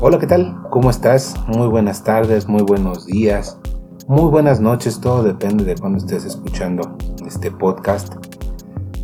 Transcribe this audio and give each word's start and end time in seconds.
Hola, 0.00 0.18
¿qué 0.18 0.26
tal? 0.26 0.60
¿Cómo 0.70 0.90
estás? 0.90 1.36
Muy 1.46 1.68
buenas 1.68 2.02
tardes, 2.02 2.48
muy 2.48 2.62
buenos 2.62 3.06
días, 3.06 3.58
muy 4.08 4.28
buenas 4.28 4.60
noches, 4.60 5.00
todo 5.00 5.22
depende 5.22 5.64
de 5.64 5.76
cuando 5.76 5.98
estés 5.98 6.24
escuchando 6.24 6.96
este 7.24 7.52
podcast 7.52 8.12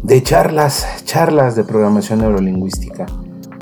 de 0.02 0.22
charlas, 0.22 1.04
charlas 1.04 1.54
de 1.54 1.62
programación 1.62 2.18
neurolingüística, 2.18 3.06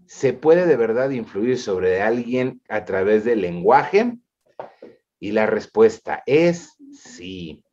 se 0.07 0.33
puede 0.33 0.67
de 0.67 0.77
verdad 0.77 1.11
influir 1.11 1.59
sobre 1.59 2.03
alguien 2.03 2.63
a 2.69 2.85
través 2.85 3.25
del 3.25 3.41
lenguaje? 3.41 4.17
Y 5.19 5.33
la 5.33 5.47
respuesta 5.47 6.23
es 6.25 6.77
sí, 6.93 7.65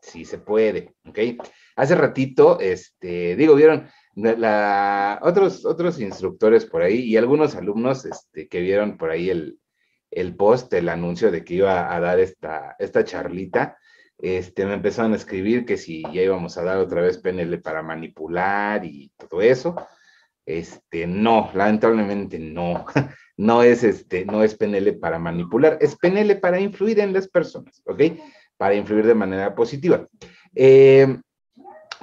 sí 0.00 0.24
se 0.24 0.38
puede, 0.38 0.94
¿ok? 1.06 1.42
Hace 1.74 1.96
ratito, 1.96 2.60
este, 2.60 3.34
digo, 3.34 3.56
vieron, 3.56 3.88
otros, 5.22 5.64
otros 5.64 6.00
instructores 6.00 6.66
por 6.66 6.82
ahí 6.82 7.00
y 7.00 7.16
algunos 7.16 7.56
alumnos 7.56 8.04
este, 8.04 8.46
que 8.46 8.60
vieron 8.60 8.96
por 8.96 9.10
ahí 9.10 9.30
el, 9.30 9.57
el 10.10 10.34
post, 10.36 10.72
el 10.74 10.88
anuncio 10.88 11.30
de 11.30 11.44
que 11.44 11.54
iba 11.54 11.94
a 11.94 12.00
dar 12.00 12.18
esta, 12.20 12.76
esta 12.78 13.04
charlita, 13.04 13.78
este, 14.18 14.66
me 14.66 14.74
empezaron 14.74 15.12
a 15.12 15.16
escribir 15.16 15.64
que 15.64 15.76
si 15.76 16.02
ya 16.12 16.22
íbamos 16.22 16.58
a 16.58 16.64
dar 16.64 16.78
otra 16.78 17.02
vez 17.02 17.18
PNL 17.18 17.60
para 17.60 17.82
manipular 17.82 18.84
y 18.84 19.12
todo 19.16 19.40
eso. 19.40 19.76
Este, 20.44 21.06
no, 21.06 21.50
lamentablemente 21.54 22.38
no. 22.38 22.84
No 23.40 23.62
es, 23.62 23.84
este, 23.84 24.24
no 24.24 24.42
es 24.42 24.56
PNL 24.56 24.98
para 24.98 25.20
manipular, 25.20 25.78
es 25.80 25.94
PNL 25.94 26.40
para 26.40 26.58
influir 26.58 26.98
en 26.98 27.12
las 27.12 27.28
personas, 27.28 27.80
¿ok? 27.86 28.02
Para 28.56 28.74
influir 28.74 29.06
de 29.06 29.14
manera 29.14 29.54
positiva. 29.54 30.08
Eh, 30.56 31.20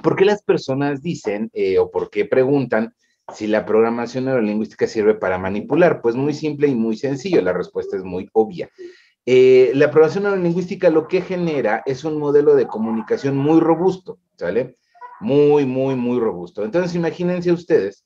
¿Por 0.02 0.16
qué 0.16 0.24
las 0.24 0.42
personas 0.42 1.02
dicen 1.02 1.50
eh, 1.52 1.78
o 1.78 1.90
por 1.90 2.08
qué 2.08 2.24
preguntan 2.24 2.94
si 3.34 3.46
la 3.46 3.66
programación 3.66 4.26
neurolingüística 4.26 4.86
sirve 4.86 5.14
para 5.14 5.38
manipular, 5.38 6.00
pues 6.00 6.14
muy 6.14 6.32
simple 6.32 6.68
y 6.68 6.74
muy 6.74 6.96
sencillo, 6.96 7.42
la 7.42 7.52
respuesta 7.52 7.96
es 7.96 8.04
muy 8.04 8.28
obvia. 8.32 8.70
Eh, 9.24 9.72
la 9.74 9.90
programación 9.90 10.24
neurolingüística 10.24 10.90
lo 10.90 11.08
que 11.08 11.22
genera 11.22 11.82
es 11.86 12.04
un 12.04 12.18
modelo 12.18 12.54
de 12.54 12.66
comunicación 12.66 13.36
muy 13.36 13.60
robusto, 13.60 14.18
¿sale? 14.36 14.76
Muy, 15.20 15.66
muy, 15.66 15.96
muy 15.96 16.20
robusto. 16.20 16.64
Entonces, 16.64 16.94
imagínense 16.94 17.50
ustedes 17.50 18.04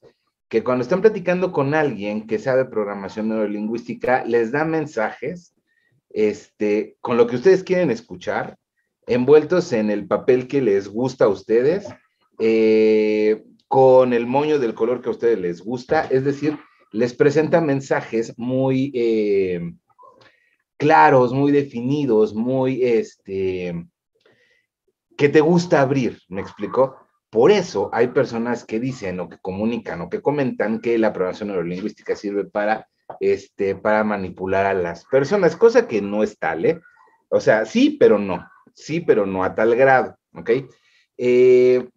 que 0.49 0.65
cuando 0.65 0.83
están 0.83 1.01
platicando 1.03 1.53
con 1.53 1.75
alguien 1.75 2.27
que 2.27 2.39
sabe 2.39 2.65
programación 2.65 3.29
neurolingüística, 3.29 4.25
les 4.25 4.51
da 4.51 4.65
mensajes 4.65 5.55
este, 6.09 6.97
con 7.01 7.17
lo 7.17 7.27
que 7.27 7.37
ustedes 7.37 7.63
quieren 7.63 7.91
escuchar, 7.91 8.57
envueltos 9.07 9.73
en 9.73 9.91
el 9.91 10.07
papel 10.07 10.49
que 10.49 10.61
les 10.61 10.89
gusta 10.89 11.27
a 11.27 11.29
ustedes, 11.29 11.87
eh, 12.39 13.45
con 13.71 14.13
el 14.13 14.27
moño 14.27 14.59
del 14.59 14.75
color 14.75 15.01
que 15.01 15.11
a 15.11 15.13
ustedes 15.13 15.39
les 15.39 15.63
gusta, 15.63 16.03
es 16.11 16.25
decir, 16.25 16.59
les 16.91 17.15
presenta 17.15 17.61
mensajes 17.61 18.37
muy 18.37 18.91
eh, 18.93 19.75
claros, 20.77 21.33
muy 21.33 21.53
definidos, 21.53 22.35
muy, 22.35 22.83
este, 22.83 23.87
que 25.17 25.29
te 25.29 25.41
gusta 25.41 25.83
abrir, 25.83 26.19
¿me 26.29 26.41
explico? 26.41 26.97
Por 27.31 27.53
eso 27.53 27.91
hay 27.93 28.09
personas 28.09 28.65
que 28.65 28.81
dicen 28.81 29.21
o 29.21 29.29
que 29.29 29.39
comunican 29.39 30.01
o 30.01 30.11
que 30.11 30.21
comentan 30.21 30.81
que 30.81 30.99
la 30.99 31.13
programación 31.13 31.51
neurolingüística 31.51 32.17
sirve 32.17 32.47
para, 32.47 32.89
este, 33.21 33.77
para 33.77 34.03
manipular 34.03 34.67
a 34.67 34.75
las 34.75 35.05
personas, 35.05 35.55
cosa 35.55 35.87
que 35.87 36.03
no 36.03 36.25
es 36.25 36.37
tal, 36.41 36.65
¿eh? 36.65 36.81
O 37.29 37.39
sea, 37.39 37.65
sí, 37.67 37.97
pero 38.01 38.19
no, 38.19 38.51
sí, 38.75 38.99
pero 38.99 39.27
no 39.27 39.45
a 39.45 39.55
tal 39.55 39.77
grado, 39.77 40.17
¿ok? 40.35 40.51
Eh, 41.17 41.89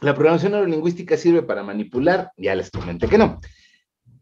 la 0.00 0.14
programación 0.14 0.52
neurolingüística 0.52 1.16
sirve 1.16 1.42
para 1.42 1.62
manipular, 1.62 2.32
ya 2.36 2.54
les 2.54 2.70
comenté 2.70 3.08
que 3.08 3.18
no. 3.18 3.40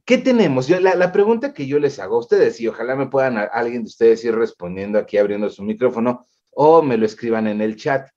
¿Qué 0.04 0.18
tenemos? 0.18 0.70
La, 0.70 1.12
pregunta 1.12 1.52
que 1.52 1.66
yo 1.66 1.78
les 1.80 1.98
hago 1.98 2.16
a 2.16 2.20
ustedes, 2.20 2.60
y 2.60 2.68
ojalá 2.68 2.94
me 2.94 3.08
puedan 3.08 3.36
alguien 3.52 3.82
de 3.82 3.88
ustedes 3.88 4.24
ir 4.24 4.34
respondiendo 4.34 4.98
aquí 4.98 5.18
abriendo 5.18 5.50
su 5.50 5.64
micrófono 5.64 6.26
o 6.52 6.80
me 6.80 6.96
lo 6.96 7.04
escriban 7.04 7.48
en 7.48 7.60
el 7.60 7.76
chat. 7.76 8.08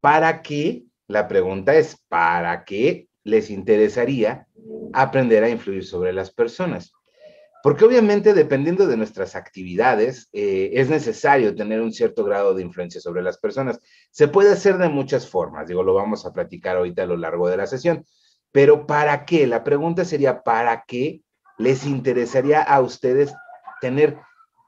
¿Para 0.00 0.40
qué? 0.40 0.84
La 1.08 1.26
pregunta 1.26 1.74
es, 1.74 1.96
¿para 2.08 2.64
qué 2.64 3.08
les 3.24 3.50
interesaría 3.50 4.46
aprender 4.92 5.42
a 5.42 5.48
influir 5.48 5.84
sobre 5.84 6.12
las 6.12 6.30
personas? 6.30 6.92
Porque 7.62 7.84
obviamente 7.84 8.34
dependiendo 8.34 8.86
de 8.86 8.96
nuestras 8.96 9.36
actividades, 9.36 10.28
eh, 10.32 10.70
es 10.74 10.90
necesario 10.90 11.54
tener 11.54 11.80
un 11.80 11.92
cierto 11.92 12.24
grado 12.24 12.54
de 12.54 12.62
influencia 12.62 13.00
sobre 13.00 13.22
las 13.22 13.38
personas. 13.38 13.80
Se 14.10 14.26
puede 14.26 14.52
hacer 14.52 14.78
de 14.78 14.88
muchas 14.88 15.28
formas, 15.28 15.68
digo, 15.68 15.82
lo 15.82 15.94
vamos 15.94 16.26
a 16.26 16.32
platicar 16.32 16.76
ahorita 16.76 17.04
a 17.04 17.06
lo 17.06 17.16
largo 17.16 17.48
de 17.48 17.56
la 17.56 17.66
sesión. 17.66 18.04
Pero 18.50 18.86
¿para 18.86 19.24
qué? 19.24 19.46
La 19.46 19.62
pregunta 19.62 20.04
sería, 20.04 20.42
¿para 20.42 20.84
qué 20.86 21.22
les 21.58 21.86
interesaría 21.86 22.62
a 22.62 22.80
ustedes 22.80 23.32
tener 23.80 24.18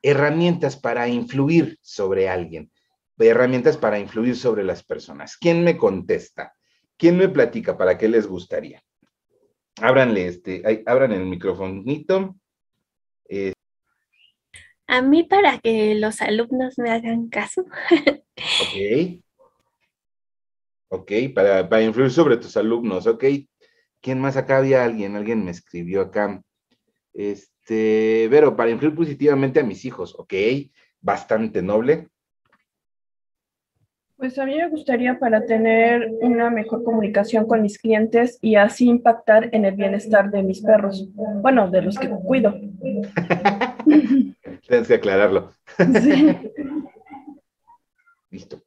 herramientas 0.03 0.77
para 0.77 1.09
influir 1.09 1.79
sobre 1.83 2.29
alguien? 2.29 2.71
Herramientas 3.19 3.77
para 3.77 3.99
influir 3.99 4.37
sobre 4.37 4.63
las 4.63 4.85
personas. 4.85 5.37
¿Quién 5.37 5.65
me 5.65 5.77
contesta? 5.77 6.55
¿Quién 6.97 7.17
me 7.17 7.29
platica? 7.29 7.77
¿Para 7.77 7.99
qué 7.99 8.09
les 8.09 8.27
gustaría? 8.27 8.83
Ábranle 9.81 10.29
este, 10.29 10.85
abran 10.87 11.13
el 11.13 11.27
microfonito. 11.27 12.37
A 14.87 15.03
mí 15.03 15.25
para 15.25 15.59
que 15.59 15.95
los 15.95 16.21
alumnos 16.21 16.79
me 16.79 16.91
hagan 16.91 17.29
caso. 17.29 17.63
ok. 17.63 19.21
Ok, 20.89 21.13
para, 21.35 21.69
para 21.69 21.83
influir 21.83 22.11
sobre 22.11 22.37
tus 22.37 22.57
alumnos, 22.57 23.07
ok. 23.07 23.25
¿Quién 24.01 24.21
más 24.21 24.37
acá 24.37 24.59
había 24.59 24.85
alguien? 24.85 25.17
Alguien 25.17 25.45
me 25.45 25.51
escribió 25.51 26.03
acá. 26.03 26.43
Este, 27.13 28.29
pero 28.31 28.57
para 28.57 28.71
influir 28.71 28.95
positivamente 28.95 29.61
a 29.61 29.65
mis 29.65 29.85
hijos, 29.85 30.15
ok. 30.19 30.35
Bastante 31.01 31.63
noble. 31.63 32.09
Pues 34.17 34.39
a 34.39 34.47
mí 34.47 34.55
me 34.55 34.69
gustaría 34.69 35.19
para 35.19 35.45
tener 35.45 36.13
una 36.21 36.49
mejor 36.49 36.85
comunicación 36.85 37.47
con 37.47 37.63
mis 37.63 37.79
clientes 37.79 38.39
y 38.41 38.55
así 38.55 38.89
impactar 38.89 39.49
en 39.53 39.65
el 39.65 39.75
bienestar 39.75 40.31
de 40.31 40.43
mis 40.43 40.63
perros. 40.63 41.09
Bueno, 41.43 41.69
de 41.69 41.83
los 41.83 41.99
que 41.99 42.09
cuido. 42.09 42.55
Tienes 44.69 44.89
que 44.89 44.95
aclararlo. 44.95 45.51
Listo. 48.31 48.63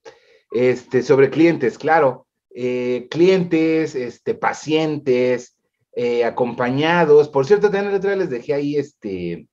Este, 0.51 1.01
sobre 1.01 1.29
clientes, 1.29 1.77
claro. 1.77 2.27
Eh, 2.53 3.07
clientes, 3.09 3.95
este, 3.95 4.33
pacientes, 4.33 5.57
eh, 5.95 6.25
acompañados. 6.25 7.29
Por 7.29 7.45
cierto, 7.45 7.71
también 7.71 7.95
otra 7.95 8.15
les 8.15 8.29
dejé 8.29 8.53
ahí, 8.53 8.75
este, 8.75 9.47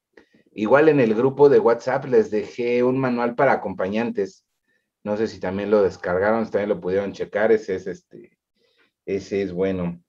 igual 0.52 0.88
en 0.88 1.00
el 1.00 1.14
grupo 1.14 1.48
de 1.48 1.60
WhatsApp, 1.60 2.06
les 2.06 2.30
dejé 2.30 2.82
un 2.82 2.98
manual 2.98 3.34
para 3.34 3.52
acompañantes. 3.52 4.43
No 5.04 5.16
sé 5.18 5.28
si 5.28 5.38
también 5.38 5.70
lo 5.70 5.82
descargaron, 5.82 6.46
si 6.46 6.52
también 6.52 6.70
lo 6.70 6.80
pudieron 6.80 7.12
checar. 7.12 7.52
Ese 7.52 7.76
es 7.76 7.86
este, 7.86 8.36
ese 9.04 9.42
es 9.42 9.52
bueno. 9.52 10.02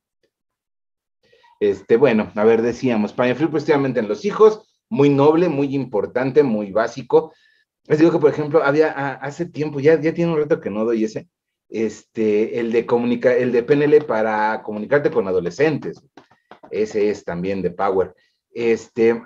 Este, 1.60 1.98
bueno, 1.98 2.32
a 2.36 2.44
ver, 2.44 2.62
decíamos, 2.62 3.12
influir 3.12 3.52
positivamente 3.52 4.00
en 4.00 4.08
los 4.08 4.26
hijos, 4.26 4.68
muy 4.90 5.10
noble, 5.10 5.50
muy 5.50 5.76
importante, 5.76 6.44
muy 6.44 6.72
básico. 6.72 7.34
Les 7.88 8.00
digo 8.00 8.12
que, 8.12 8.20
por 8.20 8.32
ejemplo, 8.32 8.64
había 8.64 8.92
hace 9.16 9.46
tiempo, 9.46 9.80
ya, 9.80 10.00
ya 10.00 10.14
tiene 10.14 10.32
un 10.32 10.38
reto 10.38 10.60
que 10.60 10.70
no 10.70 10.86
doy 10.86 11.04
ese, 11.04 11.28
este, 11.70 12.60
el 12.60 12.72
de 12.72 12.86
comunicar, 12.86 13.34
el 13.34 13.52
de 13.52 13.64
PNL 13.64 14.06
para 14.06 14.64
comunicarte 14.64 15.12
con 15.12 15.28
adolescentes. 15.28 16.02
Ese 16.72 17.10
es 17.10 17.24
también 17.24 17.62
de 17.62 17.72
Power. 17.72 18.14
Este, 18.54 19.22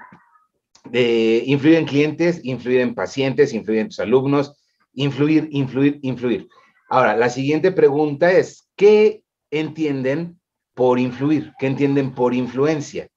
de 0.86 1.44
influir 1.45 1.75
en 1.75 1.86
clientes, 1.86 2.42
influir 2.44 2.81
en 2.81 2.95
pacientes, 2.95 3.54
influir 3.54 3.81
en 3.81 3.89
tus 3.89 4.00
alumnos, 4.00 4.59
influir, 5.00 5.48
influir, 5.51 6.00
influir. 6.01 6.50
Ahora, 6.90 7.16
la 7.16 7.30
siguiente 7.30 7.72
pregunta 7.72 8.31
es, 8.31 8.69
¿qué 8.75 9.24
entienden 9.50 10.40
por 10.74 11.00
influir? 11.00 11.54
¿Qué 11.57 11.68
entienden 11.68 12.13
por 12.13 12.34
influencia? 12.34 13.07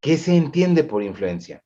¿Qué 0.00 0.16
se 0.16 0.36
entiende 0.36 0.82
por 0.82 1.02
influencia? 1.02 1.62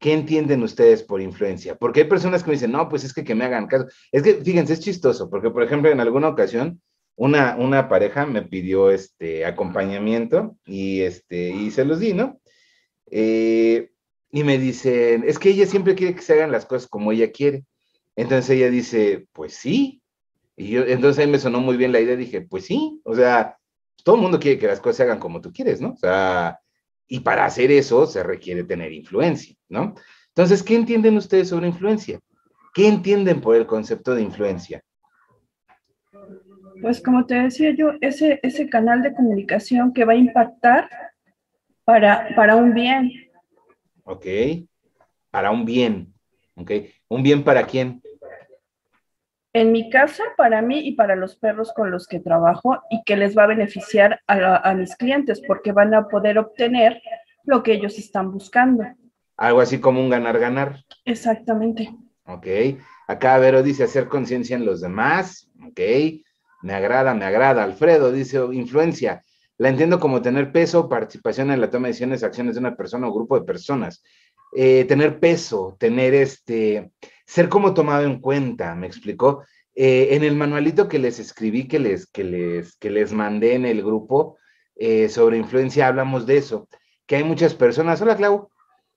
¿Qué 0.00 0.12
entienden 0.12 0.62
ustedes 0.62 1.02
por 1.04 1.20
influencia? 1.20 1.76
Porque 1.76 2.00
hay 2.00 2.08
personas 2.08 2.42
que 2.42 2.50
me 2.50 2.56
dicen, 2.56 2.72
no, 2.72 2.88
pues 2.88 3.04
es 3.04 3.14
que 3.14 3.24
que 3.24 3.34
me 3.34 3.44
hagan 3.44 3.68
caso. 3.68 3.86
Es 4.10 4.22
que, 4.22 4.34
fíjense, 4.34 4.72
es 4.72 4.80
chistoso, 4.80 5.30
porque 5.30 5.50
por 5.50 5.62
ejemplo, 5.62 5.90
en 5.90 6.00
alguna 6.00 6.28
ocasión, 6.28 6.82
una, 7.14 7.56
una 7.56 7.88
pareja 7.88 8.26
me 8.26 8.42
pidió 8.42 8.90
este 8.90 9.44
acompañamiento 9.44 10.56
y, 10.64 11.02
este, 11.02 11.50
y 11.50 11.70
se 11.70 11.84
los 11.84 12.00
di, 12.00 12.14
¿no? 12.14 12.40
Eh, 13.10 13.90
y 14.30 14.44
me 14.44 14.58
dicen, 14.58 15.24
es 15.26 15.38
que 15.38 15.50
ella 15.50 15.66
siempre 15.66 15.94
quiere 15.94 16.14
que 16.14 16.22
se 16.22 16.34
hagan 16.34 16.52
las 16.52 16.66
cosas 16.66 16.88
como 16.88 17.12
ella 17.12 17.30
quiere. 17.32 17.64
Entonces 18.16 18.50
ella 18.50 18.68
dice, 18.70 19.26
pues 19.32 19.54
sí. 19.54 20.02
Y 20.56 20.70
yo, 20.70 20.84
entonces 20.84 21.24
ahí 21.24 21.30
me 21.30 21.38
sonó 21.38 21.60
muy 21.60 21.76
bien 21.76 21.92
la 21.92 22.00
idea, 22.00 22.16
dije, 22.16 22.40
pues 22.40 22.66
sí, 22.66 23.00
o 23.04 23.14
sea, 23.14 23.56
todo 24.04 24.16
el 24.16 24.22
mundo 24.22 24.40
quiere 24.40 24.58
que 24.58 24.66
las 24.66 24.80
cosas 24.80 24.96
se 24.96 25.02
hagan 25.04 25.20
como 25.20 25.40
tú 25.40 25.52
quieres, 25.52 25.80
¿no? 25.80 25.92
O 25.92 25.96
sea, 25.96 26.58
y 27.06 27.20
para 27.20 27.44
hacer 27.44 27.70
eso 27.70 28.06
se 28.06 28.22
requiere 28.22 28.64
tener 28.64 28.92
influencia, 28.92 29.54
¿no? 29.68 29.94
Entonces, 30.28 30.62
¿qué 30.62 30.74
entienden 30.74 31.16
ustedes 31.16 31.48
sobre 31.48 31.68
influencia? 31.68 32.20
¿Qué 32.74 32.86
entienden 32.88 33.40
por 33.40 33.56
el 33.56 33.66
concepto 33.66 34.14
de 34.14 34.22
influencia? 34.22 34.82
Pues 36.80 37.00
como 37.02 37.26
te 37.26 37.34
decía 37.34 37.74
yo, 37.76 37.92
ese, 38.00 38.38
ese 38.42 38.68
canal 38.68 39.02
de 39.02 39.14
comunicación 39.14 39.92
que 39.92 40.04
va 40.04 40.12
a 40.12 40.16
impactar 40.16 40.88
para, 41.84 42.28
para 42.36 42.56
un 42.56 42.74
bien. 42.74 43.10
Ok, 44.10 44.24
para 45.30 45.50
un 45.50 45.66
bien. 45.66 46.14
Ok, 46.54 46.70
¿un 47.08 47.22
bien 47.22 47.44
para 47.44 47.66
quién? 47.66 48.02
En 49.52 49.70
mi 49.70 49.90
caso, 49.90 50.22
para 50.34 50.62
mí 50.62 50.78
y 50.78 50.92
para 50.92 51.14
los 51.14 51.36
perros 51.36 51.74
con 51.74 51.90
los 51.90 52.06
que 52.06 52.18
trabajo 52.18 52.80
y 52.88 53.02
que 53.04 53.16
les 53.16 53.36
va 53.36 53.44
a 53.44 53.48
beneficiar 53.48 54.18
a, 54.26 54.72
mis 54.74 54.96
clientes 54.96 55.42
porque 55.46 55.72
van 55.72 55.92
a 55.92 56.08
poder 56.08 56.38
obtener 56.38 57.02
lo 57.44 57.62
que 57.62 57.74
ellos 57.74 57.98
están 57.98 58.32
buscando. 58.32 58.84
Algo 59.36 59.60
así 59.60 59.78
como 59.78 60.00
un 60.00 60.08
ganar-ganar. 60.08 60.76
Exactamente. 61.04 61.90
Ok. 62.24 62.46
Acá 63.08 63.36
Vero 63.36 63.62
dice 63.62 63.84
hacer 63.84 64.08
conciencia 64.08 64.56
en 64.56 64.64
los 64.64 64.80
demás. 64.80 65.50
Ok. 65.66 65.80
Me 66.62 66.72
agrada, 66.72 67.12
me 67.12 67.26
agrada. 67.26 67.62
Alfredo 67.62 68.10
dice 68.10 68.38
influencia. 68.52 69.22
La 69.58 69.68
entiendo 69.68 69.98
como 69.98 70.22
tener 70.22 70.52
peso, 70.52 70.88
participación 70.88 71.50
en 71.50 71.60
la 71.60 71.68
toma 71.68 71.88
de 71.88 71.90
decisiones, 71.90 72.22
acciones 72.22 72.54
de 72.54 72.60
una 72.60 72.76
persona 72.76 73.08
o 73.08 73.12
grupo 73.12 73.38
de 73.38 73.44
personas. 73.44 74.02
Eh, 74.56 74.84
tener 74.86 75.18
peso, 75.18 75.76
tener 75.78 76.14
este, 76.14 76.92
ser 77.26 77.48
como 77.48 77.74
tomado 77.74 78.04
en 78.04 78.20
cuenta, 78.20 78.74
me 78.76 78.86
explicó. 78.86 79.42
Eh, 79.74 80.14
en 80.16 80.24
el 80.24 80.36
manualito 80.36 80.88
que 80.88 80.98
les 80.98 81.18
escribí, 81.18 81.68
que 81.68 81.78
les, 81.78 82.06
que 82.06 82.24
les, 82.24 82.76
que 82.76 82.90
les 82.90 83.12
mandé 83.12 83.54
en 83.54 83.66
el 83.66 83.82
grupo 83.82 84.38
eh, 84.76 85.08
sobre 85.08 85.38
influencia, 85.38 85.88
hablamos 85.88 86.24
de 86.24 86.36
eso, 86.36 86.68
que 87.06 87.16
hay 87.16 87.24
muchas 87.24 87.54
personas, 87.54 88.00
hola 88.00 88.16
Clau, 88.16 88.50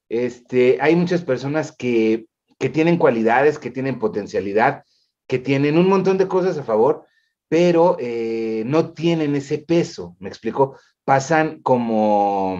este, 0.08 0.78
hay 0.80 0.94
muchas 0.96 1.22
personas 1.22 1.74
que, 1.76 2.26
que 2.58 2.68
tienen 2.68 2.98
cualidades, 2.98 3.58
que 3.58 3.70
tienen 3.70 3.98
potencialidad, 3.98 4.84
que 5.26 5.38
tienen 5.38 5.76
un 5.76 5.88
montón 5.88 6.18
de 6.18 6.28
cosas 6.28 6.56
a 6.58 6.62
favor, 6.62 7.06
pero 7.52 7.96
eh, 8.00 8.62
no 8.64 8.94
tienen 8.94 9.36
ese 9.36 9.58
peso, 9.58 10.16
me 10.20 10.30
explicó, 10.30 10.78
pasan 11.04 11.60
como, 11.60 12.58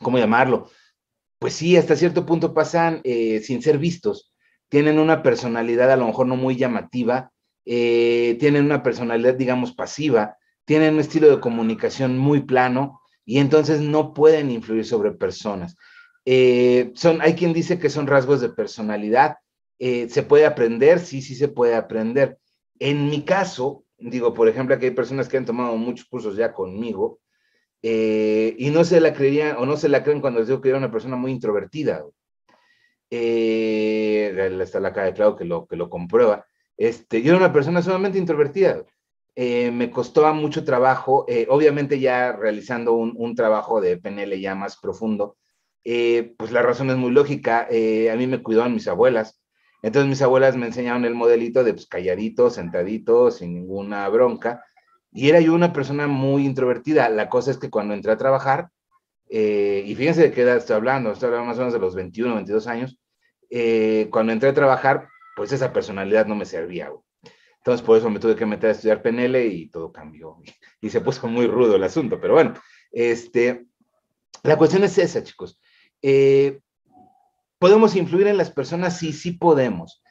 ¿cómo 0.00 0.16
llamarlo? 0.16 0.70
Pues 1.38 1.52
sí, 1.52 1.76
hasta 1.76 1.94
cierto 1.94 2.24
punto 2.24 2.54
pasan 2.54 3.02
sin 3.04 3.60
ser 3.60 3.76
vistos 3.76 4.32
tienen 4.68 4.98
una 4.98 5.22
personalidad 5.22 5.90
a 5.90 5.96
lo 5.96 6.06
mejor 6.06 6.26
no 6.26 6.36
muy 6.36 6.56
llamativa, 6.56 7.32
eh, 7.64 8.36
tienen 8.40 8.64
una 8.64 8.82
personalidad, 8.82 9.34
digamos, 9.34 9.72
pasiva, 9.72 10.36
tienen 10.64 10.94
un 10.94 11.00
estilo 11.00 11.28
de 11.28 11.40
comunicación 11.40 12.18
muy 12.18 12.42
plano 12.42 13.00
y 13.24 13.38
entonces 13.38 13.80
no 13.80 14.14
pueden 14.14 14.50
influir 14.50 14.84
sobre 14.84 15.12
personas. 15.12 15.76
Eh, 16.24 16.92
son, 16.94 17.20
hay 17.22 17.34
quien 17.34 17.52
dice 17.52 17.78
que 17.78 17.90
son 17.90 18.06
rasgos 18.06 18.40
de 18.40 18.48
personalidad. 18.48 19.36
Eh, 19.78 20.08
¿Se 20.08 20.22
puede 20.22 20.46
aprender? 20.46 20.98
Sí, 20.98 21.22
sí 21.22 21.34
se 21.36 21.48
puede 21.48 21.74
aprender. 21.74 22.38
En 22.78 23.08
mi 23.08 23.22
caso, 23.24 23.84
digo, 23.98 24.34
por 24.34 24.48
ejemplo, 24.48 24.78
que 24.78 24.86
hay 24.86 24.92
personas 24.92 25.28
que 25.28 25.36
han 25.36 25.46
tomado 25.46 25.76
muchos 25.76 26.06
cursos 26.06 26.36
ya 26.36 26.52
conmigo 26.52 27.20
y 27.82 28.70
no 28.72 28.82
se 28.82 29.00
la 29.00 29.12
creían 29.12 29.56
o 29.58 29.66
no 29.66 29.76
se 29.76 29.88
la 29.88 30.02
creen 30.02 30.20
cuando 30.20 30.40
les 30.40 30.48
digo 30.48 30.60
que 30.60 30.70
era 30.70 30.78
una 30.78 30.90
persona 30.90 31.14
muy 31.14 31.30
introvertida 31.30 32.04
eh, 33.10 34.58
está 34.60 34.80
la 34.80 34.92
cara 34.92 35.06
de 35.08 35.14
Claudio 35.14 35.36
que 35.36 35.44
lo, 35.44 35.66
que 35.66 35.76
lo 35.76 35.88
comprueba. 35.88 36.46
Este, 36.76 37.22
yo 37.22 37.30
era 37.30 37.38
una 37.38 37.52
persona 37.52 37.82
sumamente 37.82 38.18
introvertida. 38.18 38.84
Eh, 39.34 39.70
me 39.70 39.90
costaba 39.90 40.32
mucho 40.32 40.64
trabajo, 40.64 41.26
eh, 41.28 41.46
obviamente 41.50 42.00
ya 42.00 42.32
realizando 42.32 42.94
un, 42.94 43.14
un, 43.16 43.34
trabajo 43.34 43.82
de 43.82 43.98
PNL 43.98 44.40
ya 44.40 44.54
más 44.54 44.78
profundo, 44.78 45.36
eh, 45.84 46.34
pues 46.38 46.52
la 46.52 46.62
razón 46.62 46.88
es 46.88 46.96
muy 46.96 47.10
lógica. 47.10 47.68
a 47.68 48.16
mí 48.16 48.26
me 48.26 48.42
cuidaban 48.42 48.74
mis 48.74 48.88
abuelas. 48.88 49.40
Entonces 49.82 50.08
mis 50.08 50.22
abuelas 50.22 50.56
me 50.56 50.66
enseñaron 50.66 51.04
el 51.04 51.14
modelito 51.14 51.64
de 51.64 51.74
pues, 51.74 51.86
calladito, 51.86 52.50
sentadito, 52.50 53.30
sin 53.30 53.54
ninguna 53.54 54.08
bronca. 54.08 54.64
Y 55.12 55.28
era 55.28 55.40
yo 55.40 55.54
una 55.54 55.72
persona 55.72 56.06
muy 56.06 56.44
introvertida. 56.44 57.08
La 57.08 57.28
cosa 57.28 57.50
es 57.50 57.58
que 57.58 57.70
cuando 57.70 57.94
entré 57.94 58.12
a 58.12 58.16
trabajar, 58.16 58.70
eh, 59.28 59.82
y 59.86 59.94
fíjense 59.94 60.22
de 60.22 60.32
qué 60.32 60.42
edad 60.42 60.56
estoy 60.56 60.76
hablando, 60.76 61.12
estoy 61.12 61.28
hablando 61.28 61.46
más 61.46 61.56
o 61.56 61.60
menos 61.60 61.72
de 61.72 61.80
los 61.80 61.94
21, 61.94 62.34
22 62.34 62.66
años. 62.66 62.98
Eh, 63.50 64.08
cuando 64.10 64.32
entré 64.32 64.48
a 64.50 64.54
trabajar, 64.54 65.08
pues 65.36 65.52
esa 65.52 65.72
personalidad 65.72 66.26
no 66.26 66.34
me 66.34 66.44
servía. 66.44 66.90
Entonces, 67.58 67.84
por 67.84 67.98
eso 67.98 68.10
me 68.10 68.20
tuve 68.20 68.36
que 68.36 68.46
meter 68.46 68.70
a 68.70 68.72
estudiar 68.72 69.02
PNL 69.02 69.44
y 69.44 69.68
todo 69.68 69.92
cambió. 69.92 70.38
Y 70.80 70.90
se 70.90 71.00
puso 71.00 71.26
muy 71.26 71.46
rudo 71.46 71.76
el 71.76 71.82
asunto. 71.82 72.20
Pero 72.20 72.34
bueno, 72.34 72.54
este, 72.92 73.66
la 74.42 74.56
cuestión 74.56 74.84
es 74.84 74.98
esa, 74.98 75.22
chicos. 75.24 75.58
Eh, 76.02 76.60
¿Podemos 77.58 77.96
influir 77.96 78.26
en 78.26 78.36
las 78.36 78.50
personas? 78.50 78.98
Sí, 78.98 79.12
sí 79.12 79.32
podemos. 79.32 80.02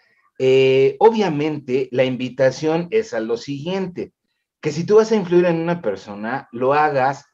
obviamente, 0.99 1.87
la 1.91 2.03
invitación 2.03 2.87
es 2.91 3.13
a 3.13 3.19
lo 3.19 3.37
siguiente, 3.37 4.13
que 4.65 4.71
si 4.71 4.83
tú 4.83 4.95
vas 4.95 5.11
a 5.11 5.15
influir 5.15 5.45
en 5.45 5.61
una 5.61 5.79
persona, 5.81 6.49
lo 6.51 6.73
hagas 6.73 7.25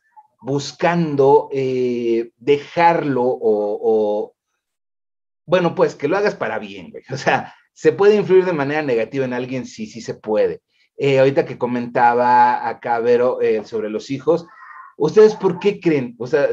buscando 0.41 1.49
eh, 1.53 2.31
dejarlo 2.37 3.23
o, 3.23 4.35
bueno, 5.45 5.75
pues 5.75 5.95
que 5.95 6.07
lo 6.07 6.17
hagas 6.17 6.35
para 6.35 6.59
bien, 6.59 6.91
güey. 6.91 7.03
O 7.11 7.17
sea, 7.17 7.55
¿se 7.73 7.93
puede 7.93 8.15
influir 8.15 8.43
de 8.45 8.53
manera 8.53 8.81
negativa 8.81 9.23
en 9.23 9.33
alguien? 9.33 9.65
Sí, 9.65 9.85
sí 9.85 10.01
se 10.01 10.15
puede. 10.15 10.61
Eh, 10.97 11.19
ahorita 11.19 11.45
que 11.45 11.57
comentaba 11.57 12.67
acá 12.67 12.99
Vero 12.99 13.41
eh, 13.41 13.63
sobre 13.63 13.89
los 13.89 14.11
hijos, 14.11 14.45
¿ustedes 14.97 15.35
por 15.35 15.59
qué 15.59 15.79
creen? 15.79 16.15
O 16.19 16.27
sea, 16.27 16.49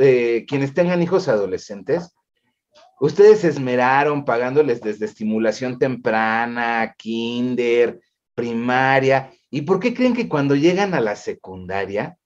quienes 0.47 0.75
tengan 0.75 1.03
hijos 1.03 1.29
adolescentes, 1.29 2.15
ustedes 3.01 3.41
se 3.41 3.49
esmeraron 3.49 4.25
pagándoles 4.25 4.81
desde 4.81 5.07
estimulación 5.07 5.79
temprana, 5.79 6.95
kinder, 6.97 8.01
primaria, 8.35 9.33
¿y 9.51 9.63
por 9.63 9.81
qué 9.81 9.95
creen 9.95 10.15
que 10.15 10.29
cuando 10.29 10.55
llegan 10.55 10.95
a 10.95 11.01
la 11.01 11.17
secundaria, 11.17 12.17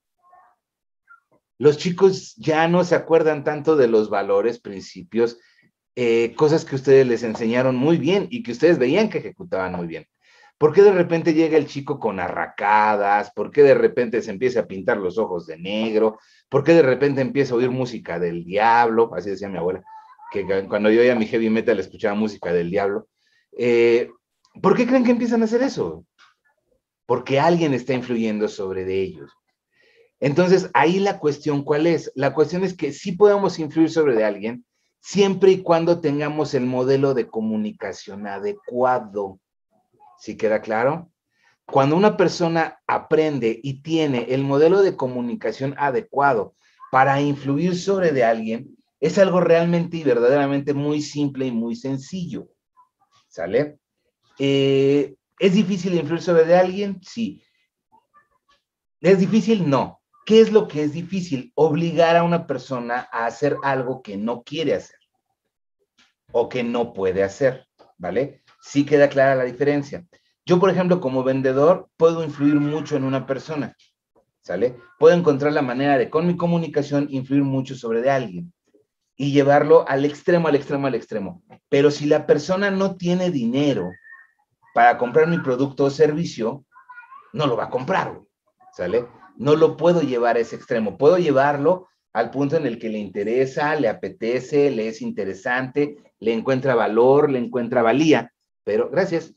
los 1.59 1.79
chicos 1.79 2.35
ya 2.37 2.67
no 2.69 2.85
se 2.85 2.95
acuerdan 2.95 3.45
tanto 3.45 3.77
de 3.77 3.87
los 3.87 4.11
valores, 4.11 4.59
principios, 4.59 5.39
eh, 5.95 6.35
cosas 6.37 6.65
que 6.65 6.75
ustedes 6.75 7.07
les 7.07 7.23
enseñaron 7.23 7.77
muy 7.77 7.99
bien 7.99 8.27
y 8.31 8.43
que 8.43 8.53
ustedes 8.53 8.79
veían 8.79 9.09
que 9.09 9.19
ejecutaban 9.19 9.75
muy 9.75 9.87
bien. 9.87 10.07
¿Por 10.59 10.73
qué 10.73 10.83
de 10.83 10.93
repente 10.93 11.35
llega 11.35 11.59
el 11.59 11.67
chico 11.67 11.99
con 11.99 12.21
arracadas? 12.21 13.33
¿Por 13.33 13.51
qué 13.51 13.63
de 13.63 13.75
repente 13.75 14.23
se 14.23 14.31
empieza 14.31 14.61
a 14.61 14.67
pintar 14.67 14.97
los 14.97 15.19
ojos 15.19 15.47
de 15.47 15.59
negro? 15.59 16.19
¿Por 16.49 16.63
qué 16.65 16.73
de 16.73 16.83
repente 16.83 17.21
empieza 17.21 17.55
a 17.55 17.57
oír 17.57 17.71
música 17.71 18.19
del 18.19 18.45
diablo? 18.45 19.11
Así 19.15 19.31
decía 19.31 19.49
mi 19.49 19.59
abuela, 19.59 19.83
que 20.33 20.67
cuando 20.67 20.91
yo 20.91 21.01
oía 21.01 21.15
mi 21.15 21.27
heavy 21.27 21.51
metal 21.51 21.79
escuchaba 21.79 22.15
música 22.15 22.53
del 22.53 22.71
diablo. 22.71 23.09
Eh, 23.57 24.11
¿Por 24.61 24.77
qué 24.77 24.87
creen 24.87 25.05
que 25.05 25.11
empiezan 25.11 25.43
a 25.43 25.45
hacer 25.45 25.63
eso? 25.63 26.07
Porque 27.07 27.39
alguien 27.39 27.75
está 27.75 27.93
influyendo 27.93 28.49
sobre 28.49 28.85
de 28.85 29.01
ellos. 29.03 29.31
Entonces, 30.21 30.71
ahí 30.73 31.01
la 31.01 31.19
cuestión, 31.19 31.63
¿cuál 31.65 31.87
es? 31.87 32.13
La 32.15 32.33
cuestión 32.33 32.65
es 32.65 32.75
que 32.75 32.93
sí 32.93 33.13
podemos 33.13 33.59
influir 33.59 33.91
sobre 33.91 34.15
de 34.15 34.25
alguien 34.25 34.65
siempre 35.01 35.51
y 35.51 35.63
cuando 35.63 36.01
tengamos 36.01 36.55
el 36.55 36.65
modelo 36.65 37.13
de 37.13 37.27
comunicación 37.27 38.27
adecuado. 38.27 39.41
¿Sí 40.19 40.37
queda 40.37 40.61
claro? 40.61 41.11
Cuando 41.67 41.97
una 41.97 42.17
persona 42.17 42.81
aprende 42.87 43.59
y 43.63 43.83
tiene 43.83 44.27
el 44.31 44.45
modelo 44.45 44.83
de 44.83 44.97
comunicación 44.97 45.75
adecuado 45.77 46.55
para 46.93 47.21
influir 47.21 47.77
sobre 47.77 48.13
de 48.13 48.25
alguien, 48.25 48.77
es 49.03 49.19
algo 49.19 49.41
realmente 49.41 49.97
y 49.97 50.05
verdaderamente 50.05 50.75
muy 50.75 51.03
simple 51.03 51.47
y 51.47 51.51
muy 51.51 51.75
sencillo. 51.75 52.47
¿Sale? 53.29 53.81
Eh, 54.39 55.17
¿Es 55.41 55.55
difícil 55.55 55.95
influir 55.95 56.23
sobre 56.23 56.55
alguien? 56.55 57.01
Sí. 57.03 57.43
¿Es 59.01 59.19
difícil? 59.19 59.69
No. 59.69 60.01
¿Qué 60.25 60.41
es 60.41 60.53
lo 60.53 60.69
que 60.69 60.85
es 60.85 60.93
difícil? 60.93 61.51
Obligar 61.57 62.15
a 62.15 62.23
una 62.23 62.47
persona 62.47 63.09
a 63.11 63.27
hacer 63.27 63.57
algo 63.65 64.03
que 64.03 64.17
no 64.17 64.45
quiere 64.45 64.75
hacer 64.75 65.01
o 66.31 66.49
que 66.49 66.63
no 66.63 66.93
puede 66.93 67.25
hacer, 67.25 67.67
¿vale? 67.99 68.45
Sí 68.61 68.87
queda 68.87 69.09
clara 69.09 69.35
la 69.35 69.43
diferencia. 69.43 70.07
Yo, 70.47 70.61
por 70.61 70.71
ejemplo, 70.71 71.01
como 71.01 71.25
vendedor, 71.25 71.89
puedo 71.97 72.23
influir 72.23 72.55
mucho 72.55 72.97
en 72.97 73.03
una 73.03 73.27
persona, 73.27 73.77
¿sale? 74.43 74.77
Puedo 75.01 75.17
encontrar 75.17 75.53
la 75.53 75.63
manera 75.63 75.99
de, 75.99 76.09
con 76.09 76.29
mi 76.29 76.37
comunicación, 76.37 77.09
influir 77.11 77.43
mucho 77.43 77.75
sobre 77.75 78.01
de 78.01 78.11
alguien 78.11 78.53
y 79.17 79.33
llevarlo 79.33 79.89
al 79.89 80.05
extremo, 80.05 80.49
al 80.49 80.55
extremo, 80.55 80.87
al 80.87 80.95
extremo. 80.95 81.43
Pero 81.69 81.91
si 81.91 82.07
la 82.07 82.27
persona 82.27 82.71
no 82.71 82.97
tiene 82.97 83.31
dinero 83.31 83.91
para 84.75 84.99
comprar 84.99 85.29
mi 85.29 85.39
producto 85.39 85.85
o 85.85 85.91
servicio, 85.91 86.65
no 87.33 87.47
lo 87.47 87.57
va 87.57 87.65
a 87.65 87.71
comprar, 87.71 88.21
¿sale? 88.73 89.07
No 89.37 89.57
lo 89.57 89.77
puedo 89.77 90.03
llevar 90.03 90.37
a 90.37 90.41
ese 90.41 90.57
extremo. 90.57 90.97
Puedo 90.99 91.19
llevarlo 91.19 91.89
al 92.13 92.31
punto 92.31 92.57
en 92.57 92.67
el 92.67 92.79
que 92.79 92.89
le 92.89 92.99
interesa, 92.99 93.75
le 93.75 93.89
apetece, 93.89 94.71
le 94.71 94.89
es 94.89 95.01
interesante, 95.03 95.97
le 96.21 96.33
encuentra 96.33 96.75
valor, 96.75 97.31
le 97.31 97.39
encuentra 97.39 97.83
valía, 97.83 98.33
pero 98.65 98.91
gracias, 98.91 99.35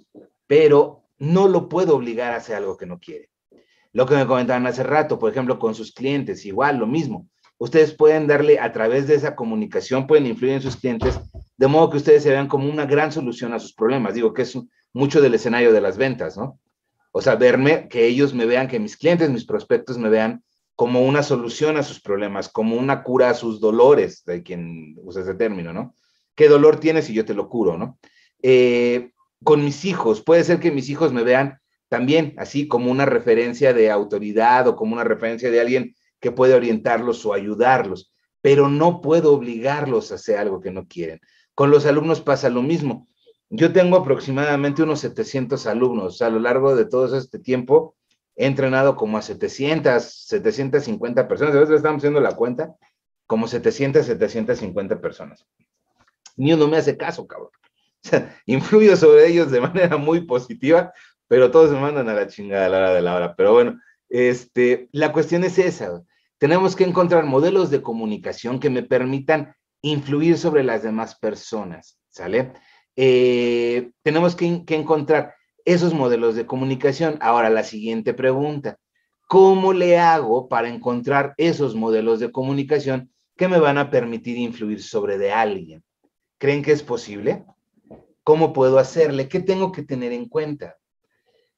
pero 0.47 1.03
no 1.17 1.47
lo 1.47 1.69
puedo 1.69 1.95
obligar 1.95 2.33
a 2.33 2.37
hacer 2.37 2.57
algo 2.57 2.77
que 2.77 2.85
no 2.85 2.99
quiere. 2.99 3.29
Lo 3.93 4.05
que 4.05 4.15
me 4.15 4.27
comentaban 4.27 4.67
hace 4.67 4.83
rato, 4.83 5.17
por 5.17 5.31
ejemplo, 5.31 5.57
con 5.57 5.73
sus 5.73 5.93
clientes, 5.93 6.45
igual, 6.45 6.77
lo 6.77 6.87
mismo. 6.87 7.29
Ustedes 7.57 7.93
pueden 7.93 8.27
darle 8.27 8.59
a 8.59 8.71
través 8.71 9.07
de 9.07 9.15
esa 9.15 9.35
comunicación, 9.35 10.07
pueden 10.07 10.25
influir 10.25 10.53
en 10.53 10.61
sus 10.61 10.75
clientes, 10.75 11.19
de 11.57 11.67
modo 11.67 11.89
que 11.89 11.97
ustedes 11.97 12.23
se 12.23 12.31
vean 12.31 12.47
como 12.47 12.69
una 12.69 12.85
gran 12.85 13.11
solución 13.11 13.53
a 13.53 13.59
sus 13.59 13.73
problemas. 13.73 14.13
Digo 14.13 14.33
que 14.33 14.41
es 14.41 14.57
mucho 14.93 15.21
del 15.21 15.35
escenario 15.35 15.71
de 15.71 15.81
las 15.81 15.97
ventas, 15.97 16.37
¿no? 16.37 16.59
O 17.11 17.21
sea, 17.21 17.35
verme, 17.35 17.87
que 17.87 18.05
ellos 18.05 18.33
me 18.33 18.45
vean, 18.45 18.67
que 18.67 18.79
mis 18.79 18.97
clientes, 18.97 19.29
mis 19.29 19.45
prospectos 19.45 19.97
me 19.97 20.09
vean 20.09 20.43
como 20.75 21.05
una 21.05 21.23
solución 21.23 21.77
a 21.77 21.83
sus 21.83 22.01
problemas, 22.01 22.49
como 22.49 22.75
una 22.75 23.03
cura 23.03 23.29
a 23.29 23.33
sus 23.33 23.61
dolores, 23.61 24.25
de 24.25 24.43
quien 24.43 24.95
usa 24.97 25.21
ese 25.21 25.33
término, 25.35 25.71
¿no? 25.71 25.95
¿Qué 26.35 26.49
dolor 26.49 26.81
tienes 26.81 27.09
y 27.09 27.13
yo 27.13 27.23
te 27.23 27.33
lo 27.33 27.47
curo, 27.47 27.77
¿no? 27.77 27.97
Eh, 28.41 29.11
con 29.43 29.63
mis 29.63 29.85
hijos, 29.85 30.21
puede 30.21 30.43
ser 30.43 30.59
que 30.59 30.71
mis 30.71 30.89
hijos 30.89 31.13
me 31.13 31.23
vean 31.23 31.59
también 31.87 32.33
así 32.37 32.67
como 32.67 32.91
una 32.91 33.05
referencia 33.05 33.73
de 33.73 33.89
autoridad 33.91 34.67
o 34.67 34.75
como 34.75 34.93
una 34.93 35.05
referencia 35.05 35.49
de 35.49 35.61
alguien 35.61 35.95
que 36.25 36.31
puede 36.31 36.55
orientarlos 36.55 37.23
o 37.27 37.33
ayudarlos, 37.33 38.11
pero 38.41 38.67
no 38.67 38.99
puedo 38.99 39.31
obligarlos 39.31 40.11
a 40.11 40.15
hacer 40.15 40.39
algo 40.39 40.59
que 40.59 40.71
no 40.71 40.87
quieren. 40.87 41.21
Con 41.53 41.69
los 41.69 41.85
alumnos 41.85 42.19
pasa 42.19 42.49
lo 42.49 42.63
mismo. 42.63 43.07
Yo 43.51 43.71
tengo 43.71 43.95
aproximadamente 43.95 44.81
unos 44.81 45.01
700 45.01 45.67
alumnos 45.67 46.23
a 46.23 46.31
lo 46.31 46.39
largo 46.39 46.75
de 46.75 46.85
todo 46.85 47.15
este 47.15 47.37
tiempo 47.37 47.95
he 48.35 48.47
entrenado 48.47 48.95
como 48.95 49.19
a 49.19 49.21
700, 49.21 50.03
750 50.03 51.27
personas, 51.27 51.55
a 51.55 51.59
veces 51.59 51.75
estamos 51.75 51.99
haciendo 51.99 52.19
la 52.19 52.35
cuenta, 52.35 52.75
como 53.27 53.47
700, 53.47 54.03
750 54.03 54.99
personas. 54.99 55.45
Ni 56.37 56.53
uno 56.53 56.67
me 56.67 56.77
hace 56.77 56.97
caso, 56.97 57.27
cabrón. 57.27 57.51
Influyo 58.47 58.97
sobre 58.97 59.27
ellos 59.27 59.51
de 59.51 59.61
manera 59.61 59.97
muy 59.97 60.21
positiva, 60.21 60.91
pero 61.27 61.51
todos 61.51 61.69
me 61.69 61.79
mandan 61.79 62.09
a 62.09 62.15
la 62.15 62.25
chingada 62.25 62.65
a 62.65 62.69
la 62.69 62.77
hora 62.79 62.93
de 62.95 63.01
la 63.01 63.15
hora. 63.15 63.35
Pero 63.35 63.53
bueno, 63.53 63.79
este, 64.09 64.89
la 64.91 65.11
cuestión 65.11 65.43
es 65.43 65.59
esa. 65.59 66.01
Tenemos 66.37 66.75
que 66.75 66.83
encontrar 66.83 67.25
modelos 67.25 67.69
de 67.69 67.81
comunicación 67.81 68.59
que 68.59 68.69
me 68.69 68.83
permitan 68.83 69.55
influir 69.81 70.37
sobre 70.37 70.63
las 70.63 70.83
demás 70.83 71.15
personas, 71.15 71.99
¿sale? 72.09 72.53
Eh, 72.95 73.91
tenemos 74.03 74.35
que, 74.35 74.65
que 74.65 74.75
encontrar 74.75 75.33
esos 75.63 75.93
modelos 75.93 76.35
de 76.35 76.45
comunicación. 76.45 77.17
Ahora, 77.21 77.49
la 77.49 77.63
siguiente 77.63 78.13
pregunta, 78.13 78.77
¿cómo 79.27 79.73
le 79.73 79.97
hago 79.97 80.47
para 80.47 80.69
encontrar 80.69 81.33
esos 81.37 81.75
modelos 81.75 82.19
de 82.19 82.31
comunicación 82.31 83.11
que 83.35 83.47
me 83.47 83.59
van 83.59 83.77
a 83.77 83.89
permitir 83.89 84.37
influir 84.37 84.81
sobre 84.81 85.17
de 85.17 85.31
alguien? 85.31 85.83
¿Creen 86.37 86.63
que 86.63 86.71
es 86.71 86.83
posible? 86.83 87.45
¿Cómo 88.23 88.53
puedo 88.53 88.79
hacerle? 88.79 89.29
¿Qué 89.29 89.39
tengo 89.39 89.71
que 89.71 89.83
tener 89.83 90.11
en 90.11 90.27
cuenta? 90.27 90.75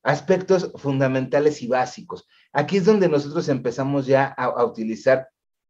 Aspectos 0.08 0.72
fundamentales 0.76 1.62
y 1.62 1.68
básicos. 1.68 2.28
Aquí 2.54 2.78
es 2.78 2.86
donde 2.86 3.10
nosotros 3.10 3.50
empezamos 3.50 4.06
ya 4.06 4.26
a, 4.26 4.64
utilizar 4.64 5.28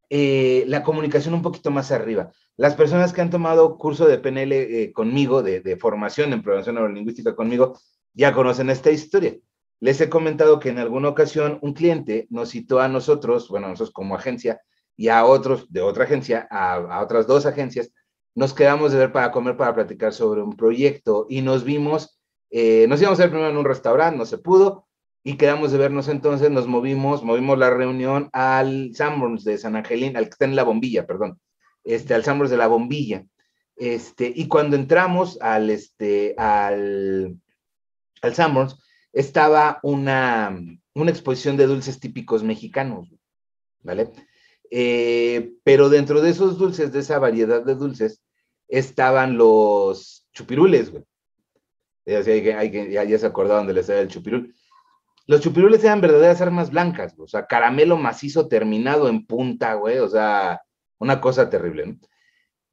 eh, 0.10 0.64
la 0.68 0.84
comunicación 0.84 1.34
un 1.34 1.42
poquito 1.42 1.72
más 1.72 1.92
arriba. 1.92 2.32
Las 2.56 2.76
personas 2.76 3.14
que 3.14 3.22
han 3.22 3.32
tomado 3.32 3.78
curso 3.78 4.08
de 4.08 4.20
PNL 4.20 4.52
eh, 4.52 4.92
conmigo, 4.94 5.42
de, 5.42 5.62
de, 5.62 5.76
formación 5.76 6.34
en 6.34 6.44
programación 6.44 6.76
neurolingüística 6.76 7.36
conmigo, 7.36 7.80
ya 8.14 8.32
conocen 8.34 8.70
esta 8.70 8.92
historia. 8.92 9.36
Les 9.80 10.00
he 10.02 10.10
comentado 10.10 10.60
que 10.60 10.70
en 10.70 10.78
alguna 10.78 11.10
ocasión 11.10 11.58
un 11.62 11.74
cliente 11.74 12.28
nos 12.30 12.50
citó 12.50 12.80
a 12.80 12.88
nosotros, 12.88 13.50
bueno, 13.50 13.68
nosotros 13.68 13.92
como 13.92 14.16
agencia, 14.16 14.62
y 14.98 15.08
a 15.10 15.26
otros 15.26 15.72
de 15.72 15.82
otra 15.82 16.04
agencia, 16.04 16.48
a, 16.50 17.02
otras 17.02 17.28
dos 17.28 17.46
agencias, 17.46 17.92
nos 18.36 18.54
quedamos 18.54 18.92
de 18.92 18.98
ver 18.98 19.12
para 19.12 19.32
comer, 19.32 19.56
para 19.56 19.74
platicar 19.74 20.14
sobre 20.14 20.42
un 20.42 20.58
proyecto 20.58 21.28
y 21.30 21.42
nos 21.42 21.64
vimos, 21.64 22.17
eh, 22.50 22.86
nos 22.88 23.02
íbamos 23.02 23.20
a 23.20 23.24
ver 23.24 23.32
primero 23.32 23.50
en 23.50 23.58
un 23.58 23.66
restaurante, 23.66 24.18
no 24.18 24.26
se 24.26 24.38
pudo, 24.38 24.88
y 25.24 25.36
quedamos 25.36 25.72
de 25.72 25.78
vernos 25.78 26.08
entonces, 26.08 26.50
nos 26.52 26.68
movimos, 26.68 27.24
movimos 27.24 27.58
la 27.58 27.70
reunión 27.70 28.30
al 28.32 28.96
Sanborns 28.96 29.44
de 29.44 29.58
San 29.58 29.76
Angelín, 29.76 30.16
al 30.16 30.26
que 30.26 30.30
está 30.30 30.46
en 30.46 30.56
la 30.56 30.64
bombilla, 30.64 31.06
perdón, 31.06 31.40
este, 31.84 32.14
al 32.14 32.24
Sanborns 32.24 32.52
de 32.52 32.58
la 32.58 32.68
bombilla. 32.68 33.26
Este, 33.76 34.32
y 34.34 34.48
cuando 34.48 34.76
entramos 34.76 35.38
al, 35.42 35.70
este, 35.70 36.34
al, 36.38 37.38
al 38.22 38.36
Sanborns, 38.36 38.78
estaba 39.12 39.80
una, 39.84 40.58
una 40.94 41.12
exposición 41.12 41.58
de 41.58 41.68
dulces 41.68 42.00
típicos 42.00 42.44
mexicanos, 42.44 43.10
¿vale? 43.84 44.12
Eh, 44.72 45.54
pero 45.64 45.90
dentro 45.90 46.22
de 46.22 46.30
esos 46.30 46.58
dulces, 46.58 46.92
de 46.92 47.00
esa 47.00 47.20
variedad 47.20 47.64
de 47.64 47.76
dulces, 47.76 48.22
estaban 48.68 49.38
los 49.38 50.28
chupirules, 50.34 50.92
güey. 50.92 51.04
Ya, 52.08 52.24
se 52.24 53.26
acordaron 53.26 53.68
de 53.68 53.74
la 53.74 53.82
historia 53.82 54.00
del 54.00 54.08
chupirul. 54.08 54.56
Los 55.26 55.42
chupirules 55.42 55.84
eran 55.84 56.00
verdaderas 56.00 56.40
armas 56.40 56.72
blancas, 56.72 57.14
o 57.18 57.28
sea, 57.28 57.48
caramelo 57.48 57.98
macizo 57.98 58.48
terminado 58.48 59.10
en 59.10 59.26
punta, 59.26 59.74
güey, 59.74 59.98
o 59.98 60.08
sea, 60.08 60.62
una 61.00 61.20
cosa 61.20 61.50
terrible, 61.50 61.86
¿no? 61.86 62.00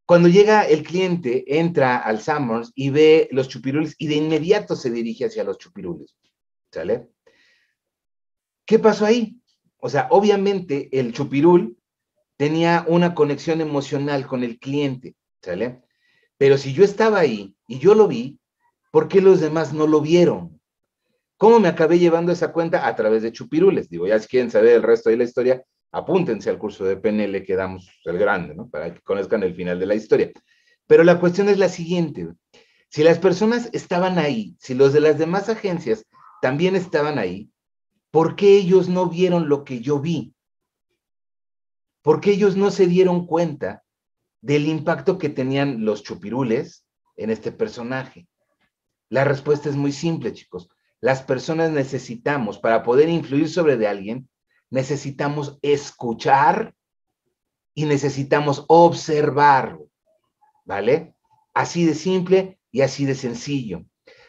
Cuando 0.06 0.28
llega 0.28 0.62
el 0.62 0.84
cliente, 0.84 1.58
entra 1.58 1.96
al 1.96 2.20
Summers 2.20 2.70
y 2.74 2.90
ve 2.90 3.28
los 3.32 3.48
chupirules 3.48 3.96
y 3.98 4.06
de 4.06 4.16
inmediato 4.16 4.76
se 4.76 4.90
dirige 4.90 5.24
hacia 5.24 5.44
los 5.44 5.58
chupirules. 5.58 6.14
¿Sale? 6.70 7.08
¿Qué 8.66 8.78
pasó 8.78 9.06
ahí? 9.06 9.40
O 9.78 9.88
sea, 9.88 10.08
obviamente 10.10 10.90
el 10.92 11.12
chupirul 11.12 11.78
tenía 12.36 12.84
una 12.86 13.14
conexión 13.14 13.62
emocional 13.62 14.26
con 14.26 14.44
el 14.44 14.58
cliente, 14.58 15.16
¿sale? 15.40 15.82
Pero 16.36 16.58
si 16.58 16.74
yo 16.74 16.84
estaba 16.84 17.18
ahí 17.20 17.56
y 17.66 17.78
yo 17.78 17.94
lo 17.94 18.06
vi, 18.06 18.38
¿por 18.94 19.08
qué 19.08 19.20
los 19.20 19.40
demás 19.40 19.72
no 19.72 19.88
lo 19.88 20.00
vieron? 20.00 20.60
¿Cómo 21.36 21.58
me 21.58 21.66
acabé 21.66 21.98
llevando 21.98 22.30
esa 22.30 22.52
cuenta? 22.52 22.86
A 22.86 22.94
través 22.94 23.24
de 23.24 23.32
chupirules. 23.32 23.88
Digo, 23.88 24.06
ya 24.06 24.20
si 24.20 24.28
quieren 24.28 24.52
saber 24.52 24.74
el 24.74 24.84
resto 24.84 25.10
de 25.10 25.16
la 25.16 25.24
historia, 25.24 25.64
apúntense 25.90 26.48
al 26.48 26.58
curso 26.58 26.84
de 26.84 26.96
PNL 26.96 27.42
que 27.44 27.56
damos 27.56 27.90
el 28.04 28.18
grande, 28.18 28.54
¿no? 28.54 28.70
Para 28.70 28.94
que 28.94 29.00
conozcan 29.00 29.42
el 29.42 29.56
final 29.56 29.80
de 29.80 29.86
la 29.86 29.96
historia. 29.96 30.30
Pero 30.86 31.02
la 31.02 31.18
cuestión 31.18 31.48
es 31.48 31.58
la 31.58 31.68
siguiente. 31.68 32.28
Si 32.88 33.02
las 33.02 33.18
personas 33.18 33.68
estaban 33.72 34.16
ahí, 34.16 34.54
si 34.60 34.74
los 34.74 34.92
de 34.92 35.00
las 35.00 35.18
demás 35.18 35.48
agencias 35.48 36.06
también 36.40 36.76
estaban 36.76 37.18
ahí, 37.18 37.50
¿por 38.12 38.36
qué 38.36 38.56
ellos 38.56 38.88
no 38.88 39.08
vieron 39.08 39.48
lo 39.48 39.64
que 39.64 39.80
yo 39.80 39.98
vi? 39.98 40.36
¿Por 42.00 42.20
qué 42.20 42.30
ellos 42.30 42.54
no 42.56 42.70
se 42.70 42.86
dieron 42.86 43.26
cuenta 43.26 43.82
del 44.40 44.68
impacto 44.68 45.18
que 45.18 45.30
tenían 45.30 45.84
los 45.84 46.04
chupirules 46.04 46.86
en 47.16 47.30
este 47.30 47.50
personaje? 47.50 48.28
La 49.14 49.22
respuesta 49.22 49.68
es 49.68 49.76
muy 49.76 49.92
simple, 49.92 50.32
chicos. 50.32 50.68
Las 51.00 51.22
personas 51.22 51.70
necesitamos, 51.70 52.58
para 52.58 52.82
poder 52.82 53.08
influir 53.08 53.48
sobre 53.48 53.76
de 53.76 53.86
alguien, 53.86 54.28
necesitamos 54.70 55.56
escuchar 55.62 56.74
y 57.74 57.84
necesitamos 57.84 58.64
observar, 58.66 59.78
¿vale? 60.64 61.14
Así 61.54 61.84
de 61.86 61.94
simple 61.94 62.58
y 62.72 62.80
así 62.80 63.04
de 63.04 63.14
sencillo. 63.14 63.84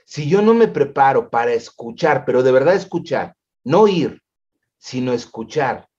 Si 0.05 0.29
yo 0.29 0.43
no 0.43 0.53
me 0.53 0.67
preparo 0.67 1.31
para 1.31 1.53
escuchar, 1.53 2.23
pero 2.23 2.43
de 2.43 2.51
verdad 2.51 2.75
escuchar, 2.75 3.35
no 3.63 3.81
oír, 3.81 4.21
sino 4.77 5.13
escuchar, 5.13 5.89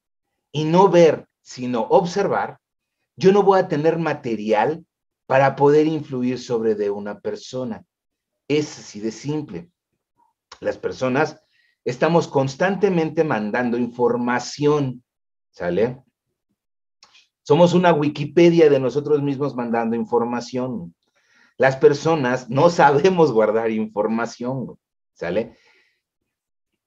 y 0.53 0.63
no 0.63 0.89
ver, 0.89 1.27
sino 1.43 1.81
observar, 1.81 2.61
yo 3.17 3.33
no 3.33 3.43
voy 3.43 3.59
a 3.59 3.67
tener 3.67 3.99
material 3.99 4.87
para 5.27 5.57
poder 5.57 5.89
influir 5.89 6.39
sobre 6.39 6.77
de 6.77 6.91
una 6.91 7.19
persona. 7.19 7.85
Es 8.49 8.79
así 8.79 9.01
de 9.01 9.11
simple. 9.11 9.71
Las 10.61 10.79
personas 10.79 11.43
estamos 11.85 12.29
constantemente 12.29 13.25
mandando 13.25 13.77
información, 13.77 15.03
¿sale? 15.51 16.03
Somos 17.43 17.75
una 17.75 17.93
Wikipedia 17.93 18.69
de 18.69 18.81
nosotros 18.81 19.23
mismos 19.23 19.55
mandando 19.55 19.95
información. 19.97 20.95
Las 21.59 21.77
personas 21.77 22.51
no 22.51 22.71
sabemos 22.71 23.33
guardar 23.33 23.71
información, 23.71 24.79
¿sale? 25.13 25.57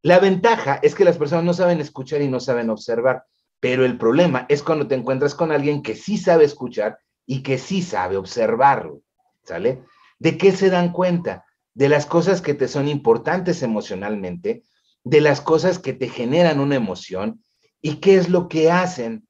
La 0.01 0.19
ventaja 0.19 0.79
es 0.81 0.95
que 0.95 1.03
las 1.03 1.17
personas 1.17 1.43
no 1.43 1.53
saben 1.53 1.81
escuchar 1.81 2.21
y 2.21 2.29
no 2.29 2.39
saben 2.39 2.69
observar, 2.69 3.25
pero 3.59 3.83
el 3.83 3.97
problema 3.97 4.45
es 4.47 4.63
cuando 4.63 4.87
te 4.87 4.95
encuentras 4.95 5.35
con 5.35 5.51
alguien 5.51 5.81
que 5.81 5.95
sí 5.95 6.17
sabe 6.17 6.45
escuchar 6.45 6.99
y 7.25 7.43
que 7.43 7.57
sí 7.57 7.81
sabe 7.81 8.15
observarlo, 8.15 9.01
¿sale? 9.43 9.83
¿De 10.17 10.37
qué 10.37 10.53
se 10.53 10.69
dan 10.69 10.93
cuenta? 10.93 11.45
De 11.73 11.89
las 11.89 12.05
cosas 12.05 12.41
que 12.41 12.53
te 12.53 12.67
son 12.67 12.87
importantes 12.87 13.63
emocionalmente, 13.63 14.63
de 15.03 15.21
las 15.21 15.41
cosas 15.41 15.79
que 15.79 15.93
te 15.93 16.09
generan 16.09 16.59
una 16.59 16.75
emoción 16.75 17.43
y 17.81 17.95
qué 17.95 18.15
es 18.15 18.29
lo 18.29 18.47
que 18.47 18.71
hacen. 18.71 19.27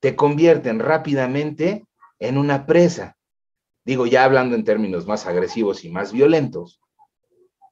Te 0.00 0.16
convierten 0.16 0.80
rápidamente 0.80 1.86
en 2.18 2.38
una 2.38 2.66
presa. 2.66 3.16
Digo, 3.84 4.06
ya 4.06 4.24
hablando 4.24 4.54
en 4.54 4.64
términos 4.64 5.06
más 5.06 5.26
agresivos 5.26 5.84
y 5.84 5.90
más 5.90 6.12
violentos, 6.12 6.80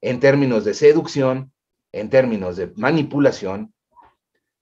en 0.01 0.19
términos 0.19 0.65
de 0.65 0.75
seducción, 0.75 1.53
en 1.93 2.11
términos 2.11 2.57
de 2.57 2.73
manipulación, 2.77 3.75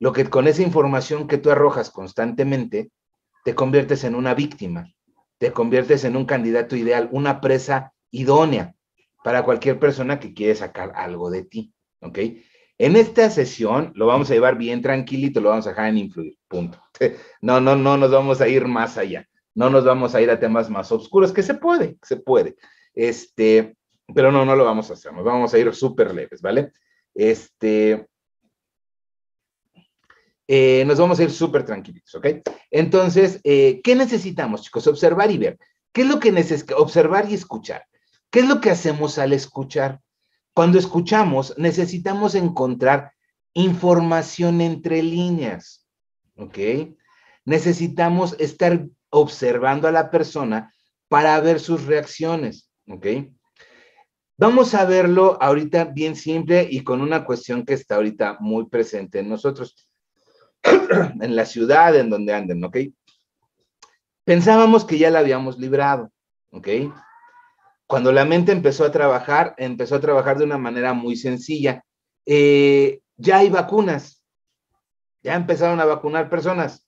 lo 0.00 0.12
que 0.12 0.28
con 0.28 0.46
esa 0.46 0.62
información 0.62 1.26
que 1.26 1.38
tú 1.38 1.50
arrojas 1.50 1.90
constantemente, 1.90 2.90
te 3.44 3.54
conviertes 3.54 4.04
en 4.04 4.14
una 4.14 4.34
víctima, 4.34 4.92
te 5.38 5.52
conviertes 5.52 6.04
en 6.04 6.16
un 6.16 6.24
candidato 6.24 6.76
ideal, 6.76 7.08
una 7.12 7.40
presa 7.40 7.92
idónea 8.10 8.74
para 9.28 9.44
cualquier 9.44 9.78
persona 9.78 10.18
que 10.18 10.32
quiere 10.32 10.54
sacar 10.54 10.90
algo 10.94 11.30
de 11.30 11.44
ti, 11.44 11.74
¿ok? 12.00 12.18
En 12.78 12.96
esta 12.96 13.28
sesión 13.28 13.92
lo 13.94 14.06
vamos 14.06 14.30
a 14.30 14.32
llevar 14.32 14.56
bien 14.56 14.80
tranquilito, 14.80 15.42
lo 15.42 15.50
vamos 15.50 15.66
a 15.66 15.68
dejar 15.68 15.90
en 15.90 15.98
influir, 15.98 16.38
punto. 16.48 16.82
No, 17.42 17.60
no, 17.60 17.76
no 17.76 17.98
nos 17.98 18.10
vamos 18.10 18.40
a 18.40 18.48
ir 18.48 18.64
más 18.66 18.96
allá, 18.96 19.28
no 19.54 19.68
nos 19.68 19.84
vamos 19.84 20.14
a 20.14 20.22
ir 20.22 20.30
a 20.30 20.40
temas 20.40 20.70
más 20.70 20.90
oscuros, 20.92 21.30
que 21.30 21.42
se 21.42 21.52
puede, 21.52 21.98
se 22.02 22.16
puede. 22.16 22.56
Este, 22.94 23.76
pero 24.14 24.32
no, 24.32 24.46
no 24.46 24.56
lo 24.56 24.64
vamos 24.64 24.88
a 24.88 24.94
hacer, 24.94 25.12
nos 25.12 25.26
vamos 25.26 25.52
a 25.52 25.58
ir 25.58 25.74
súper 25.74 26.14
leves, 26.14 26.40
¿vale? 26.40 26.72
Este, 27.14 28.08
eh, 30.46 30.84
nos 30.86 30.98
vamos 30.98 31.20
a 31.20 31.24
ir 31.24 31.30
súper 31.30 31.66
tranquilitos, 31.66 32.14
¿ok? 32.14 32.28
Entonces, 32.70 33.42
eh, 33.44 33.82
¿qué 33.84 33.94
necesitamos, 33.94 34.62
chicos? 34.62 34.86
Observar 34.86 35.30
y 35.30 35.36
ver. 35.36 35.58
¿Qué 35.92 36.00
es 36.00 36.08
lo 36.08 36.18
que 36.18 36.32
necesitamos? 36.32 36.82
Observar 36.82 37.30
y 37.30 37.34
escuchar. 37.34 37.84
¿Qué 38.30 38.40
es 38.40 38.48
lo 38.48 38.60
que 38.60 38.70
hacemos 38.70 39.18
al 39.18 39.32
escuchar? 39.32 40.00
Cuando 40.54 40.78
escuchamos, 40.78 41.54
necesitamos 41.56 42.34
encontrar 42.34 43.12
información 43.54 44.60
entre 44.60 45.02
líneas, 45.02 45.86
¿ok? 46.36 46.58
Necesitamos 47.44 48.36
estar 48.38 48.86
observando 49.10 49.88
a 49.88 49.92
la 49.92 50.10
persona 50.10 50.72
para 51.08 51.40
ver 51.40 51.60
sus 51.60 51.86
reacciones, 51.86 52.70
¿ok? 52.88 53.06
Vamos 54.36 54.74
a 54.74 54.84
verlo 54.84 55.36
ahorita 55.40 55.86
bien 55.86 56.14
simple 56.14 56.68
y 56.70 56.84
con 56.84 57.00
una 57.00 57.24
cuestión 57.24 57.64
que 57.64 57.74
está 57.74 57.96
ahorita 57.96 58.36
muy 58.40 58.66
presente 58.66 59.20
en 59.20 59.28
nosotros. 59.28 59.88
en 61.20 61.36
la 61.36 61.46
ciudad 61.46 61.96
en 61.96 62.10
donde 62.10 62.34
anden, 62.34 62.62
¿ok? 62.64 62.78
Pensábamos 64.24 64.84
que 64.84 64.98
ya 64.98 65.10
la 65.10 65.20
habíamos 65.20 65.58
librado, 65.58 66.12
¿ok? 66.50 66.68
Cuando 67.88 68.12
la 68.12 68.24
mente 68.24 68.52
empezó 68.52 68.84
a 68.84 68.92
trabajar, 68.92 69.54
empezó 69.58 69.96
a 69.96 70.00
trabajar 70.00 70.38
de 70.38 70.44
una 70.44 70.58
manera 70.58 70.92
muy 70.92 71.16
sencilla. 71.16 71.82
Eh, 72.26 73.00
ya 73.16 73.38
hay 73.38 73.48
vacunas, 73.48 74.22
ya 75.22 75.34
empezaron 75.34 75.80
a 75.80 75.86
vacunar 75.86 76.30
personas. 76.30 76.86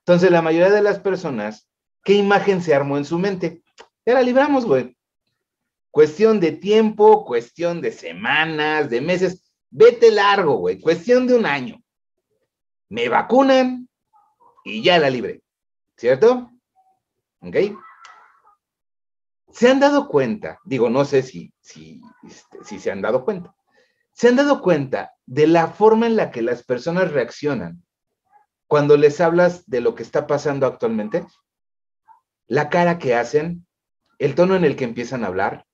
Entonces, 0.00 0.30
la 0.30 0.42
mayoría 0.42 0.70
de 0.70 0.82
las 0.82 1.00
personas, 1.00 1.68
¿qué 2.04 2.12
imagen 2.12 2.62
se 2.62 2.74
armó 2.74 2.98
en 2.98 3.06
su 3.06 3.18
mente? 3.18 3.62
Ya 4.06 4.14
la 4.14 4.22
libramos, 4.22 4.66
güey. 4.66 4.96
Cuestión 5.90 6.38
de 6.38 6.52
tiempo, 6.52 7.24
cuestión 7.24 7.80
de 7.80 7.90
semanas, 7.90 8.90
de 8.90 9.00
meses. 9.00 9.50
Vete 9.70 10.10
largo, 10.10 10.58
güey. 10.58 10.78
Cuestión 10.78 11.26
de 11.26 11.34
un 11.34 11.46
año 11.46 11.82
me 12.94 13.08
vacunan 13.08 13.88
y 14.64 14.82
ya 14.82 14.98
la 14.98 15.10
libre, 15.10 15.42
¿cierto? 15.96 16.50
¿Ok? 17.40 17.56
Se 19.54 19.70
han 19.70 19.80
dado 19.80 20.08
cuenta, 20.08 20.58
digo, 20.64 20.90
no 20.90 21.04
sé 21.04 21.22
si, 21.22 21.54
este, 21.62 22.64
si 22.64 22.78
se 22.78 22.90
han 22.90 23.00
dado 23.00 23.24
cuenta, 23.24 23.54
se 24.12 24.28
han 24.28 24.36
dado 24.36 24.60
cuenta 24.60 25.12
de 25.24 25.46
la 25.46 25.68
forma 25.68 26.06
en 26.06 26.16
la 26.16 26.30
que 26.30 26.42
las 26.42 26.62
personas 26.62 27.12
reaccionan 27.12 27.82
cuando 28.66 28.96
les 28.96 29.20
hablas 29.20 29.64
de 29.66 29.80
lo 29.80 29.94
que 29.94 30.02
está 30.02 30.26
pasando 30.26 30.66
actualmente, 30.66 31.24
la 32.46 32.68
cara 32.68 32.98
que 32.98 33.14
hacen, 33.14 33.66
el 34.18 34.34
tono 34.34 34.56
en 34.56 34.64
el 34.64 34.76
que 34.76 34.84
empiezan 34.84 35.24
a 35.24 35.28
hablar. 35.28 35.64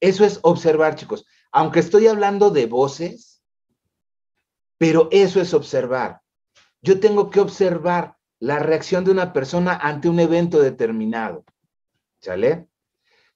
Eso 0.00 0.24
es 0.24 0.40
observar, 0.42 0.96
chicos. 0.96 1.24
Aunque 1.52 1.80
estoy 1.80 2.08
hablando 2.08 2.50
de 2.50 2.66
voces, 2.66 3.42
pero 4.76 5.08
eso 5.12 5.40
es 5.40 5.54
observar 5.54 6.20
yo 6.84 7.00
tengo 7.00 7.30
que 7.30 7.40
observar 7.40 8.18
la 8.40 8.58
reacción 8.58 9.06
de 9.06 9.10
una 9.10 9.32
persona 9.32 9.74
ante 9.74 10.06
un 10.10 10.20
evento 10.20 10.60
determinado. 10.60 11.44
¿Sale? 12.20 12.68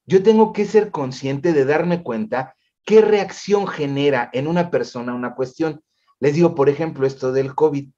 Yo 0.08 0.22
tengo 0.22 0.54
que 0.54 0.64
ser 0.64 0.90
consciente 0.90 1.52
de 1.52 1.66
darme 1.66 2.02
cuenta 2.02 2.56
qué 2.86 3.02
reacción 3.02 3.66
genera 3.66 4.30
en 4.32 4.48
una 4.48 4.70
persona 4.70 5.14
una 5.14 5.34
cuestión. 5.34 5.82
Les 6.18 6.34
digo, 6.34 6.54
por 6.54 6.70
ejemplo, 6.70 7.06
esto 7.06 7.30
del 7.30 7.54
COVID. 7.54 7.90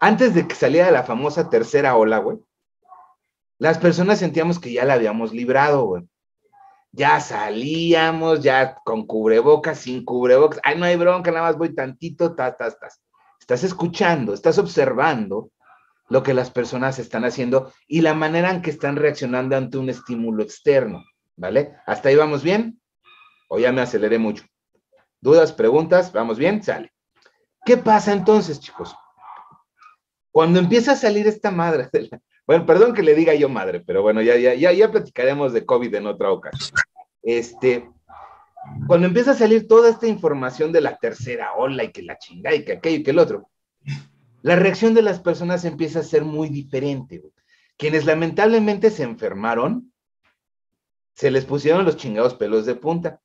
Antes 0.00 0.32
de 0.34 0.48
que 0.48 0.54
saliera 0.54 0.90
la 0.90 1.02
famosa 1.02 1.50
tercera 1.50 1.94
ola, 1.94 2.16
güey, 2.20 2.38
las 3.58 3.76
personas 3.76 4.18
sentíamos 4.18 4.58
que 4.58 4.72
ya 4.72 4.86
la 4.86 4.94
habíamos 4.94 5.34
librado, 5.34 5.84
güey. 5.84 6.08
Ya 6.90 7.20
salíamos, 7.20 8.42
ya 8.42 8.76
con 8.82 9.06
cubrebocas, 9.06 9.80
sin 9.80 10.06
cubrebocas. 10.06 10.58
Ay, 10.64 10.78
no 10.78 10.86
hay 10.86 10.96
bronca, 10.96 11.30
nada 11.30 11.48
más 11.48 11.58
voy 11.58 11.74
tantito, 11.74 12.34
tas, 12.34 12.56
tas, 12.56 12.80
tas. 12.80 13.02
Estás 13.38 13.62
escuchando, 13.62 14.32
estás 14.32 14.56
observando 14.56 15.50
lo 16.08 16.22
que 16.22 16.32
las 16.32 16.50
personas 16.50 16.98
están 16.98 17.26
haciendo 17.26 17.74
y 17.86 18.00
la 18.00 18.14
manera 18.14 18.50
en 18.50 18.62
que 18.62 18.70
están 18.70 18.96
reaccionando 18.96 19.54
ante 19.54 19.76
un 19.76 19.90
estímulo 19.90 20.42
externo, 20.42 21.04
¿vale? 21.36 21.76
¿Hasta 21.86 22.08
ahí 22.08 22.16
vamos 22.16 22.42
bien? 22.42 22.80
¿O 23.48 23.58
ya 23.58 23.72
me 23.72 23.82
aceleré 23.82 24.18
mucho? 24.18 24.44
¿Dudas, 25.20 25.52
preguntas? 25.52 26.12
¿Vamos 26.12 26.38
bien? 26.38 26.62
Sale. 26.62 26.92
¿Qué 27.64 27.76
pasa 27.76 28.12
entonces, 28.12 28.60
chicos? 28.60 28.94
Cuando 30.30 30.58
empieza 30.58 30.92
a 30.92 30.96
salir 30.96 31.26
esta 31.26 31.50
madre, 31.50 31.88
bueno, 32.46 32.66
perdón 32.66 32.94
que 32.94 33.02
le 33.02 33.14
diga 33.14 33.34
yo 33.34 33.48
madre, 33.48 33.80
pero 33.80 34.02
bueno, 34.02 34.22
ya, 34.22 34.36
ya, 34.36 34.54
ya, 34.54 34.72
ya 34.72 34.90
platicaremos 34.90 35.52
de 35.52 35.64
COVID 35.64 35.94
en 35.94 36.06
otra 36.06 36.30
ocasión. 36.30 36.78
Este, 37.22 37.88
cuando 38.86 39.06
empieza 39.06 39.32
a 39.32 39.36
salir 39.36 39.66
toda 39.66 39.90
esta 39.90 40.06
información 40.06 40.72
de 40.72 40.80
la 40.80 40.96
tercera 40.96 41.54
ola 41.54 41.84
y 41.84 41.90
que 41.90 42.02
la 42.02 42.18
chingada 42.18 42.54
y 42.54 42.64
que 42.64 42.74
aquello 42.74 42.98
y 42.98 43.02
que 43.02 43.10
el 43.10 43.18
otro, 43.18 43.50
la 44.42 44.56
reacción 44.56 44.94
de 44.94 45.02
las 45.02 45.20
personas 45.20 45.64
empieza 45.64 46.00
a 46.00 46.04
ser 46.04 46.24
muy 46.24 46.48
diferente. 46.48 47.20
Quienes 47.76 48.04
lamentablemente 48.04 48.90
se 48.90 49.02
enfermaron, 49.02 49.92
se 51.16 51.30
les 51.30 51.46
pusieron 51.46 51.84
los 51.84 51.96
chingados 51.96 52.34
pelos 52.34 52.66
de 52.66 52.74
punta. 52.74 53.20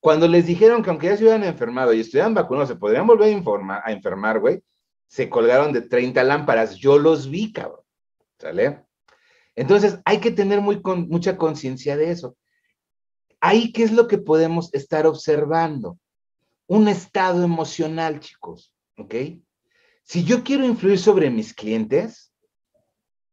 Cuando 0.00 0.26
les 0.26 0.46
dijeron 0.46 0.82
que 0.82 0.90
aunque 0.90 1.06
ya 1.06 1.16
se 1.16 1.22
hubieran 1.22 1.44
enfermado 1.44 1.92
y 1.92 2.00
estuvieran 2.00 2.34
vacunados, 2.34 2.68
se 2.68 2.76
podrían 2.76 3.06
volver 3.06 3.42
a, 3.84 3.92
enfermar, 3.92 4.40
güey, 4.40 4.62
se 5.06 5.30
colgaron 5.30 5.72
de 5.72 5.82
30 5.82 6.22
lámparas. 6.24 6.74
Yo 6.74 6.98
los 6.98 7.30
vi, 7.30 7.52
cabrón. 7.52 7.80
¿Sale? 8.38 8.84
Entonces, 9.54 10.00
hay 10.04 10.18
que 10.18 10.32
tener 10.32 10.60
muy 10.60 10.82
mucha 10.84 11.38
conciencia 11.38 11.96
de 11.96 12.10
eso. 12.10 12.36
Ahí, 13.40 13.72
¿qué 13.72 13.84
es 13.84 13.92
lo 13.92 14.08
que 14.08 14.18
podemos 14.18 14.74
estar 14.74 15.06
observando? 15.06 15.98
Un 16.66 16.88
estado 16.88 17.44
emocional, 17.44 18.18
chicos, 18.18 18.74
¿ok? 18.98 19.14
Si 20.02 20.24
yo 20.24 20.42
quiero 20.42 20.64
influir 20.64 20.98
sobre 20.98 21.30
mis 21.30 21.54
clientes, 21.54 22.32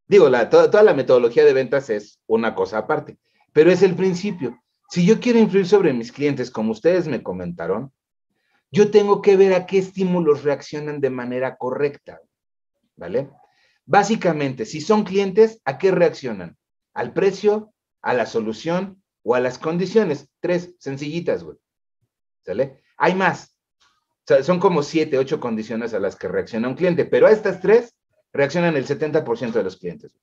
digo, 0.08 0.30
toda, 0.49 0.84
la 0.84 0.93
metodología 0.93 1.43
de 1.43 1.54
ventas 1.54 1.89
es 1.89 2.19
una 2.28 2.54
cosa 2.54 2.80
aparte, 2.80 3.17
pero 3.53 3.71
es 3.71 3.83
el 3.83 3.95
principio. 3.95 4.59
Si 4.89 5.05
yo 5.05 5.19
quiero 5.19 5.39
influir 5.39 5.67
sobre 5.67 5.93
mis 5.93 6.11
clientes, 6.11 6.51
como 6.51 6.71
ustedes 6.71 7.07
me 7.07 7.23
comentaron, 7.23 7.91
yo 8.71 8.91
tengo 8.91 9.21
que 9.21 9.37
ver 9.37 9.53
a 9.53 9.65
qué 9.65 9.77
estímulos 9.77 10.43
reaccionan 10.43 10.99
de 10.99 11.11
manera 11.11 11.55
correcta, 11.57 12.19
¿vale? 12.95 13.29
Básicamente, 13.85 14.65
si 14.65 14.81
son 14.81 15.03
clientes, 15.03 15.61
¿a 15.65 15.77
qué 15.77 15.91
reaccionan? 15.91 16.57
Al 16.93 17.13
precio, 17.13 17.73
a 18.01 18.13
la 18.13 18.25
solución 18.25 19.03
o 19.23 19.35
a 19.35 19.39
las 19.39 19.59
condiciones. 19.59 20.29
Tres, 20.39 20.75
sencillitas, 20.79 21.43
güey. 21.43 21.57
¿Sale? 22.45 22.81
Hay 22.97 23.15
más. 23.15 23.55
son 24.41 24.59
como 24.59 24.83
siete, 24.83 25.17
ocho 25.17 25.39
condiciones 25.39 25.93
a 25.93 25.99
las 25.99 26.15
que 26.15 26.27
reacciona 26.27 26.67
un 26.67 26.75
cliente, 26.75 27.05
pero 27.05 27.27
a 27.27 27.31
estas 27.31 27.61
tres 27.61 27.95
reaccionan 28.31 28.75
el 28.75 28.87
70% 28.87 29.51
de 29.51 29.63
los 29.63 29.77
clientes. 29.77 30.17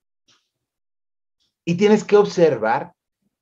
Y 1.65 1.77
tienes 1.77 2.03
que 2.03 2.17
observar 2.17 2.95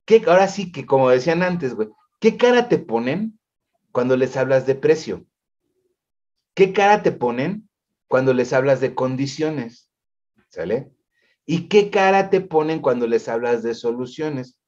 que, 0.09 0.25
ahora 0.27 0.49
sí 0.49 0.73
que, 0.73 0.87
como 0.87 1.11
decían 1.11 1.43
antes, 1.43 1.75
güey, 1.75 1.91
¿qué 2.19 2.39
cara 2.39 2.71
te 2.71 2.79
ponen 2.79 3.39
cuando 3.93 4.17
les 4.17 4.39
hablas 4.39 4.67
de 4.67 4.75
precio? 4.75 5.27
¿Qué 6.55 6.73
cara 6.73 7.03
te 7.03 7.13
ponen 7.13 7.69
cuando 8.07 8.33
les 8.33 8.55
hablas 8.55 8.81
de 8.81 8.95
condiciones? 8.95 9.91
¿Sale? 10.49 10.91
¿Y 11.45 11.69
qué 11.69 11.91
cara 11.91 12.31
te 12.31 12.41
ponen 12.41 12.81
cuando 12.81 13.07
les 13.07 13.29
hablas 13.29 13.63
de 13.63 13.75
soluciones? 13.75 14.59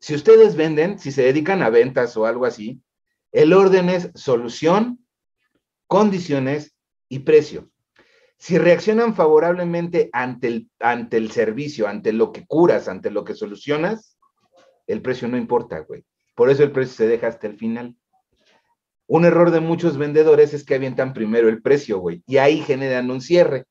Si 0.00 0.16
ustedes 0.16 0.56
venden, 0.56 0.98
si 0.98 1.12
se 1.12 1.22
dedican 1.22 1.62
a 1.62 1.70
ventas 1.70 2.16
o 2.16 2.26
algo 2.26 2.44
así, 2.44 2.82
el 3.30 3.52
orden 3.52 3.88
es 3.88 4.10
solución, 4.16 5.06
condiciones 5.86 6.74
y 7.08 7.20
precio. 7.20 7.70
Si 8.36 8.58
reaccionan 8.58 9.14
favorablemente 9.14 10.10
ante 10.12 10.48
el, 10.48 10.70
ante 10.80 11.18
el 11.18 11.30
servicio, 11.30 11.86
ante 11.86 12.12
lo 12.12 12.32
que 12.32 12.44
curas, 12.48 12.88
ante 12.88 13.12
lo 13.12 13.22
que 13.22 13.34
solucionas, 13.34 14.11
el 14.86 15.02
precio 15.02 15.28
no 15.28 15.36
importa, 15.36 15.80
güey. 15.80 16.04
Por 16.34 16.50
eso 16.50 16.62
el 16.62 16.72
precio 16.72 16.94
se 16.94 17.06
deja 17.06 17.28
hasta 17.28 17.46
el 17.46 17.56
final. 17.56 17.96
Un 19.06 19.24
error 19.24 19.50
de 19.50 19.60
muchos 19.60 19.98
vendedores 19.98 20.54
es 20.54 20.64
que 20.64 20.74
avientan 20.74 21.12
primero 21.12 21.48
el 21.48 21.60
precio, 21.60 21.98
güey, 21.98 22.22
y 22.26 22.38
ahí 22.38 22.62
generan 22.62 23.10
un 23.10 23.20
cierre. 23.20 23.66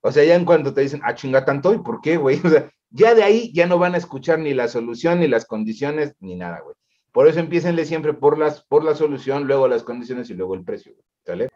O 0.00 0.12
sea, 0.12 0.24
ya 0.24 0.34
en 0.34 0.44
cuanto 0.44 0.74
te 0.74 0.82
dicen, 0.82 1.00
ah, 1.04 1.14
chinga 1.14 1.44
tanto, 1.44 1.72
¿y 1.72 1.78
por 1.78 2.00
qué, 2.00 2.16
güey? 2.16 2.40
O 2.44 2.50
sea, 2.50 2.70
ya 2.90 3.14
de 3.14 3.22
ahí 3.22 3.52
ya 3.52 3.66
no 3.66 3.78
van 3.78 3.94
a 3.94 3.98
escuchar 3.98 4.38
ni 4.38 4.54
la 4.54 4.68
solución, 4.68 5.20
ni 5.20 5.28
las 5.28 5.46
condiciones, 5.46 6.14
ni 6.20 6.36
nada, 6.36 6.60
güey. 6.60 6.76
Por 7.12 7.28
eso 7.28 7.40
empiecenle 7.40 7.84
siempre 7.84 8.12
por, 8.12 8.38
las, 8.38 8.64
por 8.64 8.84
la 8.84 8.94
solución, 8.94 9.46
luego 9.46 9.68
las 9.68 9.84
condiciones 9.84 10.28
y 10.30 10.34
luego 10.34 10.54
el 10.54 10.64
precio, 10.64 10.94
¿sale? 11.24 11.48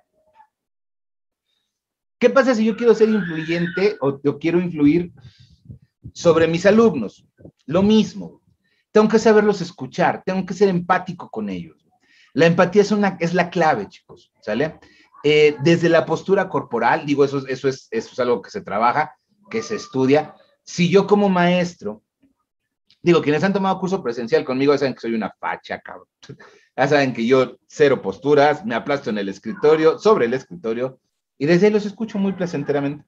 ¿Qué 2.18 2.30
pasa 2.30 2.54
si 2.54 2.64
yo 2.64 2.76
quiero 2.76 2.94
ser 2.94 3.08
influyente 3.08 3.96
o, 4.00 4.20
yo 4.22 4.38
quiero 4.38 4.60
influir 4.60 5.12
sobre 6.12 6.46
mis 6.46 6.66
alumnos? 6.66 7.26
Lo 7.66 7.82
mismo. 7.82 8.42
Tengo 8.92 9.08
que 9.08 9.18
saberlos 9.18 9.60
escuchar, 9.60 10.22
tengo 10.24 10.44
que 10.46 10.54
ser 10.54 10.68
empático 10.68 11.30
con 11.30 11.48
ellos. 11.48 11.76
La 12.32 12.46
empatía 12.46 12.82
es, 12.82 12.90
una, 12.92 13.16
es 13.20 13.34
la 13.34 13.50
clave, 13.50 13.88
chicos, 13.88 14.32
¿sale? 14.40 14.78
Eh, 15.24 15.56
desde 15.62 15.88
la 15.88 16.06
postura 16.06 16.48
corporal, 16.48 17.04
digo, 17.04 17.24
eso, 17.24 17.46
eso, 17.46 17.68
es, 17.68 17.88
eso 17.90 18.10
es 18.12 18.18
algo 18.18 18.40
que 18.40 18.50
se 18.50 18.60
trabaja, 18.60 19.14
que 19.50 19.62
se 19.62 19.76
estudia. 19.76 20.34
Si 20.62 20.88
yo 20.88 21.06
como 21.06 21.28
maestro, 21.28 22.02
digo, 23.02 23.22
quienes 23.22 23.42
han 23.42 23.52
tomado 23.52 23.78
curso 23.80 24.02
presencial 24.02 24.44
conmigo 24.44 24.76
saben 24.76 24.94
que 24.94 25.00
soy 25.00 25.14
una 25.14 25.34
facha, 25.38 25.80
cabrón. 25.80 26.06
Ya 26.76 26.86
saben 26.86 27.12
que 27.12 27.26
yo 27.26 27.56
cero 27.66 28.00
posturas, 28.00 28.64
me 28.64 28.74
aplasto 28.74 29.10
en 29.10 29.18
el 29.18 29.28
escritorio, 29.28 29.98
sobre 29.98 30.26
el 30.26 30.34
escritorio, 30.34 31.00
y 31.36 31.46
desde 31.46 31.66
ahí 31.66 31.72
los 31.72 31.86
escucho 31.86 32.18
muy 32.18 32.32
placenteramente. 32.32 33.04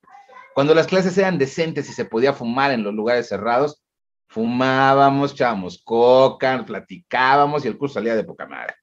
Cuando 0.60 0.74
las 0.74 0.88
clases 0.88 1.16
eran 1.16 1.38
decentes 1.38 1.88
y 1.88 1.94
se 1.94 2.04
podía 2.04 2.34
fumar 2.34 2.70
en 2.70 2.82
los 2.82 2.92
lugares 2.92 3.30
cerrados, 3.30 3.82
fumábamos, 4.28 5.32
echábamos 5.32 5.80
coca, 5.82 6.62
platicábamos 6.66 7.64
y 7.64 7.68
el 7.68 7.78
curso 7.78 7.94
salía 7.94 8.14
de 8.14 8.24
poca 8.24 8.46
madre. 8.46 8.74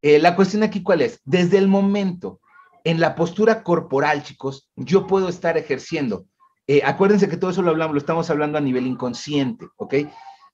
Eh, 0.00 0.18
la 0.18 0.34
cuestión 0.34 0.62
aquí, 0.62 0.82
¿cuál 0.82 1.02
es? 1.02 1.20
Desde 1.22 1.58
el 1.58 1.68
momento, 1.68 2.40
en 2.82 2.98
la 2.98 3.14
postura 3.14 3.62
corporal, 3.62 4.22
chicos, 4.22 4.70
yo 4.74 5.06
puedo 5.06 5.28
estar 5.28 5.58
ejerciendo. 5.58 6.24
Eh, 6.66 6.80
acuérdense 6.82 7.28
que 7.28 7.36
todo 7.36 7.50
eso 7.50 7.60
lo 7.60 7.72
hablamos, 7.72 7.92
lo 7.92 8.00
estamos 8.00 8.30
hablando 8.30 8.56
a 8.56 8.62
nivel 8.62 8.86
inconsciente, 8.86 9.68
¿ok? 9.76 9.96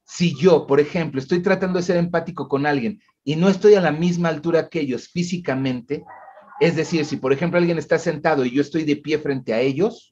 Si 0.02 0.34
yo, 0.34 0.66
por 0.66 0.80
ejemplo, 0.80 1.20
estoy 1.20 1.40
tratando 1.40 1.78
de 1.78 1.84
ser 1.84 1.98
empático 1.98 2.48
con 2.48 2.66
alguien 2.66 3.00
y 3.22 3.36
no 3.36 3.48
estoy 3.48 3.76
a 3.76 3.80
la 3.80 3.92
misma 3.92 4.30
altura 4.30 4.68
que 4.68 4.80
ellos 4.80 5.06
físicamente, 5.06 6.02
es 6.58 6.74
decir, 6.74 7.04
si 7.04 7.16
por 7.16 7.32
ejemplo 7.32 7.60
alguien 7.60 7.78
está 7.78 7.96
sentado 7.96 8.44
y 8.44 8.50
yo 8.50 8.60
estoy 8.60 8.82
de 8.82 8.96
pie 8.96 9.20
frente 9.20 9.54
a 9.54 9.60
ellos, 9.60 10.11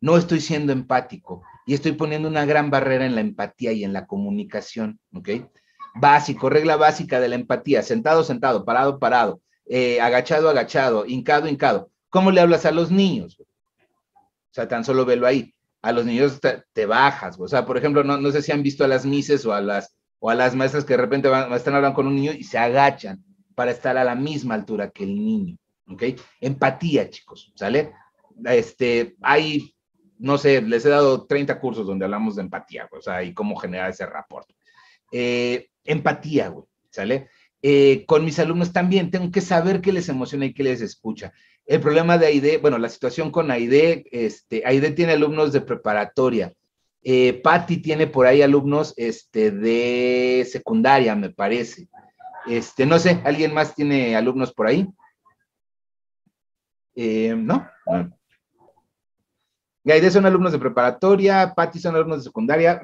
no 0.00 0.16
estoy 0.16 0.40
siendo 0.40 0.72
empático 0.72 1.42
y 1.66 1.74
estoy 1.74 1.92
poniendo 1.92 2.28
una 2.28 2.44
gran 2.44 2.70
barrera 2.70 3.04
en 3.06 3.14
la 3.14 3.20
empatía 3.20 3.72
y 3.72 3.84
en 3.84 3.92
la 3.92 4.06
comunicación, 4.06 4.98
¿ok? 5.14 5.28
Básico, 5.94 6.48
regla 6.48 6.76
básica 6.76 7.20
de 7.20 7.28
la 7.28 7.34
empatía, 7.34 7.82
sentado, 7.82 8.24
sentado, 8.24 8.64
parado, 8.64 8.98
parado, 8.98 9.40
eh, 9.66 10.00
agachado, 10.00 10.48
agachado, 10.48 11.04
hincado, 11.06 11.48
hincado. 11.48 11.90
¿Cómo 12.08 12.30
le 12.30 12.40
hablas 12.40 12.64
a 12.66 12.72
los 12.72 12.90
niños? 12.90 13.38
O 13.40 14.52
sea, 14.52 14.66
tan 14.66 14.84
solo 14.84 15.04
velo 15.04 15.26
ahí. 15.26 15.54
A 15.82 15.92
los 15.92 16.04
niños 16.04 16.40
te, 16.74 16.86
bajas, 16.86 17.38
o 17.40 17.48
sea, 17.48 17.64
por 17.64 17.78
ejemplo, 17.78 18.04
no, 18.04 18.18
no, 18.18 18.30
sé 18.30 18.42
si 18.42 18.52
han 18.52 18.62
visto 18.62 18.84
a 18.84 18.88
las 18.88 19.06
mises 19.06 19.46
o 19.46 19.54
a 19.54 19.62
las, 19.62 19.96
o 20.18 20.28
a 20.28 20.34
las 20.34 20.54
maestras 20.54 20.84
que 20.84 20.92
de 20.92 21.00
repente 21.00 21.30
están 21.54 21.74
hablando 21.74 21.94
con 21.94 22.06
un 22.06 22.16
niño 22.16 22.32
y 22.32 22.44
se 22.44 22.58
agachan 22.58 23.24
para 23.54 23.70
estar 23.70 23.96
a 23.96 24.04
la 24.04 24.14
misma 24.14 24.56
altura 24.56 24.90
que 24.90 25.04
el 25.04 25.14
niño, 25.14 25.56
¿ok? 25.88 26.02
Empatía, 26.38 27.08
chicos, 27.08 27.50
¿sale? 27.54 27.94
Este, 28.44 29.16
hay 29.22 29.74
no 30.20 30.36
sé, 30.36 30.60
les 30.60 30.84
he 30.84 30.90
dado 30.90 31.26
30 31.26 31.58
cursos 31.58 31.86
donde 31.86 32.04
hablamos 32.04 32.36
de 32.36 32.42
empatía, 32.42 32.88
o 32.92 33.00
sea, 33.00 33.22
y 33.22 33.32
cómo 33.32 33.56
generar 33.56 33.90
ese 33.90 34.04
rapport. 34.06 34.48
Eh, 35.10 35.70
empatía, 35.84 36.48
güey, 36.48 36.66
¿sale? 36.90 37.28
Eh, 37.62 38.04
con 38.06 38.24
mis 38.24 38.38
alumnos 38.38 38.72
también 38.72 39.10
tengo 39.10 39.30
que 39.30 39.40
saber 39.40 39.80
qué 39.80 39.92
les 39.92 40.08
emociona 40.08 40.44
y 40.44 40.52
qué 40.52 40.62
les 40.62 40.82
escucha. 40.82 41.32
El 41.66 41.80
problema 41.80 42.18
de 42.18 42.26
AIDE, 42.26 42.58
bueno, 42.58 42.76
la 42.78 42.90
situación 42.90 43.30
con 43.30 43.50
AIDE, 43.50 44.04
este, 44.12 44.62
AIDE 44.66 44.90
tiene 44.90 45.12
alumnos 45.12 45.52
de 45.52 45.62
preparatoria. 45.62 46.52
Eh, 47.02 47.42
tiene 47.82 48.06
por 48.06 48.26
ahí 48.26 48.42
alumnos 48.42 48.92
este, 48.98 49.50
de 49.50 50.46
secundaria, 50.50 51.14
me 51.14 51.30
parece. 51.30 51.88
Este, 52.46 52.84
no 52.84 52.98
sé, 52.98 53.22
¿alguien 53.24 53.54
más 53.54 53.74
tiene 53.74 54.16
alumnos 54.16 54.52
por 54.52 54.66
ahí? 54.66 54.86
¿No? 56.94 57.66
Bueno. 57.86 58.19
Gaide 59.84 60.10
son 60.10 60.26
alumnos 60.26 60.52
de 60.52 60.58
preparatoria, 60.58 61.52
Patti 61.54 61.78
son 61.78 61.94
alumnos 61.94 62.18
de 62.18 62.24
secundaria, 62.24 62.82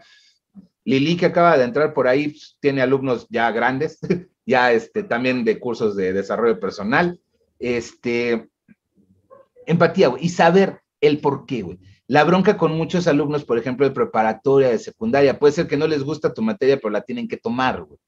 Lili, 0.85 1.17
que 1.17 1.27
acaba 1.27 1.59
de 1.59 1.65
entrar 1.65 1.93
por 1.93 2.07
ahí, 2.07 2.29
pues, 2.29 2.57
tiene 2.61 2.81
alumnos 2.81 3.27
ya 3.29 3.51
grandes, 3.51 3.99
ya 4.47 4.73
este, 4.73 5.03
también 5.03 5.45
de 5.45 5.59
cursos 5.59 5.97
de 5.97 6.13
desarrollo 6.13 6.61
personal. 6.61 7.21
Este, 7.59 8.49
empatía, 9.67 10.09
güey, 10.09 10.25
y 10.25 10.29
saber 10.29 10.81
el 11.01 11.21
por 11.21 11.45
qué, 11.45 11.63
güey. 11.63 11.79
La 12.07 12.23
bronca 12.23 12.57
con 12.57 12.77
muchos 12.77 13.09
alumnos, 13.09 13.45
por 13.45 13.59
ejemplo, 13.59 13.85
de 13.85 13.93
preparatoria, 13.93 14.69
de 14.69 14.79
secundaria, 14.79 15.41
puede 15.41 15.55
ser 15.55 15.67
que 15.67 15.77
no 15.77 15.89
les 15.89 16.05
gusta 16.05 16.33
tu 16.33 16.41
materia, 16.41 16.77
pero 16.77 16.91
la 16.91 17.01
tienen 17.01 17.27
que 17.27 17.37
tomar, 17.37 17.83
güey. 17.83 17.99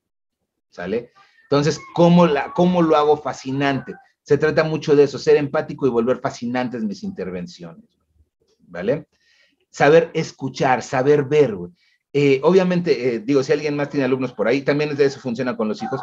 ¿Sale? 0.70 1.10
Entonces, 1.50 1.80
¿cómo, 1.94 2.26
la, 2.26 2.52
¿cómo 2.52 2.80
lo 2.80 2.94
hago 2.94 3.16
fascinante? 3.16 3.94
Se 4.22 4.38
trata 4.38 4.62
mucho 4.62 4.94
de 4.94 5.04
eso, 5.04 5.18
ser 5.18 5.36
empático 5.36 5.84
y 5.86 5.90
volver 5.90 6.20
fascinantes 6.20 6.84
mis 6.84 7.02
intervenciones. 7.02 7.97
¿Vale? 8.68 9.06
Saber 9.70 10.10
escuchar, 10.14 10.82
saber 10.82 11.24
ver, 11.24 11.54
eh, 12.12 12.40
obviamente, 12.42 13.14
eh, 13.14 13.18
digo, 13.20 13.42
si 13.42 13.52
alguien 13.52 13.76
más 13.76 13.90
tiene 13.90 14.04
alumnos 14.04 14.32
por 14.32 14.48
ahí, 14.48 14.62
también 14.62 14.96
de 14.96 15.04
eso 15.04 15.20
funciona 15.20 15.56
con 15.56 15.68
los 15.68 15.82
hijos. 15.82 16.00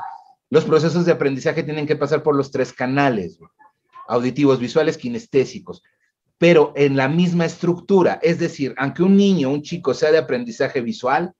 Los 0.49 0.63
procesos 0.65 1.05
de 1.05 1.11
aprendizaje 1.11 1.63
tienen 1.63 1.87
que 1.87 1.95
pasar 1.95 2.21
por 2.21 2.35
los 2.35 2.51
tres 2.51 2.71
canales, 2.71 3.39
auditivos, 4.07 4.59
visuales, 4.59 4.97
kinestésicos, 4.97 5.81
pero 6.37 6.73
en 6.75 6.95
la 6.95 7.07
misma 7.07 7.45
estructura. 7.45 8.19
Es 8.21 8.37
decir, 8.37 8.75
aunque 8.77 9.01
un 9.01 9.17
niño, 9.17 9.49
un 9.49 9.63
chico 9.63 9.93
sea 9.93 10.11
de 10.11 10.19
aprendizaje 10.19 10.81
visual, 10.81 11.33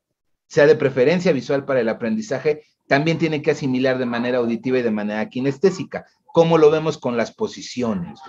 sea 0.48 0.66
de 0.66 0.76
preferencia 0.76 1.32
visual 1.32 1.66
para 1.66 1.82
el 1.82 1.90
aprendizaje, 1.90 2.64
también 2.88 3.18
tiene 3.18 3.42
que 3.42 3.52
asimilar 3.52 3.98
de 4.00 4.06
manera 4.06 4.40
auditiva 4.40 4.80
y 4.80 4.84
de 4.84 4.92
manera 4.92 5.30
kinestésica, 5.30 6.06
como 6.26 6.58
lo 6.58 6.72
vemos 6.72 6.98
con 6.98 7.18
las 7.18 7.34
posiciones 7.34 8.20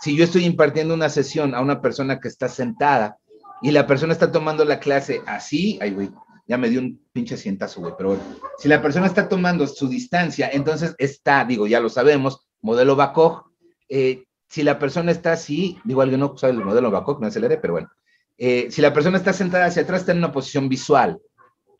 si 0.00 0.16
yo 0.16 0.24
estoy 0.24 0.44
impartiendo 0.44 0.94
una 0.94 1.08
sesión 1.08 1.54
a 1.54 1.60
una 1.60 1.80
persona 1.80 2.20
que 2.20 2.28
está 2.28 2.48
sentada 2.48 3.18
y 3.62 3.70
la 3.70 3.86
persona 3.86 4.12
está 4.12 4.30
tomando 4.30 4.64
la 4.64 4.80
clase 4.80 5.22
así, 5.26 5.78
ay, 5.80 5.92
güey, 5.92 6.10
ya 6.46 6.58
me 6.58 6.68
dio 6.68 6.80
un 6.80 7.00
pinche 7.12 7.36
sientazo, 7.36 7.80
güey, 7.80 7.94
pero 7.96 8.10
bueno, 8.10 8.22
si 8.58 8.68
la 8.68 8.82
persona 8.82 9.06
está 9.06 9.28
tomando 9.28 9.66
su 9.66 9.88
distancia, 9.88 10.50
entonces 10.52 10.94
está, 10.98 11.44
digo, 11.44 11.66
ya 11.66 11.80
lo 11.80 11.88
sabemos, 11.88 12.46
modelo 12.60 12.96
Bacog, 12.96 13.50
eh, 13.88 14.24
si 14.48 14.62
la 14.62 14.78
persona 14.78 15.10
está 15.10 15.32
así, 15.32 15.78
digo, 15.84 16.02
alguien 16.02 16.20
no 16.20 16.36
sabe 16.36 16.52
el 16.52 16.64
modelo 16.64 16.90
Bacog, 16.90 17.20
me 17.20 17.28
aceleré, 17.28 17.56
pero 17.56 17.74
bueno, 17.74 17.90
eh, 18.36 18.68
si 18.70 18.82
la 18.82 18.92
persona 18.92 19.16
está 19.16 19.32
sentada 19.32 19.66
hacia 19.66 19.82
atrás, 19.82 20.00
está 20.00 20.12
en 20.12 20.18
una 20.18 20.32
posición 20.32 20.68
visual, 20.68 21.18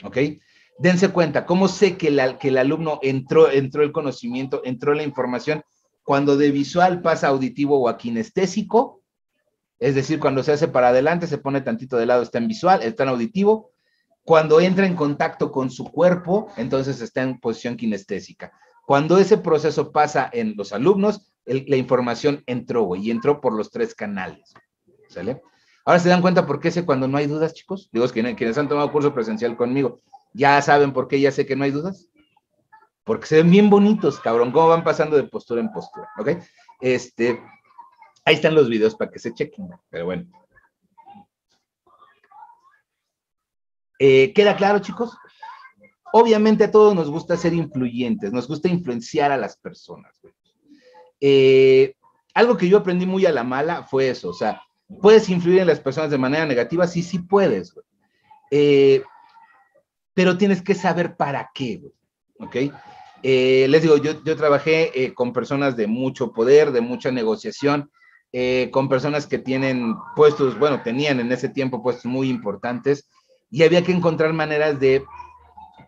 ¿ok? 0.02 0.16
Dense 0.78 1.10
cuenta, 1.10 1.46
¿cómo 1.46 1.68
sé 1.68 1.96
que, 1.96 2.10
la, 2.10 2.38
que 2.38 2.48
el 2.48 2.58
alumno 2.58 2.98
entró, 3.02 3.50
entró 3.50 3.82
el 3.82 3.92
conocimiento, 3.92 4.62
entró 4.64 4.94
la 4.94 5.02
información? 5.02 5.62
Cuando 6.04 6.36
de 6.36 6.50
visual 6.50 7.00
pasa 7.00 7.28
auditivo 7.28 7.80
o 7.80 7.88
a 7.88 7.96
kinestésico, 7.96 9.02
es 9.78 9.94
decir, 9.94 10.20
cuando 10.20 10.42
se 10.42 10.52
hace 10.52 10.68
para 10.68 10.88
adelante, 10.88 11.26
se 11.26 11.38
pone 11.38 11.62
tantito 11.62 11.96
de 11.96 12.06
lado, 12.06 12.22
está 12.22 12.38
en 12.38 12.46
visual, 12.46 12.82
está 12.82 13.02
en 13.02 13.08
auditivo. 13.08 13.72
Cuando 14.22 14.60
entra 14.60 14.86
en 14.86 14.96
contacto 14.96 15.50
con 15.50 15.70
su 15.70 15.84
cuerpo, 15.84 16.48
entonces 16.56 17.00
está 17.00 17.22
en 17.22 17.40
posición 17.40 17.76
kinestésica. 17.76 18.52
Cuando 18.86 19.18
ese 19.18 19.38
proceso 19.38 19.92
pasa 19.92 20.28
en 20.32 20.54
los 20.56 20.72
alumnos, 20.72 21.32
la 21.46 21.76
información 21.76 22.42
entró, 22.46 22.94
y 22.96 23.10
entró 23.10 23.40
por 23.40 23.54
los 23.54 23.70
tres 23.70 23.94
canales. 23.94 24.52
¿Sale? 25.08 25.42
Ahora 25.86 26.00
se 26.00 26.08
dan 26.08 26.22
cuenta 26.22 26.46
por 26.46 26.60
qué 26.60 26.70
sé 26.70 26.84
cuando 26.84 27.08
no 27.08 27.16
hay 27.16 27.26
dudas, 27.26 27.54
chicos. 27.54 27.88
Digo, 27.92 28.06
quienes, 28.08 28.36
quienes 28.36 28.56
han 28.58 28.68
tomado 28.68 28.92
curso 28.92 29.14
presencial 29.14 29.56
conmigo, 29.56 30.00
ya 30.34 30.60
saben 30.60 30.92
por 30.92 31.08
qué 31.08 31.20
ya 31.20 31.32
sé 31.32 31.46
que 31.46 31.56
no 31.56 31.64
hay 31.64 31.70
dudas 31.70 32.10
porque 33.04 33.26
se 33.26 33.36
ven 33.36 33.50
bien 33.50 33.70
bonitos, 33.70 34.18
cabrón, 34.18 34.50
cómo 34.50 34.68
van 34.68 34.82
pasando 34.82 35.16
de 35.16 35.24
postura 35.24 35.60
en 35.60 35.70
postura, 35.70 36.08
¿ok? 36.18 36.30
Este, 36.80 37.40
ahí 38.24 38.34
están 38.34 38.54
los 38.54 38.68
videos 38.68 38.94
para 38.94 39.10
que 39.10 39.18
se 39.18 39.32
chequen, 39.34 39.68
pero 39.90 40.06
bueno. 40.06 40.26
Eh, 43.98 44.32
¿Queda 44.32 44.56
claro, 44.56 44.78
chicos? 44.80 45.16
Obviamente 46.12 46.64
a 46.64 46.70
todos 46.70 46.94
nos 46.94 47.10
gusta 47.10 47.36
ser 47.36 47.52
influyentes, 47.52 48.32
nos 48.32 48.48
gusta 48.48 48.68
influenciar 48.68 49.32
a 49.32 49.36
las 49.36 49.56
personas. 49.56 50.20
Eh, 51.20 51.96
algo 52.32 52.56
que 52.56 52.68
yo 52.68 52.78
aprendí 52.78 53.06
muy 53.06 53.26
a 53.26 53.32
la 53.32 53.44
mala 53.44 53.84
fue 53.84 54.08
eso, 54.08 54.30
o 54.30 54.34
sea, 54.34 54.62
¿puedes 55.00 55.28
influir 55.28 55.60
en 55.60 55.66
las 55.66 55.80
personas 55.80 56.10
de 56.10 56.18
manera 56.18 56.46
negativa? 56.46 56.86
Sí, 56.86 57.02
sí 57.02 57.18
puedes, 57.18 57.72
güey. 57.74 57.86
Eh, 58.50 59.02
pero 60.14 60.38
tienes 60.38 60.62
que 60.62 60.74
saber 60.74 61.16
para 61.16 61.50
qué, 61.54 61.78
güey. 61.78 61.92
¿ok? 62.38 62.56
Eh, 63.26 63.66
les 63.70 63.80
digo, 63.80 63.96
yo, 63.96 64.36
trabajé 64.36 65.02
eh, 65.02 65.14
con 65.14 65.32
personas 65.32 65.78
de 65.78 65.86
mucho 65.86 66.34
poder, 66.34 66.72
de 66.72 66.82
mucha 66.82 67.10
negociación, 67.10 67.90
eh, 68.32 68.68
con 68.70 68.90
personas 68.90 69.26
que 69.26 69.38
tienen 69.38 69.94
puestos, 70.14 70.58
bueno, 70.58 70.82
tenían 70.82 71.20
en 71.20 71.32
ese 71.32 71.48
tiempo 71.48 71.82
puestos 71.82 72.04
muy 72.04 72.28
importantes, 72.28 73.08
y 73.50 73.62
había 73.62 73.82
que 73.82 73.92
encontrar 73.92 74.34
maneras 74.34 74.78
de 74.78 75.06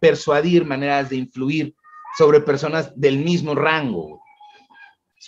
persuadir, 0.01 0.65
maneras 0.65 1.11
de 1.11 1.17
influir 1.17 1.75
sobre 2.17 2.41
personas 2.41 2.99
del 2.99 3.19
mismo 3.19 3.55
rango. 3.55 4.19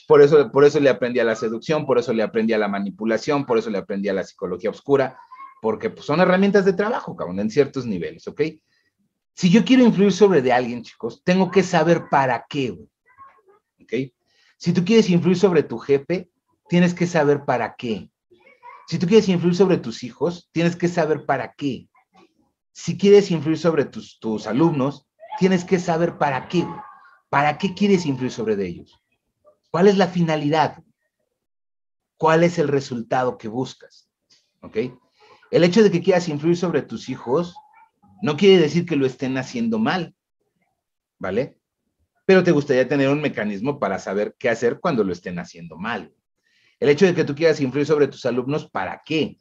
Por 0.06 0.22
eso, 0.22 0.50
por 0.50 0.64
eso 0.64 0.80
le 0.80 0.88
aprendí 0.88 1.20
a 1.20 1.24
la 1.24 1.36
seducción, 1.36 1.84
por 1.84 1.98
eso 1.98 2.14
le 2.14 2.22
aprendí 2.22 2.54
a 2.54 2.58
la 2.58 2.68
manipulación, 2.68 3.44
por 3.44 3.58
eso 3.58 3.68
le 3.68 3.76
aprendí 3.76 4.08
a 4.08 4.14
la 4.14 4.24
psicología 4.24 4.70
oscura, 4.70 5.18
porque 5.60 5.90
pues, 5.90 6.06
son 6.06 6.20
herramientas 6.20 6.64
de 6.64 6.72
trabajo, 6.72 7.14
cabrón, 7.14 7.38
en 7.40 7.50
ciertos 7.50 7.84
niveles, 7.84 8.26
¿ok? 8.28 8.40
Si 9.38 9.50
yo 9.50 9.64
quiero 9.64 9.84
influir 9.84 10.10
sobre 10.10 10.42
de 10.42 10.52
alguien, 10.52 10.82
chicos, 10.82 11.22
tengo 11.22 11.48
que 11.48 11.62
saber 11.62 12.08
para 12.10 12.44
qué, 12.48 12.72
¿ok? 13.80 13.92
Si 14.56 14.72
tú 14.72 14.84
quieres 14.84 15.08
influir 15.10 15.38
sobre 15.38 15.62
tu 15.62 15.78
jefe, 15.78 16.28
tienes 16.68 16.92
que 16.92 17.06
saber 17.06 17.44
para 17.44 17.76
qué. 17.76 18.10
Si 18.88 18.98
tú 18.98 19.06
quieres 19.06 19.28
influir 19.28 19.54
sobre 19.54 19.76
tus 19.76 20.02
hijos, 20.02 20.48
tienes 20.50 20.74
que 20.74 20.88
saber 20.88 21.24
para 21.24 21.52
qué. 21.52 21.88
Si 22.72 22.98
quieres 22.98 23.30
influir 23.30 23.58
sobre 23.58 23.84
tus, 23.84 24.18
tus 24.18 24.48
alumnos, 24.48 25.06
tienes 25.38 25.64
que 25.64 25.78
saber 25.78 26.18
para 26.18 26.48
qué. 26.48 26.66
¿Para 27.28 27.58
qué 27.58 27.74
quieres 27.74 28.06
influir 28.06 28.32
sobre 28.32 28.56
de 28.56 28.66
ellos? 28.66 29.00
¿Cuál 29.70 29.86
es 29.86 29.96
la 29.96 30.08
finalidad? 30.08 30.82
¿Cuál 32.16 32.42
es 32.42 32.58
el 32.58 32.66
resultado 32.66 33.38
que 33.38 33.46
buscas? 33.46 34.10
¿Ok? 34.62 34.78
El 35.52 35.62
hecho 35.62 35.84
de 35.84 35.92
que 35.92 36.02
quieras 36.02 36.28
influir 36.28 36.56
sobre 36.56 36.82
tus 36.82 37.08
hijos 37.08 37.54
no 38.22 38.36
quiere 38.36 38.62
decir 38.62 38.86
que 38.86 38.96
lo 38.96 39.06
estén 39.06 39.36
haciendo 39.38 39.78
mal, 39.78 40.14
¿vale? 41.18 41.58
Pero 42.24 42.42
te 42.42 42.52
gustaría 42.52 42.88
tener 42.88 43.08
un 43.08 43.20
mecanismo 43.20 43.78
para 43.78 43.98
saber 43.98 44.34
qué 44.38 44.50
hacer 44.50 44.80
cuando 44.80 45.04
lo 45.04 45.12
estén 45.12 45.38
haciendo 45.38 45.76
mal. 45.76 46.12
El 46.80 46.90
hecho 46.90 47.06
de 47.06 47.14
que 47.14 47.24
tú 47.24 47.34
quieras 47.34 47.60
influir 47.60 47.86
sobre 47.86 48.08
tus 48.08 48.24
alumnos, 48.26 48.68
¿para 48.70 49.02
qué? 49.04 49.38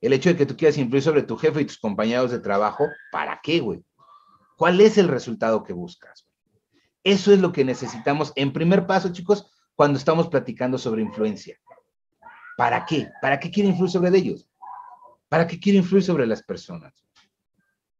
El 0.00 0.12
hecho 0.12 0.30
de 0.30 0.36
que 0.36 0.46
tú 0.46 0.56
quieras 0.56 0.78
influir 0.78 1.02
sobre 1.02 1.22
tu 1.22 1.36
jefe 1.36 1.60
y 1.60 1.64
tus 1.64 1.78
compañeros 1.78 2.30
de 2.30 2.38
trabajo, 2.38 2.86
¿para 3.10 3.40
qué, 3.42 3.60
güey? 3.60 3.82
¿Cuál 4.56 4.80
es 4.80 4.98
el 4.98 5.08
resultado 5.08 5.62
que 5.62 5.72
buscas? 5.72 6.26
Eso 7.04 7.32
es 7.32 7.40
lo 7.40 7.52
que 7.52 7.64
necesitamos 7.64 8.32
en 8.36 8.52
primer 8.52 8.86
paso, 8.86 9.12
chicos, 9.12 9.50
cuando 9.74 9.98
estamos 9.98 10.28
platicando 10.28 10.78
sobre 10.78 11.02
influencia. 11.02 11.58
¿Para 12.56 12.84
qué? 12.84 13.08
¿Para 13.22 13.38
qué 13.38 13.50
quiero 13.50 13.68
influir 13.68 13.90
sobre 13.90 14.16
ellos? 14.18 14.50
¿Para 15.28 15.46
qué 15.46 15.60
quiero 15.60 15.78
influir 15.78 16.02
sobre 16.02 16.26
las 16.26 16.42
personas? 16.42 17.07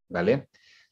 ¿Vale? 0.09 0.49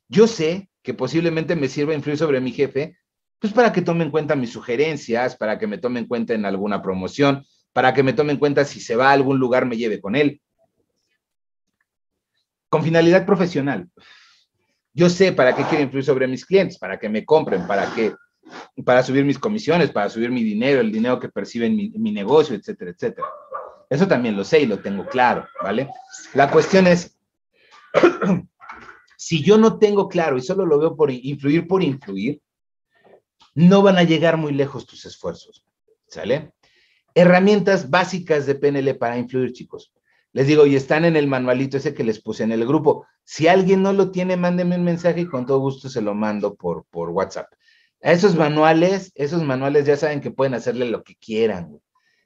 Yo 0.09 0.27
sé 0.27 0.71
que 0.83 0.95
posiblemente 0.95 1.57
me 1.57 1.69
sirva 1.69 1.95
influir 1.95 2.19
sobre 2.19 2.41
mi 2.41 2.53
jefe, 2.53 2.97
pues 3.39 3.53
para 3.53 3.73
que 3.73 3.83
tome 3.83 4.05
en 4.05 4.11
cuenta 4.11 4.37
mis 4.37 4.53
sugerencias, 4.53 5.37
para 5.37 5.59
que 5.59 5.67
me 5.67 5.79
tome 5.79 6.01
en 6.01 6.07
cuenta 6.07 6.35
en 6.35 6.45
alguna 6.45 6.83
promoción, 6.83 7.45
para 7.73 7.93
que 7.93 8.03
me 8.03 8.13
tome 8.13 8.33
en 8.33 8.39
cuenta 8.39 8.65
si 8.65 8.81
se 8.81 8.97
va 8.97 9.11
a 9.11 9.13
algún 9.13 9.39
lugar, 9.39 9.67
me 9.67 9.77
lleve 9.77 10.01
con 10.01 10.17
él. 10.17 10.41
Con 12.69 12.83
finalidad 12.83 13.27
profesional. 13.27 13.89
Yo 14.95 15.11
sé 15.11 15.33
para 15.33 15.55
qué 15.55 15.63
quiero 15.65 15.85
influir 15.85 16.05
sobre 16.05 16.27
mis 16.27 16.47
clientes, 16.47 16.79
para 16.79 16.99
que 16.99 17.09
me 17.09 17.25
compren, 17.25 17.67
para 17.67 17.93
que 17.95 18.15
para 18.85 19.03
subir 19.03 19.25
mis 19.25 19.39
comisiones, 19.39 19.91
para 19.91 20.09
subir 20.09 20.31
mi 20.31 20.43
dinero, 20.43 20.81
el 20.81 20.93
dinero 20.93 21.19
que 21.19 21.29
perciben 21.29 21.77
mi, 21.77 21.91
mi 21.91 22.13
negocio, 22.13 22.57
etcétera, 22.57 22.93
etcétera. 22.93 23.27
Eso 23.91 24.07
también 24.09 24.37
lo 24.37 24.45
sé 24.45 24.61
y 24.61 24.67
lo 24.67 24.79
tengo 24.79 25.07
claro, 25.07 25.47
¿vale? 25.63 25.89
La 26.35 26.51
cuestión 26.51 26.87
es, 26.87 27.17
si 29.17 29.43
yo 29.43 29.59
no 29.59 29.79
tengo 29.79 30.09
claro 30.09 30.37
y 30.37 30.43
solo 30.43 30.67
lo 30.67 30.79
veo 30.79 30.97
por 30.97 31.11
influir 31.11 31.67
por 31.67 31.83
influir, 31.83 32.41
no 33.55 33.83
van 33.83 33.97
a 33.97 34.03
llegar 34.03 34.37
muy 34.37 34.53
lejos 34.53 34.87
tus 34.87 35.07
esfuerzos, 35.07 35.65
¿sale? 36.09 36.53
Herramientas 37.15 37.89
básicas 37.89 38.45
de 38.47 38.55
PNL 38.55 38.95
para 38.97 39.17
influir, 39.17 39.53
chicos. 39.53 39.93
Les 40.33 40.47
digo, 40.47 40.67
y 40.67 40.77
están 40.77 41.07
en 41.07 41.17
el 41.17 41.27
manualito 41.29 41.79
ese 41.79 41.95
que 41.95 42.05
les 42.05 42.21
puse 42.21 42.45
en 42.45 42.53
el 42.53 42.67
grupo. 42.67 43.07
Si 43.25 43.49
alguien 43.49 43.83
no 43.83 43.95
lo 43.95 44.11
tiene, 44.11 44.37
mándeme 44.37 44.77
un 44.77 44.85
mensaje 44.85 45.23
y 45.23 45.27
con 45.27 45.47
todo 45.47 45.61
gusto 45.61 45.89
se 45.89 46.03
lo 46.03 46.15
mando 46.15 46.55
por, 46.55 46.85
por 46.91 47.09
WhatsApp. 47.09 47.51
A 48.03 48.13
esos 48.13 48.37
manuales, 48.37 49.13
esos 49.15 49.43
manuales 49.43 49.87
ya 49.87 49.97
saben 49.97 50.21
que 50.21 50.31
pueden 50.31 50.53
hacerle 50.53 50.91
lo 50.91 51.03
que 51.03 51.17
quieran. 51.17 51.81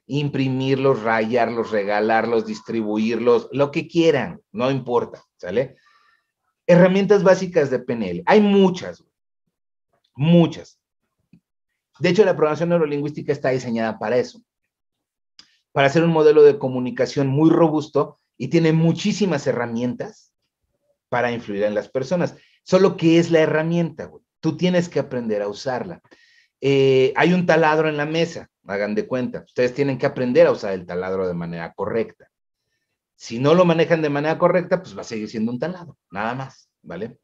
Imprimirlos, 0.07 1.03
rayarlos, 1.03 1.71
regalarlos, 1.71 2.45
distribuirlos, 2.45 3.47
lo 3.53 3.71
que 3.71 3.87
quieran, 3.87 4.41
no 4.51 4.69
importa, 4.69 5.23
¿sale? 5.37 5.77
Herramientas 6.71 7.23
básicas 7.23 7.69
de 7.69 7.79
PNL. 7.79 8.23
Hay 8.25 8.41
muchas, 8.41 9.03
muchas. 10.15 10.79
De 11.99 12.09
hecho, 12.09 12.23
la 12.23 12.35
programación 12.35 12.69
neurolingüística 12.69 13.31
está 13.31 13.49
diseñada 13.49 13.99
para 13.99 14.17
eso 14.17 14.41
para 15.71 15.87
hacer 15.87 16.03
un 16.03 16.11
modelo 16.11 16.43
de 16.43 16.57
comunicación 16.57 17.27
muy 17.27 17.49
robusto 17.49 18.19
y 18.37 18.49
tiene 18.49 18.73
muchísimas 18.73 19.45
herramientas 19.47 20.33
para 21.09 21.31
influir 21.31 21.63
en 21.63 21.75
las 21.75 21.89
personas. 21.89 22.35
Solo 22.63 22.97
que 22.97 23.19
es 23.19 23.31
la 23.31 23.39
herramienta, 23.39 24.05
güey. 24.05 24.23
Tú 24.39 24.57
tienes 24.57 24.89
que 24.89 24.99
aprender 24.99 25.41
a 25.41 25.47
usarla. 25.47 26.01
Eh, 26.59 27.13
hay 27.15 27.33
un 27.33 27.45
taladro 27.45 27.89
en 27.89 27.97
la 27.97 28.05
mesa, 28.05 28.49
hagan 28.65 28.95
de 28.95 29.07
cuenta. 29.07 29.43
Ustedes 29.45 29.73
tienen 29.73 29.97
que 29.97 30.05
aprender 30.05 30.47
a 30.47 30.51
usar 30.51 30.73
el 30.73 30.85
taladro 30.85 31.27
de 31.27 31.33
manera 31.33 31.73
correcta. 31.73 32.30
Si 33.21 33.37
no 33.37 33.53
lo 33.53 33.65
manejan 33.65 34.01
de 34.01 34.09
manera 34.09 34.39
correcta, 34.39 34.81
pues 34.81 34.97
va 34.97 35.01
a 35.01 35.03
seguir 35.03 35.29
siendo 35.29 35.51
un 35.51 35.59
taladro, 35.59 35.95
nada 36.09 36.33
más, 36.33 36.71
¿vale? 36.81 37.19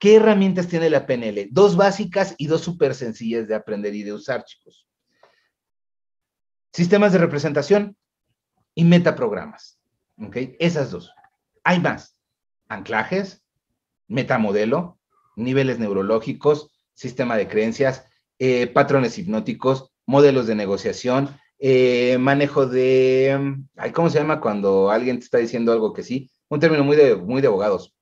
¿Qué 0.00 0.16
herramientas 0.16 0.66
tiene 0.66 0.90
la 0.90 1.06
PNL? 1.06 1.48
Dos 1.52 1.76
básicas 1.76 2.34
y 2.38 2.48
dos 2.48 2.62
súper 2.62 2.94
sencillas 2.94 3.46
de 3.46 3.54
aprender 3.54 3.94
y 3.94 4.02
de 4.02 4.12
usar, 4.12 4.44
chicos 4.44 4.88
sistemas 6.72 7.12
de 7.12 7.18
representación 7.18 7.96
y 8.74 8.84
metaprogramas. 8.84 9.80
¿Ok? 10.16 10.36
Esas 10.60 10.92
dos. 10.92 11.12
Hay 11.64 11.80
más. 11.80 12.16
Anclajes, 12.68 13.42
metamodelo, 14.06 14.98
niveles 15.36 15.78
neurológicos, 15.78 16.70
sistema 16.94 17.36
de 17.36 17.48
creencias, 17.48 18.06
eh, 18.38 18.66
patrones 18.68 19.18
hipnóticos, 19.18 19.92
modelos 20.06 20.46
de 20.46 20.54
negociación, 20.54 21.36
eh, 21.58 22.16
manejo 22.18 22.66
de, 22.66 23.56
¿cómo 23.92 24.10
se 24.10 24.18
llama 24.18 24.40
cuando 24.40 24.90
alguien 24.90 25.18
te 25.18 25.24
está 25.24 25.38
diciendo 25.38 25.72
algo 25.72 25.92
que 25.92 26.02
sí? 26.02 26.30
Un 26.48 26.60
término 26.60 26.84
muy 26.84 26.96
de, 26.96 27.16
muy 27.16 27.40
de 27.40 27.48
abogados. 27.48 27.94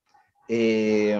Eh, 0.48 1.18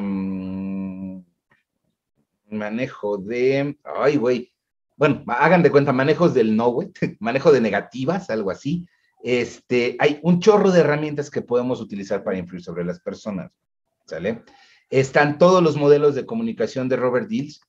manejo 2.51 3.19
de, 3.19 3.77
ay, 3.85 4.17
güey, 4.17 4.53
bueno, 4.97 5.25
hagan 5.27 5.63
de 5.63 5.71
cuenta, 5.71 5.93
manejos 5.93 6.35
del 6.35 6.57
no, 6.57 6.71
güey, 6.71 6.91
manejo 7.21 7.53
de 7.53 7.61
negativas, 7.61 8.31
algo 8.31 8.51
así. 8.51 8.87
Este, 9.23 9.97
hay 9.99 10.21
un 10.23 10.41
chorro 10.41 10.71
de 10.71 10.81
herramientas 10.81 11.31
que 11.31 11.43
podemos 11.43 11.81
utilizar 11.81 12.23
para 12.23 12.39
influir 12.39 12.63
sobre 12.63 12.85
las 12.85 13.01
personas, 13.01 13.51
¿sale? 14.07 14.43
Están 14.89 15.39
todos 15.39 15.63
los 15.63 15.77
modelos 15.77 16.15
de 16.15 16.27
comunicación 16.27 16.89
de 16.89 16.97
Robert 16.97 17.29
Dills, 17.29 17.61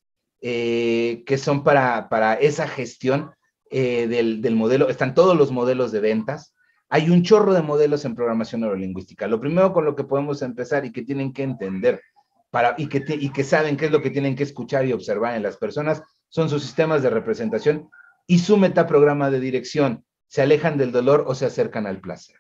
eh, 0.42 1.24
que 1.26 1.38
son 1.38 1.64
para, 1.64 2.10
para 2.10 2.36
esa 2.36 2.68
gestión 2.68 3.32
eh, 3.72 4.08
del, 4.08 4.42
del, 4.42 4.56
modelo, 4.56 4.90
están 4.90 5.14
todos 5.14 5.38
los 5.38 5.52
modelos 5.52 5.92
de 5.92 6.00
ventas. 6.00 6.54
Hay 6.90 7.10
un 7.10 7.24
chorro 7.24 7.54
de 7.54 7.62
modelos 7.62 8.06
en 8.06 8.16
programación 8.16 8.62
neurolingüística. 8.62 9.28
Lo 9.28 9.40
primero 9.40 9.74
con 9.74 9.86
lo 9.86 9.96
que 9.96 10.04
podemos 10.04 10.42
empezar 10.42 10.86
y 10.86 10.92
que 10.92 11.04
tienen 11.04 11.34
que 11.34 11.44
entender 11.44 12.02
para, 12.50 12.76
y, 12.78 12.88
que 12.88 13.04
y 13.08 13.30
que 13.32 13.44
saben 13.44 13.78
qué 13.78 13.88
es 13.88 13.92
lo 13.92 14.02
que 14.02 14.10
tienen 14.10 14.36
que 14.36 14.44
escuchar 14.44 14.86
y 14.86 14.94
observar 14.94 15.36
en 15.36 15.44
las 15.44 15.58
personas 15.58 16.02
son 16.30 16.50
sus 16.50 16.64
sistemas 16.64 17.04
de 17.04 17.10
representación 17.10 17.90
y 18.26 18.40
su 18.40 18.58
metaprograma 18.58 19.30
de 19.30 19.40
dirección. 19.40 20.06
Se 20.28 20.42
alejan 20.42 20.78
del 20.78 20.92
dolor 20.92 21.26
o 21.28 21.36
se 21.36 21.46
acercan 21.46 21.88
al 21.88 22.00
placer. 22.00 22.38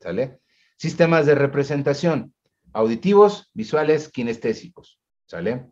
¿Sale? 0.00 0.40
Sistemas 0.76 1.26
de 1.26 1.34
representación, 1.34 2.34
auditivos, 2.72 3.50
visuales, 3.52 4.08
kinestésicos. 4.08 4.98
¿Sale? 5.26 5.66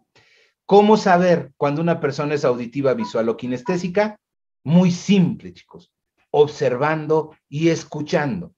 ¿Cómo 0.67 0.99
saber 0.99 1.53
cuando 1.57 1.81
una 1.81 1.99
persona 1.99 2.35
es 2.35 2.45
auditiva, 2.45 2.93
visual 2.93 3.29
o 3.31 3.37
kinestésica? 3.39 4.21
Muy 4.69 4.91
simple, 4.91 5.55
chicos. 5.55 5.91
Observando 6.31 7.35
y 7.49 7.71
escuchando. 7.71 8.55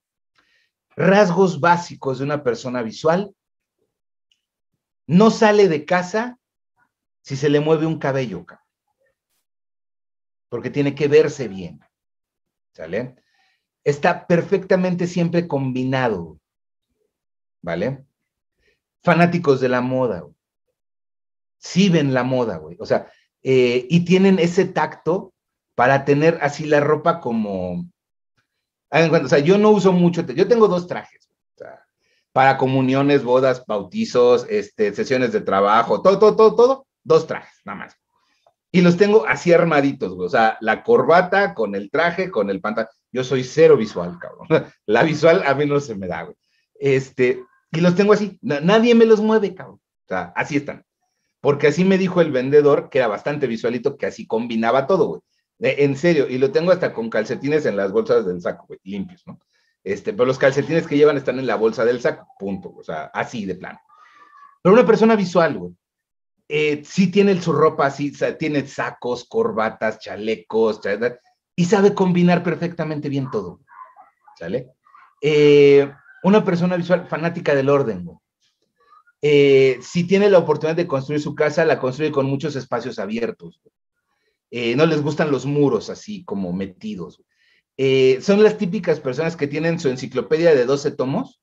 Rasgos 0.97 1.61
básicos 1.61 2.19
de 2.19 2.25
una 2.25 2.43
persona 2.43 2.83
visual. 2.83 3.33
No 5.07 5.31
sale 5.31 5.69
de 5.69 5.85
casa 5.85 6.37
si 7.23 7.37
se 7.37 7.49
le 7.49 7.61
mueve 7.61 7.87
un 7.87 8.01
cabello 8.01 8.45
porque 10.49 10.69
tiene 10.69 10.97
que 10.97 11.07
verse 11.07 11.47
bien. 11.47 11.79
¿Sale? 12.73 13.15
Está 13.85 14.27
perfectamente 14.27 15.07
siempre 15.07 15.47
combinado. 15.47 16.41
¿Vale? 17.63 18.05
Fanáticos 19.05 19.61
de 19.61 19.69
la 19.69 19.81
moda. 19.81 20.27
Sí 21.59 21.89
ven 21.89 22.13
la 22.13 22.25
moda, 22.25 22.57
güey. 22.57 22.77
O 22.81 22.85
sea, 22.85 23.09
eh, 23.45 23.87
y 23.89 24.05
tienen 24.05 24.41
ese 24.41 24.65
tacto 24.65 25.33
para 25.75 26.05
tener 26.05 26.39
así 26.43 26.67
la 26.67 26.81
ropa 26.81 27.21
como... 27.21 27.87
O 28.93 29.29
sea, 29.29 29.39
yo 29.39 29.57
no 29.57 29.71
uso 29.71 29.93
mucho, 29.93 30.27
yo 30.27 30.49
tengo 30.49 30.69
dos 30.69 30.87
trajes. 30.87 31.29
Para 32.33 32.57
comuniones, 32.59 33.25
bodas, 33.25 33.65
bautizos, 33.67 34.47
este, 34.49 34.95
sesiones 34.95 35.33
de 35.33 35.41
trabajo, 35.41 36.01
todo, 36.01 36.19
todo, 36.19 36.37
todo, 36.37 36.55
todo, 36.55 36.87
dos 37.03 37.27
trajes, 37.27 37.61
nada 37.65 37.79
más. 37.79 37.97
Y 38.73 38.83
los 38.83 38.97
tengo 38.97 39.27
así 39.27 39.53
armaditos, 39.53 40.15
güey. 40.15 40.27
O 40.27 40.31
sea, 40.31 40.57
la 40.61 40.83
corbata 40.83 41.55
con 41.55 41.75
el 41.75 41.91
traje, 41.91 42.31
con 42.31 42.51
el 42.51 42.61
pantalón. 42.61 42.91
Yo 43.13 43.25
soy 43.25 43.43
cero 43.43 43.77
visual, 43.77 44.19
cabrón. 44.21 44.47
La 44.87 45.03
visual 45.03 45.43
a 45.45 45.55
mí 45.55 45.67
no 45.67 45.81
se 45.81 45.97
me 45.97 46.07
da, 46.07 46.23
güey. 46.23 46.37
Este, 46.79 47.45
Y 47.73 47.81
los 47.81 47.95
tengo 47.95 48.13
así, 48.13 48.39
nadie 48.41 48.95
me 48.95 49.07
los 49.07 49.21
mueve, 49.21 49.55
cabrón. 49.55 49.77
O 49.77 50.09
sea, 50.09 50.33
así 50.37 50.57
están. 50.57 50.85
Porque 51.41 51.69
así 51.69 51.85
me 51.85 51.99
dijo 51.99 52.21
el 52.21 52.31
vendedor, 52.31 52.91
que 52.91 52.99
era 52.99 53.09
bastante 53.09 53.47
visualito, 53.47 53.97
que 53.97 54.07
así 54.07 54.27
combinaba 54.27 54.87
todo, 54.87 55.07
güey. 55.07 55.21
En 55.61 55.97
serio, 55.97 56.27
y 56.29 56.39
lo 56.39 56.51
tengo 56.51 56.73
hasta 56.73 56.93
con 56.93 57.11
calcetines 57.11 57.67
en 57.67 57.77
las 57.77 57.93
bolsas 57.93 58.25
del 58.25 58.41
saco, 58.41 58.67
güey, 58.67 58.81
limpios, 58.83 59.23
¿no? 59.27 59.39
Este, 59.85 60.13
pero 60.13 60.25
los 60.27 60.39
calcetines 60.39 60.87
que 60.87 60.97
llevan 60.97 61.17
están 61.17 61.39
en 61.39 61.47
la 61.47 61.57
bolsa 61.57 61.85
del 61.85 62.01
saco, 62.01 62.27
punto. 62.39 62.73
O 62.77 62.83
sea, 62.83 63.05
así 63.13 63.45
de 63.45 63.55
plano. 63.55 63.79
Pero 64.63 64.75
una 64.75 64.87
persona 64.87 65.17
visual, 65.17 65.59
güey, 65.59 65.73
eh, 66.49 66.83
sí 66.85 67.11
tiene 67.11 67.41
su 67.41 67.53
ropa 67.53 67.87
así, 67.87 68.13
tiene 68.39 68.67
sacos, 68.67 69.25
corbatas, 69.29 70.01
chalecos, 70.01 70.81
y 71.55 71.65
sabe 71.65 71.95
combinar 71.95 72.43
perfectamente 72.43 73.09
bien 73.09 73.31
todo. 73.31 73.61
¿Sale? 74.39 74.71
Eh, 75.23 75.91
una 76.23 76.45
persona 76.45 76.77
visual 76.77 77.07
fanática 77.07 77.55
del 77.55 77.69
orden, 77.69 78.05
güey. 78.05 78.19
Eh, 79.23 79.79
si 79.83 80.05
tiene 80.07 80.31
la 80.31 80.39
oportunidad 80.39 80.77
de 80.77 80.87
construir 80.87 81.21
su 81.21 81.35
casa, 81.35 81.65
la 81.67 81.79
construye 81.79 82.11
con 82.11 82.27
muchos 82.27 82.57
espacios 82.57 82.99
abiertos. 82.99 83.61
Eh, 84.51 84.75
no 84.77 84.87
les 84.87 85.03
gustan 85.03 85.31
los 85.31 85.47
muros 85.47 85.91
así 85.91 86.25
como 86.25 86.53
metidos. 86.53 87.23
Eh, 87.77 88.19
son 88.21 88.43
las 88.43 88.59
típicas 88.59 89.01
personas 89.01 89.37
que 89.37 89.47
tienen 89.47 89.81
su 89.81 89.89
enciclopedia 89.89 90.55
de 90.55 90.67
12 90.67 90.91
tomos 90.93 91.41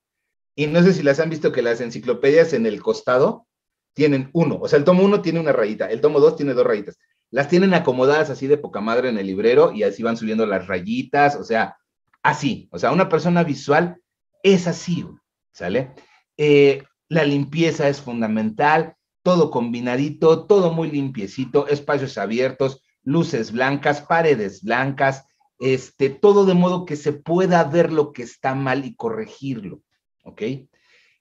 y 0.56 0.68
no 0.68 0.82
sé 0.84 0.94
si 0.94 1.04
las 1.04 1.20
han 1.20 1.30
visto 1.30 1.52
que 1.52 1.62
las 1.62 1.82
enciclopedias 1.82 2.54
en 2.54 2.66
el 2.66 2.82
costado 2.82 3.48
tienen 3.94 4.30
uno, 4.34 4.60
o 4.62 4.68
sea, 4.68 4.78
el 4.78 4.86
tomo 4.86 5.04
uno 5.04 5.22
tiene 5.22 5.40
una 5.40 5.52
rayita, 5.52 5.90
el 5.90 6.02
tomo 6.02 6.20
dos 6.20 6.36
tiene 6.36 6.54
dos 6.54 6.66
rayitas. 6.66 7.00
Las 7.32 7.50
tienen 7.50 7.74
acomodadas 7.74 8.30
así 8.30 8.46
de 8.46 8.58
poca 8.58 8.80
madre 8.80 9.10
en 9.10 9.18
el 9.18 9.26
librero 9.26 9.72
y 9.72 9.84
así 9.84 10.04
van 10.04 10.18
subiendo 10.18 10.46
las 10.46 10.68
rayitas, 10.68 11.36
o 11.36 11.44
sea, 11.44 11.78
así. 12.22 12.70
O 12.72 12.80
sea, 12.80 12.92
una 12.92 13.10
persona 13.10 13.44
visual 13.44 14.00
es 14.44 14.68
así, 14.68 15.06
¿sale? 15.52 15.94
Eh, 16.38 16.84
la 17.10 17.24
limpieza 17.24 17.90
es 17.90 18.02
fundamental, 18.02 18.96
todo 19.24 19.50
combinadito, 19.50 20.46
todo 20.46 20.72
muy 20.72 20.92
limpiecito, 20.92 21.68
espacios 21.68 22.18
abiertos, 22.18 22.84
luces 23.08 23.54
blancas, 23.54 24.02
paredes 24.02 24.62
blancas, 24.64 25.26
este, 25.60 26.10
todo 26.10 26.46
de 26.46 26.54
modo 26.54 26.86
que 26.86 26.98
se 26.98 27.14
pueda 27.14 27.64
ver 27.64 27.94
lo 27.94 28.12
que 28.12 28.22
está 28.22 28.54
mal 28.54 28.84
y 28.84 28.96
corregirlo, 28.96 29.82
¿ok? 30.26 30.42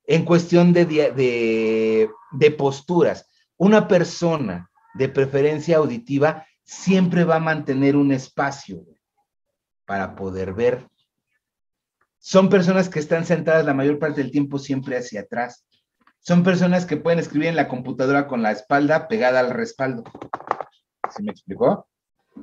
En 0.08 0.24
cuestión 0.24 0.72
de, 0.72 0.84
de, 0.84 2.10
de 2.32 2.50
posturas, 2.50 3.28
una 3.56 3.86
persona 3.86 4.68
de 4.94 5.08
preferencia 5.08 5.76
auditiva 5.76 6.44
siempre 6.64 7.22
va 7.22 7.36
a 7.36 7.40
mantener 7.40 7.94
un 7.94 8.10
espacio 8.10 8.84
para 9.84 10.16
poder 10.16 10.54
ver. 10.54 10.88
Son 12.18 12.48
personas 12.48 12.88
que 12.88 12.98
están 12.98 13.24
sentadas 13.24 13.64
la 13.64 13.74
mayor 13.74 14.00
parte 14.00 14.22
del 14.22 14.32
tiempo 14.32 14.58
siempre 14.58 14.96
hacia 14.96 15.20
atrás. 15.20 15.64
Son 16.18 16.42
personas 16.42 16.84
que 16.84 16.96
pueden 16.96 17.20
escribir 17.20 17.46
en 17.46 17.56
la 17.56 17.68
computadora 17.68 18.26
con 18.26 18.42
la 18.42 18.50
espalda 18.50 19.06
pegada 19.06 19.38
al 19.38 19.50
respaldo. 19.50 20.02
¿Sí 21.10 21.22
me 21.22 21.32
explicó? 21.32 21.88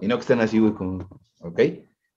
Y 0.02 0.08
no 0.08 0.16
que 0.16 0.22
estén 0.22 0.42
así, 0.42 0.60
güey, 0.60 0.74
como, 0.74 1.08
¿ok? 1.42 1.60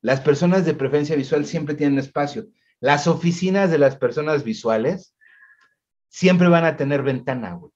Las 0.01 0.21
personas 0.21 0.65
de 0.65 0.75
preferencia 0.75 1.17
visual 1.17 1.47
siempre 1.47 1.75
tienen 1.75 1.99
espacio. 1.99 2.47
Las 2.81 3.07
oficinas 3.07 3.71
de 3.71 3.79
las 3.79 3.97
personas 3.97 4.45
visuales 4.45 5.15
siempre 6.09 6.49
van 6.49 6.65
a 6.65 6.77
tener 6.77 7.03
ventana, 7.03 7.55
güey. 7.55 7.73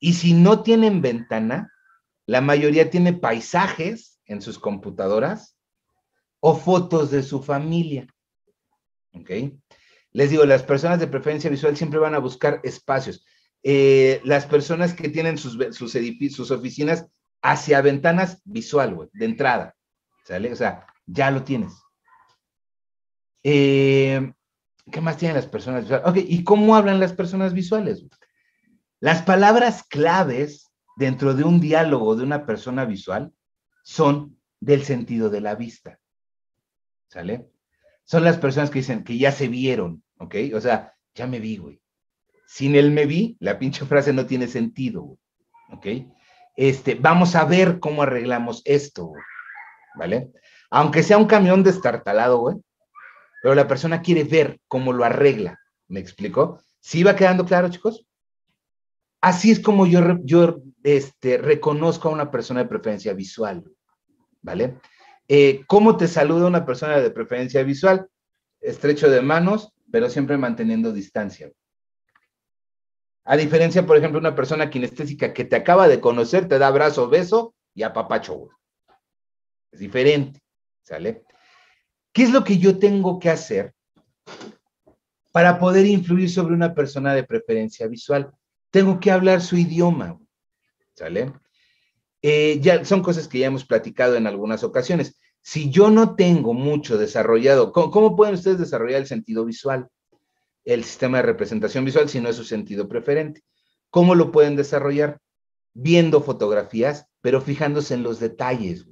Y 0.00 0.14
si 0.14 0.32
no 0.32 0.62
tienen 0.62 1.02
ventana, 1.02 1.72
la 2.26 2.40
mayoría 2.40 2.90
tiene 2.90 3.12
paisajes 3.12 4.20
en 4.26 4.40
sus 4.42 4.58
computadoras 4.58 5.56
o 6.40 6.54
fotos 6.54 7.10
de 7.10 7.22
su 7.22 7.42
familia. 7.42 8.06
¿Ok? 9.12 9.30
Les 10.12 10.30
digo, 10.30 10.44
las 10.44 10.62
personas 10.62 11.00
de 11.00 11.08
preferencia 11.08 11.50
visual 11.50 11.76
siempre 11.76 11.98
van 11.98 12.14
a 12.14 12.18
buscar 12.18 12.60
espacios. 12.62 13.24
Eh, 13.62 14.20
las 14.24 14.46
personas 14.46 14.94
que 14.94 15.08
tienen 15.08 15.36
sus, 15.36 15.58
sus, 15.74 15.92
sus 16.30 16.50
oficinas 16.50 17.06
hacia 17.42 17.80
ventanas 17.80 18.42
visual, 18.44 18.94
güey, 18.94 19.08
de 19.12 19.24
entrada. 19.24 19.74
¿Sale? 20.24 20.52
O 20.52 20.56
sea, 20.56 20.86
ya 21.06 21.30
lo 21.30 21.42
tienes. 21.44 21.72
Eh, 23.42 24.32
¿Qué 24.90 25.00
más 25.00 25.16
tienen 25.16 25.36
las 25.36 25.46
personas 25.46 25.82
visuales? 25.84 26.06
Ok, 26.06 26.16
¿y 26.26 26.44
cómo 26.44 26.76
hablan 26.76 27.00
las 27.00 27.12
personas 27.12 27.52
visuales? 27.52 28.04
Las 29.00 29.22
palabras 29.22 29.84
claves 29.84 30.70
dentro 30.96 31.34
de 31.34 31.44
un 31.44 31.60
diálogo 31.60 32.16
de 32.16 32.24
una 32.24 32.44
persona 32.44 32.84
visual 32.84 33.32
son 33.84 34.38
del 34.60 34.82
sentido 34.82 35.30
de 35.30 35.40
la 35.40 35.54
vista. 35.54 35.98
¿Sale? 37.08 37.48
Son 38.04 38.24
las 38.24 38.38
personas 38.38 38.70
que 38.70 38.80
dicen 38.80 39.04
que 39.04 39.16
ya 39.16 39.32
se 39.32 39.48
vieron, 39.48 40.02
¿ok? 40.18 40.34
O 40.54 40.60
sea, 40.60 40.94
ya 41.14 41.26
me 41.26 41.40
vi, 41.40 41.58
güey. 41.58 41.80
Sin 42.46 42.74
el 42.74 42.90
me 42.90 43.06
vi, 43.06 43.36
la 43.40 43.58
pinche 43.58 43.84
frase 43.84 44.12
no 44.12 44.26
tiene 44.26 44.46
sentido, 44.46 45.02
güey. 45.02 45.18
¿Ok? 45.70 45.86
Este, 46.58 46.96
vamos 46.96 47.36
a 47.36 47.44
ver 47.44 47.78
cómo 47.78 48.02
arreglamos 48.02 48.62
esto, 48.64 49.12
¿vale? 49.94 50.32
Aunque 50.70 51.04
sea 51.04 51.16
un 51.16 51.26
camión 51.26 51.62
destartalado, 51.62 52.38
güey, 52.38 52.56
pero 53.40 53.54
la 53.54 53.68
persona 53.68 54.02
quiere 54.02 54.24
ver 54.24 54.58
cómo 54.66 54.92
lo 54.92 55.04
arregla, 55.04 55.60
¿me 55.86 56.00
explico? 56.00 56.60
¿Sí 56.80 57.04
va 57.04 57.14
quedando 57.14 57.44
claro, 57.44 57.68
chicos? 57.68 58.04
Así 59.20 59.52
es 59.52 59.60
como 59.60 59.86
yo, 59.86 60.00
yo 60.24 60.58
este, 60.82 61.38
reconozco 61.38 62.08
a 62.08 62.12
una 62.12 62.28
persona 62.32 62.64
de 62.64 62.68
preferencia 62.68 63.12
visual, 63.12 63.62
¿vale? 64.42 64.80
Eh, 65.28 65.62
¿Cómo 65.68 65.96
te 65.96 66.08
saluda 66.08 66.48
una 66.48 66.66
persona 66.66 66.98
de 66.98 67.12
preferencia 67.12 67.62
visual? 67.62 68.08
Estrecho 68.60 69.08
de 69.08 69.20
manos, 69.20 69.72
pero 69.92 70.10
siempre 70.10 70.36
manteniendo 70.36 70.90
distancia. 70.90 71.52
A 73.30 73.36
diferencia, 73.36 73.84
por 73.84 73.98
ejemplo, 73.98 74.18
una 74.18 74.34
persona 74.34 74.70
kinestésica 74.70 75.34
que 75.34 75.44
te 75.44 75.54
acaba 75.54 75.86
de 75.86 76.00
conocer, 76.00 76.48
te 76.48 76.58
da 76.58 76.68
abrazo, 76.68 77.10
beso 77.10 77.54
y 77.74 77.82
apapacho. 77.82 78.48
Es 79.70 79.80
diferente, 79.80 80.40
¿sale? 80.82 81.24
¿Qué 82.10 82.22
es 82.22 82.30
lo 82.30 82.42
que 82.42 82.56
yo 82.56 82.78
tengo 82.78 83.18
que 83.18 83.28
hacer 83.28 83.74
para 85.30 85.58
poder 85.58 85.84
influir 85.84 86.30
sobre 86.30 86.54
una 86.54 86.74
persona 86.74 87.12
de 87.12 87.22
preferencia 87.22 87.86
visual? 87.86 88.32
Tengo 88.70 88.98
que 88.98 89.10
hablar 89.10 89.42
su 89.42 89.58
idioma, 89.58 90.18
¿sale? 90.94 91.30
Eh, 92.22 92.58
ya 92.62 92.82
son 92.86 93.02
cosas 93.02 93.28
que 93.28 93.40
ya 93.40 93.48
hemos 93.48 93.66
platicado 93.66 94.16
en 94.16 94.26
algunas 94.26 94.64
ocasiones. 94.64 95.20
Si 95.42 95.68
yo 95.68 95.90
no 95.90 96.16
tengo 96.16 96.54
mucho 96.54 96.96
desarrollado, 96.96 97.72
cómo 97.72 98.16
pueden 98.16 98.36
ustedes 98.36 98.58
desarrollar 98.58 99.02
el 99.02 99.06
sentido 99.06 99.44
visual? 99.44 99.86
El 100.68 100.84
sistema 100.84 101.16
de 101.16 101.22
representación 101.22 101.86
visual 101.86 102.10
si 102.10 102.20
no 102.20 102.28
es 102.28 102.36
su 102.36 102.44
sentido 102.44 102.88
preferente. 102.88 103.42
¿Cómo 103.88 104.14
lo 104.14 104.30
pueden 104.30 104.54
desarrollar? 104.54 105.18
Viendo 105.72 106.20
fotografías, 106.20 107.06
pero 107.22 107.40
fijándose 107.40 107.94
en 107.94 108.02
los 108.02 108.20
detalles. 108.20 108.86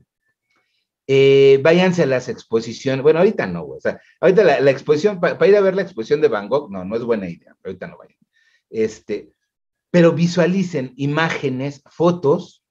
Eh, 1.07 1.61
váyanse 1.62 2.05
a 2.05 2.07
las 2.07 2.31
exposiciones. 2.31 3.03
Bueno, 3.03 3.19
ahorita 3.19 3.47
no, 3.47 3.65
güey. 3.65 3.77
O 3.77 3.81
sea, 3.83 4.01
ahorita 4.21 4.43
la, 4.43 4.71
exposición, 4.71 5.21
para 5.21 5.47
ir 5.47 5.55
a 5.55 5.61
ver 5.61 5.77
la 5.77 5.83
exposición 5.83 6.23
de 6.23 6.29
Van 6.29 6.49
Gogh, 6.49 6.71
no, 6.71 6.83
no 6.83 6.97
es 6.97 7.03
buena 7.03 7.29
idea. 7.29 7.55
Ahorita 7.62 7.89
no 7.89 7.99
vayan. 7.99 8.17
Este, 8.71 9.31
pero 9.91 10.12
visualicen 10.12 10.95
imágenes, 10.97 11.83
fotos, 11.91 12.65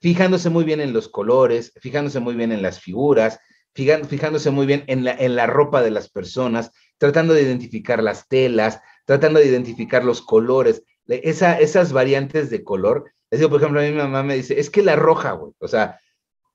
fijándose 0.00 0.48
muy 0.48 0.64
bien 0.64 0.80
en 0.80 0.94
los 0.94 1.08
colores, 1.08 1.74
fijándose 1.80 2.18
muy 2.18 2.34
bien 2.34 2.50
en 2.50 2.62
las 2.62 2.80
figuras, 2.80 3.40
fijándose 3.74 4.50
muy 4.50 4.64
bien 4.64 4.84
en 4.86 5.04
la, 5.04 5.12
en 5.12 5.36
la 5.36 5.46
ropa 5.46 5.82
de 5.82 5.90
las 5.90 6.08
personas, 6.08 6.70
tratando 6.98 7.34
de 7.34 7.42
identificar 7.42 8.02
las 8.02 8.28
telas, 8.28 8.80
tratando 9.04 9.40
de 9.40 9.46
identificar 9.46 10.04
los 10.04 10.22
colores, 10.22 10.82
esa, 11.06 11.58
esas 11.58 11.92
variantes 11.92 12.50
de 12.50 12.64
color. 12.64 13.12
Les 13.30 13.40
digo, 13.40 13.50
por 13.50 13.60
ejemplo, 13.60 13.80
a 13.80 13.84
mi 13.84 13.92
mamá 13.92 14.22
me 14.22 14.36
dice, 14.36 14.58
es 14.58 14.70
que 14.70 14.82
la 14.82 14.96
roja, 14.96 15.32
güey. 15.32 15.52
O 15.58 15.68
sea, 15.68 16.00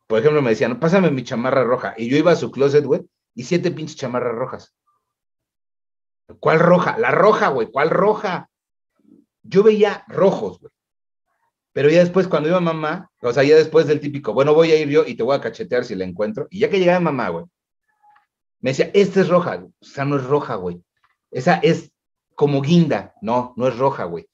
por 0.08 0.20
ejemplo, 0.20 0.42
me 0.42 0.52
decían, 0.52 0.80
pásame 0.80 1.12
mi 1.12 1.24
chamarra 1.24 1.64
roja. 1.64 1.94
Y 1.98 2.10
yo 2.10 2.18
iba 2.18 2.32
a 2.32 2.36
su 2.36 2.52
closet, 2.52 2.86
güey, 2.86 3.02
y 3.36 3.44
siete 3.44 3.72
pinches 3.72 3.98
chamarras 3.98 4.36
rojas. 4.36 4.76
¿Cuál 6.40 6.60
roja? 6.60 6.98
La 6.98 7.12
roja, 7.12 7.50
güey, 7.50 7.72
¿cuál 7.72 7.90
roja? 7.90 8.50
Yo 9.44 9.64
veía 9.64 10.04
rojos, 10.08 10.60
güey. 10.60 10.72
Pero 11.72 11.90
ya 11.90 12.00
después, 12.00 12.28
cuando 12.28 12.50
iba 12.50 12.60
mamá, 12.60 13.12
o 13.22 13.32
sea, 13.32 13.44
ya 13.44 13.56
después 13.56 13.88
del 13.88 14.00
típico, 14.00 14.34
bueno, 14.34 14.54
voy 14.54 14.72
a 14.72 14.80
ir 14.80 14.90
yo 14.90 15.06
y 15.06 15.16
te 15.16 15.24
voy 15.24 15.36
a 15.36 15.42
cachetear 15.42 15.86
si 15.86 15.96
la 15.96 16.06
encuentro. 16.06 16.48
Y 16.50 16.60
ya 16.60 16.70
que 16.70 16.80
llegaba 16.80 17.00
mamá, 17.00 17.30
güey, 17.30 17.46
me 18.62 18.72
decía, 18.72 18.92
esta 18.94 19.22
es 19.22 19.30
roja. 19.30 19.64
O 19.80 19.86
sea, 19.86 20.06
no 20.06 20.18
es 20.18 20.24
roja, 20.24 20.56
güey. 20.56 20.82
Esa 21.32 21.56
es 21.56 21.92
como 22.36 22.62
guinda. 22.62 23.14
No, 23.22 23.54
no 23.58 23.68
es 23.68 23.78
roja, 23.78 24.06
güey. 24.06 24.28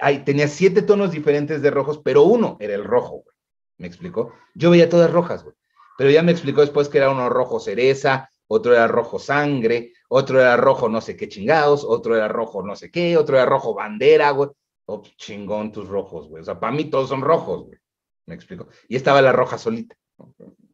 Ay, 0.00 0.24
tenía 0.24 0.48
siete 0.48 0.82
tonos 0.82 1.10
diferentes 1.10 1.62
de 1.62 1.70
rojos, 1.70 2.00
pero 2.04 2.22
uno 2.22 2.56
era 2.60 2.74
el 2.74 2.84
rojo, 2.84 3.22
güey. 3.22 3.36
¿Me 3.78 3.86
explicó? 3.86 4.32
Yo 4.54 4.70
veía 4.70 4.88
todas 4.88 5.10
rojas, 5.10 5.42
güey. 5.42 5.54
Pero 5.98 6.10
ya 6.10 6.22
me 6.22 6.32
explicó 6.32 6.60
después 6.60 6.88
que 6.88 6.98
era 6.98 7.10
uno 7.10 7.28
rojo 7.28 7.58
cereza, 7.58 8.30
otro 8.48 8.74
era 8.74 8.86
rojo 8.86 9.18
sangre, 9.18 9.92
otro 10.08 10.40
era 10.40 10.56
rojo 10.56 10.88
no 10.88 11.00
sé 11.00 11.16
qué 11.16 11.28
chingados, 11.28 11.84
otro 11.84 12.16
era 12.16 12.28
rojo 12.28 12.62
no 12.62 12.76
sé 12.76 12.90
qué, 12.90 13.16
otro 13.16 13.36
era 13.36 13.46
rojo 13.46 13.74
bandera, 13.74 14.30
güey. 14.30 14.50
Oh, 14.86 15.02
chingón 15.16 15.72
tus 15.72 15.88
rojos, 15.88 16.28
güey. 16.28 16.42
O 16.42 16.44
sea, 16.44 16.60
para 16.60 16.72
mí 16.72 16.84
todos 16.84 17.08
son 17.08 17.22
rojos, 17.22 17.64
güey. 17.64 17.78
Me 18.26 18.34
explico. 18.34 18.68
Y 18.88 18.96
estaba 18.96 19.20
la 19.22 19.32
roja 19.32 19.58
solita. 19.58 19.96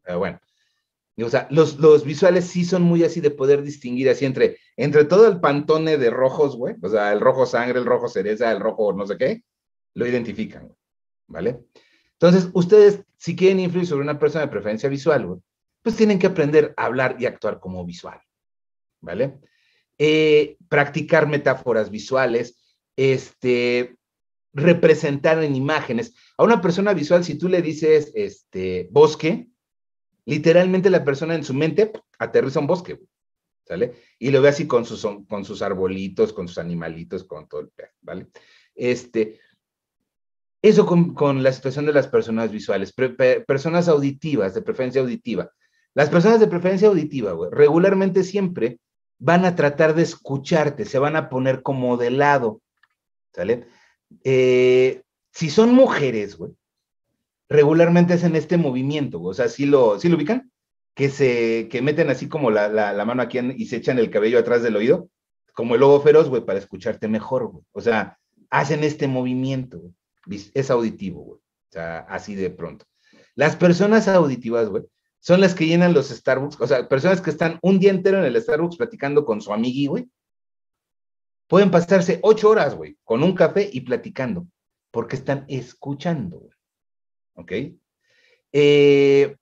Pero 0.03 0.19
bueno. 0.19 0.39
O 1.21 1.29
sea, 1.29 1.47
los, 1.51 1.77
los 1.77 2.03
visuales 2.03 2.45
sí 2.45 2.65
son 2.65 2.81
muy 2.81 3.03
así 3.03 3.21
de 3.21 3.29
poder 3.29 3.61
distinguir 3.61 4.09
así 4.09 4.25
entre, 4.25 4.57
entre 4.77 5.05
todo 5.05 5.27
el 5.27 5.39
pantone 5.39 5.97
de 5.97 6.09
rojos, 6.09 6.55
güey, 6.55 6.75
o 6.81 6.89
sea, 6.89 7.13
el 7.13 7.19
rojo 7.19 7.45
sangre, 7.45 7.77
el 7.77 7.85
rojo 7.85 8.07
cereza, 8.07 8.51
el 8.51 8.59
rojo 8.59 8.93
no 8.93 9.05
sé 9.05 9.17
qué, 9.17 9.43
lo 9.93 10.07
identifican, 10.07 10.75
¿vale? 11.27 11.59
Entonces, 12.13 12.49
ustedes, 12.53 13.03
si 13.17 13.35
quieren 13.35 13.59
influir 13.59 13.85
sobre 13.85 14.01
una 14.01 14.17
persona 14.17 14.45
de 14.45 14.51
preferencia 14.51 14.89
visual, 14.89 15.39
pues 15.83 15.95
tienen 15.95 16.17
que 16.17 16.27
aprender 16.27 16.73
a 16.77 16.85
hablar 16.85 17.17
y 17.19 17.27
actuar 17.27 17.59
como 17.59 17.85
visual, 17.85 18.19
¿vale? 19.01 19.37
Eh, 19.99 20.57
practicar 20.67 21.27
metáforas 21.27 21.91
visuales, 21.91 22.57
este, 22.95 23.97
representar 24.53 25.43
en 25.43 25.55
imágenes. 25.55 26.15
A 26.37 26.43
una 26.43 26.59
persona 26.59 26.93
visual, 26.93 27.23
si 27.23 27.37
tú 27.37 27.49
le 27.49 27.61
dices, 27.61 28.11
este, 28.15 28.87
bosque, 28.91 29.49
literalmente 30.25 30.89
la 30.89 31.03
persona 31.03 31.35
en 31.35 31.43
su 31.43 31.53
mente 31.53 31.91
aterriza 32.19 32.59
un 32.59 32.67
bosque, 32.67 32.99
¿sale? 33.65 33.93
Y 34.19 34.31
lo 34.31 34.41
ve 34.41 34.49
así 34.49 34.67
con 34.67 34.85
sus, 34.85 35.05
con 35.27 35.45
sus 35.45 35.61
arbolitos, 35.61 36.33
con 36.33 36.47
sus 36.47 36.57
animalitos, 36.57 37.23
con 37.23 37.47
todo 37.47 37.61
el 37.61 37.71
¿vale? 38.01 38.27
Este, 38.75 39.39
eso 40.63 40.85
con, 40.85 41.43
la 41.43 41.51
situación 41.51 41.85
de 41.85 41.93
las 41.93 42.07
personas 42.07 42.51
visuales, 42.51 42.93
personas 43.45 43.89
auditivas, 43.89 44.53
de 44.53 44.61
preferencia 44.61 45.01
auditiva. 45.01 45.51
Las 45.93 46.09
personas 46.09 46.39
de 46.39 46.47
preferencia 46.47 46.87
auditiva, 46.87 47.33
güey, 47.33 47.51
regularmente 47.51 48.23
siempre 48.23 48.79
van 49.19 49.45
a 49.45 49.55
tratar 49.55 49.93
de 49.93 50.03
escucharte, 50.03 50.85
se 50.85 50.99
van 50.99 51.17
a 51.17 51.29
poner 51.29 51.61
como 51.61 51.97
de 51.97 52.11
lado, 52.11 52.61
¿sale? 53.33 53.67
Eh, 54.23 55.03
si 55.31 55.49
son 55.49 55.73
mujeres, 55.73 56.37
güey, 56.37 56.53
regularmente 57.53 58.13
hacen 58.13 58.35
este 58.35 58.57
movimiento, 58.57 59.21
o 59.21 59.33
sea, 59.33 59.47
si 59.47 59.65
lo, 59.65 59.97
lo 60.01 60.15
ubican? 60.15 60.51
Que 60.95 61.09
se, 61.09 61.69
que 61.69 61.81
meten 61.81 62.09
así 62.09 62.27
como 62.27 62.51
la, 62.51 63.05
mano 63.05 63.21
aquí 63.21 63.39
y 63.39 63.65
se 63.67 63.77
echan 63.77 63.99
el 63.99 64.09
cabello 64.09 64.39
atrás 64.39 64.63
del 64.63 64.75
oído, 64.75 65.09
como 65.53 65.75
el 65.75 65.81
lobo 65.81 66.01
feroz, 66.01 66.29
güey, 66.29 66.43
para 66.43 66.59
escucharte 66.59 67.07
mejor, 67.07 67.47
güey. 67.47 67.63
O 67.71 67.81
sea, 67.81 68.17
hacen 68.49 68.83
este 68.83 69.07
movimiento, 69.07 69.79
güey. 69.79 70.41
Es 70.53 70.71
auditivo, 70.71 71.21
güey. 71.21 71.39
O 71.39 71.71
sea, 71.71 71.99
así 72.09 72.35
de 72.35 72.49
pronto. 72.49 72.85
Las 73.35 73.55
personas 73.55 74.07
auditivas, 74.07 74.69
güey, 74.69 74.83
son 75.19 75.39
las 75.39 75.53
que 75.53 75.67
llenan 75.67 75.93
los 75.93 76.09
Starbucks, 76.09 76.59
o 76.59 76.67
sea, 76.67 76.87
personas 76.87 77.21
que 77.21 77.29
están 77.29 77.59
un 77.61 77.79
día 77.79 77.91
entero 77.91 78.17
en 78.17 78.25
el 78.25 78.41
Starbucks 78.41 78.77
platicando 78.77 79.25
con 79.25 79.41
su 79.41 79.53
amigui, 79.53 79.87
güey. 79.87 80.09
Pueden 81.47 81.69
pasarse 81.69 82.19
ocho 82.23 82.49
horas, 82.49 82.75
güey, 82.75 82.97
con 83.03 83.21
un 83.23 83.35
café 83.35 83.69
y 83.71 83.81
platicando, 83.81 84.47
porque 84.91 85.15
están 85.15 85.45
escuchando, 85.47 86.39
güey. 86.39 86.53
¿Ok? 87.35 87.51
Eh, 88.51 89.35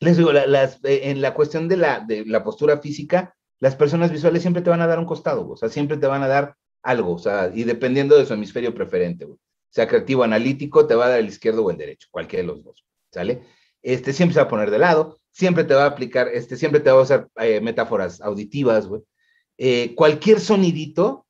les 0.00 0.16
digo, 0.16 0.32
eh, 0.32 0.70
en 0.82 1.20
la 1.20 1.34
cuestión 1.34 1.68
de 1.68 1.76
la, 1.76 2.00
de 2.00 2.24
la 2.24 2.42
postura 2.42 2.78
física, 2.78 3.36
las 3.60 3.76
personas 3.76 4.10
visuales 4.10 4.42
siempre 4.42 4.62
te 4.62 4.70
van 4.70 4.80
a 4.80 4.86
dar 4.86 4.98
un 4.98 5.06
costado, 5.06 5.48
o 5.48 5.56
sea, 5.56 5.68
siempre 5.68 5.96
te 5.96 6.06
van 6.06 6.22
a 6.22 6.28
dar 6.28 6.56
algo, 6.82 7.12
o 7.14 7.18
sea, 7.18 7.50
y 7.54 7.64
dependiendo 7.64 8.16
de 8.16 8.26
su 8.26 8.34
hemisferio 8.34 8.74
preferente, 8.74 9.24
o 9.24 9.38
sea 9.70 9.88
creativo 9.88 10.22
analítico, 10.22 10.86
te 10.86 10.94
va 10.94 11.06
a 11.06 11.08
dar 11.10 11.20
el 11.20 11.28
izquierdo 11.28 11.64
o 11.64 11.70
el 11.70 11.76
derecho, 11.76 12.08
cualquiera 12.10 12.42
de 12.42 12.48
los 12.48 12.64
dos, 12.64 12.84
¿sale? 13.10 13.42
Este 13.82 14.12
siempre 14.12 14.34
se 14.34 14.40
va 14.40 14.46
a 14.46 14.50
poner 14.50 14.70
de 14.70 14.78
lado, 14.78 15.20
siempre 15.30 15.64
te 15.64 15.74
va 15.74 15.84
a 15.84 15.88
aplicar, 15.88 16.28
este, 16.28 16.56
siempre 16.56 16.80
te 16.80 16.90
va 16.90 16.98
a 16.98 17.02
usar 17.02 17.28
eh, 17.36 17.60
metáforas 17.60 18.20
auditivas, 18.20 18.88
cualquier 19.94 20.40
sonidito, 20.40 21.26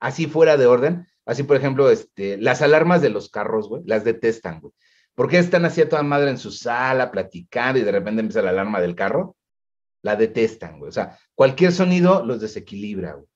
así 0.00 0.26
fuera 0.26 0.56
de 0.56 0.66
orden, 0.66 1.06
Así, 1.26 1.42
por 1.42 1.56
ejemplo, 1.56 1.90
este, 1.90 2.36
las 2.36 2.62
alarmas 2.62 3.00
de 3.02 3.10
los 3.10 3.30
carros, 3.30 3.68
güey, 3.68 3.82
las 3.86 4.04
detestan, 4.04 4.60
güey. 4.60 4.72
¿Por 5.14 5.28
qué 5.28 5.38
están 5.38 5.64
así 5.64 5.80
a 5.80 5.88
toda 5.88 6.02
madre 6.02 6.30
en 6.30 6.38
su 6.38 6.50
sala 6.50 7.10
platicando 7.10 7.78
y 7.78 7.82
de 7.82 7.92
repente 7.92 8.20
empieza 8.20 8.42
la 8.42 8.50
alarma 8.50 8.80
del 8.80 8.94
carro? 8.94 9.36
La 10.02 10.16
detestan, 10.16 10.78
güey. 10.78 10.88
O 10.88 10.92
sea, 10.92 11.18
cualquier 11.34 11.72
sonido 11.72 12.24
los 12.24 12.40
desequilibra, 12.40 13.14
güey. 13.14 13.26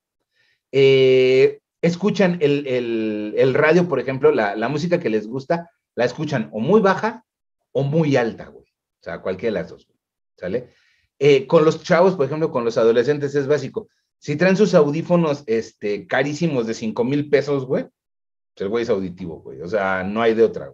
Eh, 0.72 1.60
escuchan 1.80 2.38
el, 2.40 3.54
radio, 3.54 3.88
por 3.88 4.00
ejemplo, 4.00 4.32
la, 4.32 4.68
música 4.68 4.98
que 4.98 5.08
les 5.08 5.26
gusta, 5.26 5.70
la 5.94 6.04
escuchan 6.04 6.50
o 6.52 6.60
muy 6.60 6.80
baja 6.80 7.24
o 7.72 7.84
muy 7.84 8.16
alta, 8.16 8.48
güey. 8.48 8.66
O 8.66 9.02
sea, 9.02 9.22
cualquiera 9.22 9.54
de 9.54 9.62
las 9.62 9.70
dos, 9.70 9.86
güey. 9.86 9.98
¿Sale? 10.36 10.70
Eh, 11.18 11.46
con 11.46 11.64
los 11.64 11.82
chavos, 11.82 12.16
por 12.16 12.26
ejemplo, 12.26 12.50
con 12.50 12.64
los 12.64 12.76
adolescentes 12.76 13.34
es 13.34 13.46
básico. 13.46 13.88
Si 14.18 14.36
traen 14.36 14.56
sus 14.56 14.74
audífonos 14.74 15.44
este, 15.46 16.06
carísimos 16.06 16.66
de 16.66 16.74
5 16.74 17.04
mil 17.04 17.28
pesos, 17.30 17.64
güey, 17.64 17.84
pues 17.84 18.62
el 18.62 18.68
güey 18.68 18.82
es 18.82 18.90
auditivo, 18.90 19.40
güey. 19.40 19.60
O 19.60 19.68
sea, 19.68 20.02
no 20.02 20.22
hay 20.22 20.34
de 20.34 20.42
otra. 20.42 20.72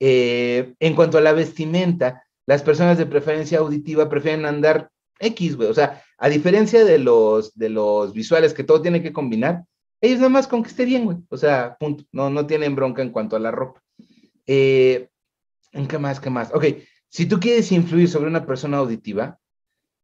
Eh, 0.00 0.74
en 0.80 0.94
cuanto 0.94 1.18
a 1.18 1.20
la 1.20 1.32
vestimenta, 1.32 2.24
las 2.46 2.62
personas 2.62 2.98
de 2.98 3.06
preferencia 3.06 3.58
auditiva 3.58 4.08
prefieren 4.08 4.44
andar 4.44 4.90
X, 5.18 5.56
güey. 5.56 5.68
O 5.68 5.74
sea, 5.74 6.02
a 6.18 6.28
diferencia 6.28 6.84
de 6.84 6.98
los, 6.98 7.56
de 7.56 7.68
los 7.68 8.12
visuales 8.12 8.54
que 8.54 8.64
todo 8.64 8.82
tiene 8.82 9.02
que 9.02 9.12
combinar, 9.12 9.64
ellos 10.00 10.18
nada 10.18 10.28
más 10.28 10.46
con 10.46 10.62
que 10.62 10.68
esté 10.68 10.84
bien, 10.84 11.04
güey. 11.04 11.18
O 11.28 11.36
sea, 11.36 11.76
punto. 11.78 12.04
No, 12.12 12.30
no 12.30 12.46
tienen 12.46 12.74
bronca 12.74 13.02
en 13.02 13.10
cuanto 13.10 13.36
a 13.36 13.40
la 13.40 13.50
ropa. 13.50 13.82
Eh, 14.46 15.08
¿En 15.72 15.86
qué 15.86 15.98
más? 15.98 16.20
¿Qué 16.20 16.30
más? 16.30 16.52
Ok, 16.54 16.64
si 17.08 17.26
tú 17.26 17.40
quieres 17.40 17.72
influir 17.72 18.08
sobre 18.08 18.28
una 18.28 18.46
persona 18.46 18.78
auditiva, 18.78 19.38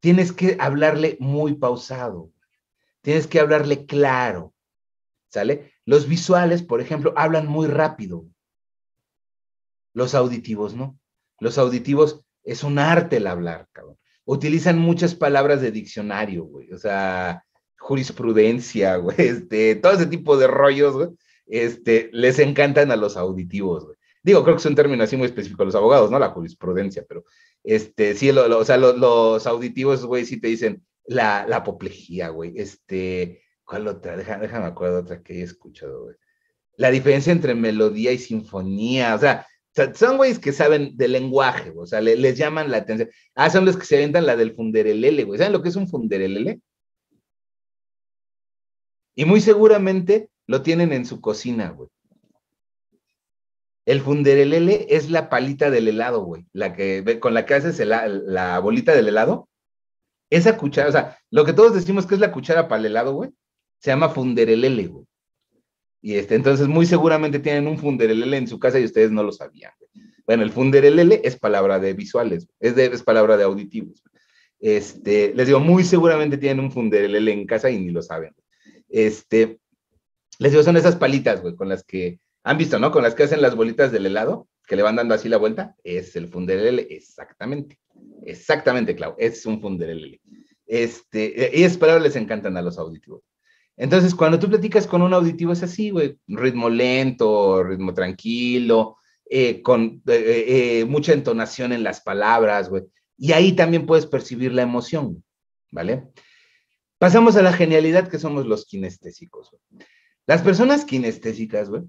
tienes 0.01 0.33
que 0.33 0.57
hablarle 0.59 1.17
muy 1.21 1.55
pausado. 1.55 2.31
Tienes 3.03 3.26
que 3.26 3.40
hablarle 3.40 3.84
claro, 3.84 4.55
¿sale? 5.28 5.72
Los 5.84 6.09
visuales, 6.09 6.62
por 6.62 6.80
ejemplo, 6.80 7.12
hablan 7.16 7.46
muy 7.46 7.66
rápido. 7.66 8.26
Los 9.92 10.14
auditivos, 10.14 10.74
¿no? 10.74 10.98
Los 11.40 11.59
auditivos 11.59 12.24
es 12.44 12.62
un 12.62 12.78
arte 12.78 13.16
el 13.16 13.26
hablar, 13.26 13.68
cabrón. 13.72 13.98
Utilizan 14.24 14.78
muchas 14.78 15.14
palabras 15.14 15.61
de 15.61 15.72
diccionario, 15.72 16.44
güey. 16.44 16.72
O 16.72 16.78
sea, 16.78 17.44
jurisprudencia, 17.78 18.96
güey. 18.98 19.16
Este, 19.18 19.74
todo 19.76 19.92
ese 19.92 20.07
tipo 20.07 20.36
de 20.36 20.46
rollos, 20.46 20.94
güey. 20.94 21.09
Este, 21.46 22.09
les 22.12 22.38
encantan 22.38 22.92
a 22.92 22.96
los 22.96 23.16
auditivos, 23.16 23.84
güey. 23.84 23.96
Digo, 24.22 24.44
creo 24.44 24.55
que 24.55 24.61
es 24.61 24.66
un 24.66 24.76
término 24.76 25.03
así 25.03 25.16
muy 25.16 25.26
específico 25.26 25.64
los 25.64 25.74
abogados, 25.74 26.11
¿no? 26.11 26.18
La 26.18 26.30
jurisprudencia, 26.30 27.05
pero 27.09 27.24
este, 27.64 28.14
sí, 28.14 28.30
o 28.30 28.64
sea, 28.64 28.76
los 28.76 29.46
auditivos, 29.48 30.07
güey, 30.07 30.24
sí 30.24 30.40
te 30.40 30.46
dicen, 30.46 30.84
la, 31.07 31.42
apoplejía, 31.42 32.28
güey. 32.28 32.53
Este, 32.57 33.42
¿cuál 33.64 33.88
otra? 33.88 34.16
Déjame, 34.16 34.42
déjame 34.42 34.66
acuerdo 34.66 35.00
otra 35.00 35.22
que 35.22 35.40
he 35.40 35.42
escuchado, 35.42 36.05
güey. 36.05 36.16
La 36.76 36.90
diferencia 36.90 37.32
entre 37.32 37.55
melodía 37.55 38.12
y 38.12 38.18
sinfonía, 38.18 39.14
o 39.14 39.18
sea, 39.18 39.46
son 39.94 40.16
güeyes 40.16 40.38
que 40.38 40.53
saben 40.53 40.96
de 40.96 41.09
lenguaje, 41.09 41.72
o 41.76 41.86
sea, 41.86 42.00
les 42.00 42.36
llaman 42.36 42.70
la 42.70 42.78
atención. 42.78 43.11
Ah, 43.34 43.50
son 43.50 43.64
los 43.64 43.76
que 43.76 43.84
se 43.84 43.96
aventan 43.96 44.26
la 44.26 44.36
del 44.36 44.55
funderelele, 44.55 45.24
güey. 45.24 45.38
¿Saben 45.38 45.53
lo 45.53 45.62
que 45.62 45.68
es 45.68 45.76
un 45.76 45.88
funderelele? 45.88 46.61
Y 49.14 49.24
muy 49.24 49.40
seguramente 49.40 50.30
lo 50.46 50.62
tienen 50.62 50.92
en 50.92 51.05
su 51.07 51.20
cocina, 51.20 51.70
güey. 51.70 51.88
El 53.84 54.00
funderelele 54.00 54.86
es 54.90 55.11
la 55.11 55.28
palita 55.28 55.70
del 55.70 55.88
helado, 55.88 56.24
güey. 56.24 56.46
La 56.53 56.72
que, 56.72 57.18
con 57.20 57.34
la 57.34 57.44
que 57.46 57.55
haces 57.55 57.78
la 57.80 58.59
bolita 58.61 58.94
del 58.94 59.09
helado 59.09 59.48
esa 60.37 60.57
cuchara, 60.57 60.89
o 60.89 60.93
sea, 60.93 61.18
lo 61.30 61.45
que 61.45 61.53
todos 61.53 61.74
decimos 61.74 62.07
que 62.07 62.14
es 62.14 62.20
la 62.20 62.33
cuchara 62.33 62.66
para 62.66 62.80
el 62.80 62.87
helado, 62.87 63.12
güey, 63.12 63.30
se 63.78 63.91
llama 63.91 64.09
funderelele, 64.09 64.87
güey. 64.87 65.05
Y 66.01 66.14
este, 66.14 66.35
entonces 66.35 66.66
muy 66.68 66.87
seguramente 66.87 67.39
tienen 67.39 67.66
un 67.66 67.78
funderelele 67.78 68.39
en 68.39 68.49
su 68.49 68.59
casa 68.59 68.80
y 68.80 68.85
ustedes 68.85 69.11
no 69.11 69.22
lo 69.22 69.30
sabían. 69.30 69.72
Bueno, 70.26 70.43
el 70.43 70.51
funderelele 70.51 71.20
es 71.22 71.39
palabra 71.39 71.78
de 71.78 71.93
visuales, 71.93 72.49
es, 72.61 72.74
de, 72.74 72.87
es 72.87 73.03
palabra 73.03 73.37
de 73.37 73.45
auditivos. 73.45 74.03
Este, 74.59 75.35
les 75.35 75.47
digo, 75.49 75.61
muy 75.61 75.85
seguramente 75.85 76.39
tienen 76.39 76.64
un 76.64 76.72
funderelele 76.72 77.33
en 77.33 77.47
casa 77.47 77.70
y 77.70 77.78
ni 77.78 77.91
lo 77.91 78.01
saben. 78.01 78.35
Este, 78.89 79.59
les 80.39 80.53
digo, 80.53 80.62
son 80.62 80.78
esas 80.78 80.97
palitas, 80.97 81.43
güey, 81.43 81.55
con 81.55 81.68
las 81.68 81.85
que 81.85 82.20
han 82.43 82.57
visto, 82.57 82.78
¿no? 82.78 82.91
Con 82.91 83.03
las 83.03 83.14
que 83.14 83.24
hacen 83.24 83.43
las 83.43 83.55
bolitas 83.55 83.93
del 83.93 84.07
helado, 84.07 84.49
que 84.66 84.76
le 84.76 84.83
van 84.83 84.97
dando 84.97 85.14
así 85.14 85.28
la 85.28 85.37
vuelta. 85.37 85.76
Es 85.85 86.16
el 86.16 86.28
funderelele, 86.28 86.87
exactamente. 86.89 87.78
Exactamente, 88.24 88.95
Clau, 88.97 89.14
es 89.18 89.45
un 89.47 89.61
funderelele. 89.61 90.22
Este, 90.67 91.51
y 91.55 91.65
esas 91.65 91.79
palabras 91.79 92.03
les 92.05 92.17
encantan 92.17 92.57
a 92.57 92.63
los 92.63 92.79
auditivos. 92.79 93.23
Entonces, 93.77 94.15
cuando 94.15 94.39
tú 94.39 94.49
platicas 94.49 94.87
con 94.87 95.03
un 95.03 95.15
auditivo 95.15 95.53
es 95.53 95.63
así, 95.63 95.91
güey, 95.91 96.19
ritmo 96.29 96.69
lento, 96.69 97.63
ritmo 97.63 97.95
tranquilo, 97.95 98.99
eh, 99.35 99.63
con 99.63 100.03
eh, 100.07 100.45
eh, 100.47 100.85
mucha 100.85 101.15
entonación 101.15 101.73
en 101.73 101.83
las 101.83 102.03
palabras, 102.03 102.69
güey. 102.69 102.85
Y 103.17 103.33
ahí 103.33 103.53
también 103.53 103.87
puedes 103.87 104.07
percibir 104.07 104.53
la 104.53 104.63
emoción, 104.63 105.25
¿vale? 105.71 106.05
Pasamos 106.99 107.37
a 107.37 107.43
la 107.43 107.53
genialidad 107.53 108.09
que 108.09 108.19
somos 108.19 108.47
los 108.47 108.67
kinestésicos. 108.67 109.57
Las 110.27 110.43
personas 110.43 110.85
kinestésicas, 110.85 111.71
güey, 111.71 111.83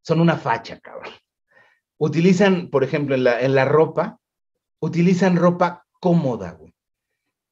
son 0.00 0.20
una 0.20 0.36
facha, 0.36 0.80
cabrón. 0.80 1.12
Utilizan, 1.98 2.70
por 2.70 2.82
ejemplo, 2.82 3.14
en 3.14 3.24
la, 3.24 3.40
en 3.40 3.54
la 3.54 3.66
ropa, 3.66 4.18
utilizan 4.80 5.36
ropa 5.36 5.86
cómoda, 6.00 6.52
güey. 6.52 6.63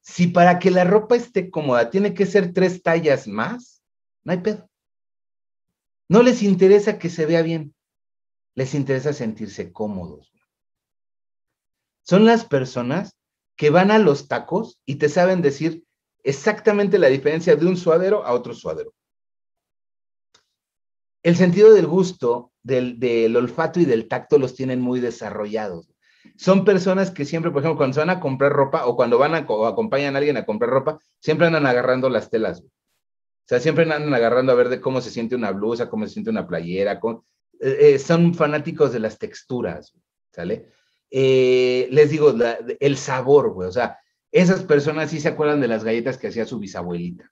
Si 0.03 0.27
para 0.27 0.59
que 0.59 0.69
la 0.69 0.83
ropa 0.83 1.15
esté 1.15 1.49
cómoda 1.49 1.89
tiene 1.89 2.13
que 2.13 2.25
ser 2.25 2.53
tres 2.53 2.83
tallas 2.83 3.25
más, 3.25 3.81
no 4.23 4.33
hay 4.33 4.39
pedo. 4.39 4.69
No 6.09 6.21
les 6.21 6.43
interesa 6.43 6.99
que 6.99 7.09
se 7.09 7.25
vea 7.25 7.41
bien, 7.41 7.73
les 8.53 8.75
interesa 8.75 9.13
sentirse 9.13 9.71
cómodos. 9.71 10.31
son 12.03 12.25
las 12.25 12.43
personas 12.43 13.15
que 13.55 13.69
van 13.69 13.91
a 13.91 13.97
los 13.97 14.27
tacos 14.27 14.77
y 14.85 14.95
te 14.95 15.07
saben 15.07 15.41
decir 15.41 15.85
exactamente 16.21 16.99
la 16.99 17.07
diferencia 17.07 17.55
de 17.55 17.65
un 17.65 17.77
suadero 17.77 18.25
a 18.25 18.33
otro 18.33 18.53
suadero. 18.53 18.93
El 21.21 21.37
sentido 21.37 21.73
del 21.73 21.87
gusto, 21.87 22.51
del, 22.61 22.99
del 22.99 23.37
olfato 23.37 23.79
y 23.79 23.85
del 23.85 24.09
tacto 24.09 24.37
los 24.37 24.53
tienen 24.53 24.81
muy 24.81 24.99
desarrollados. 24.99 25.92
Son 26.35 26.65
personas 26.65 27.11
que 27.11 27.25
siempre, 27.25 27.51
por 27.51 27.61
ejemplo, 27.61 27.77
cuando 27.77 27.93
se 27.93 27.99
van 27.99 28.09
a 28.09 28.19
comprar 28.19 28.51
ropa 28.51 28.85
o 28.85 28.95
cuando 28.95 29.17
van 29.17 29.35
a, 29.35 29.45
o 29.47 29.65
acompañan 29.65 30.15
a 30.15 30.19
alguien 30.19 30.37
a 30.37 30.45
comprar 30.45 30.69
ropa, 30.69 30.99
siempre 31.19 31.47
andan 31.47 31.65
agarrando 31.65 32.09
las 32.09 32.29
telas. 32.29 32.61
O 32.61 33.45
sea, 33.45 33.59
siempre 33.59 33.83
andan 33.83 34.13
agarrando 34.13 34.51
a 34.51 34.55
ver 34.55 34.69
de 34.69 34.79
cómo 34.79 35.01
se 35.01 35.11
siente 35.11 35.35
una 35.35 35.51
blusa, 35.51 35.89
cómo 35.89 36.05
se 36.05 36.13
siente 36.13 36.29
una 36.29 36.47
playera. 36.47 36.99
Eh, 37.59 37.77
eh, 37.79 37.99
son 37.99 38.33
fanáticos 38.33 38.93
de 38.93 38.99
las 38.99 39.19
texturas, 39.19 39.93
¿sale? 40.31 40.67
Eh, 41.11 41.87
les 41.91 42.09
digo, 42.09 42.33
el 42.79 42.97
sabor, 42.97 43.51
güey. 43.51 43.67
O 43.67 43.71
sea, 43.71 43.97
esas 44.31 44.63
personas 44.63 45.11
sí 45.11 45.19
se 45.19 45.27
acuerdan 45.27 45.61
de 45.61 45.67
las 45.67 45.83
galletas 45.83 46.17
que 46.17 46.27
hacía 46.27 46.45
su 46.45 46.57
bisabuelita. 46.57 47.29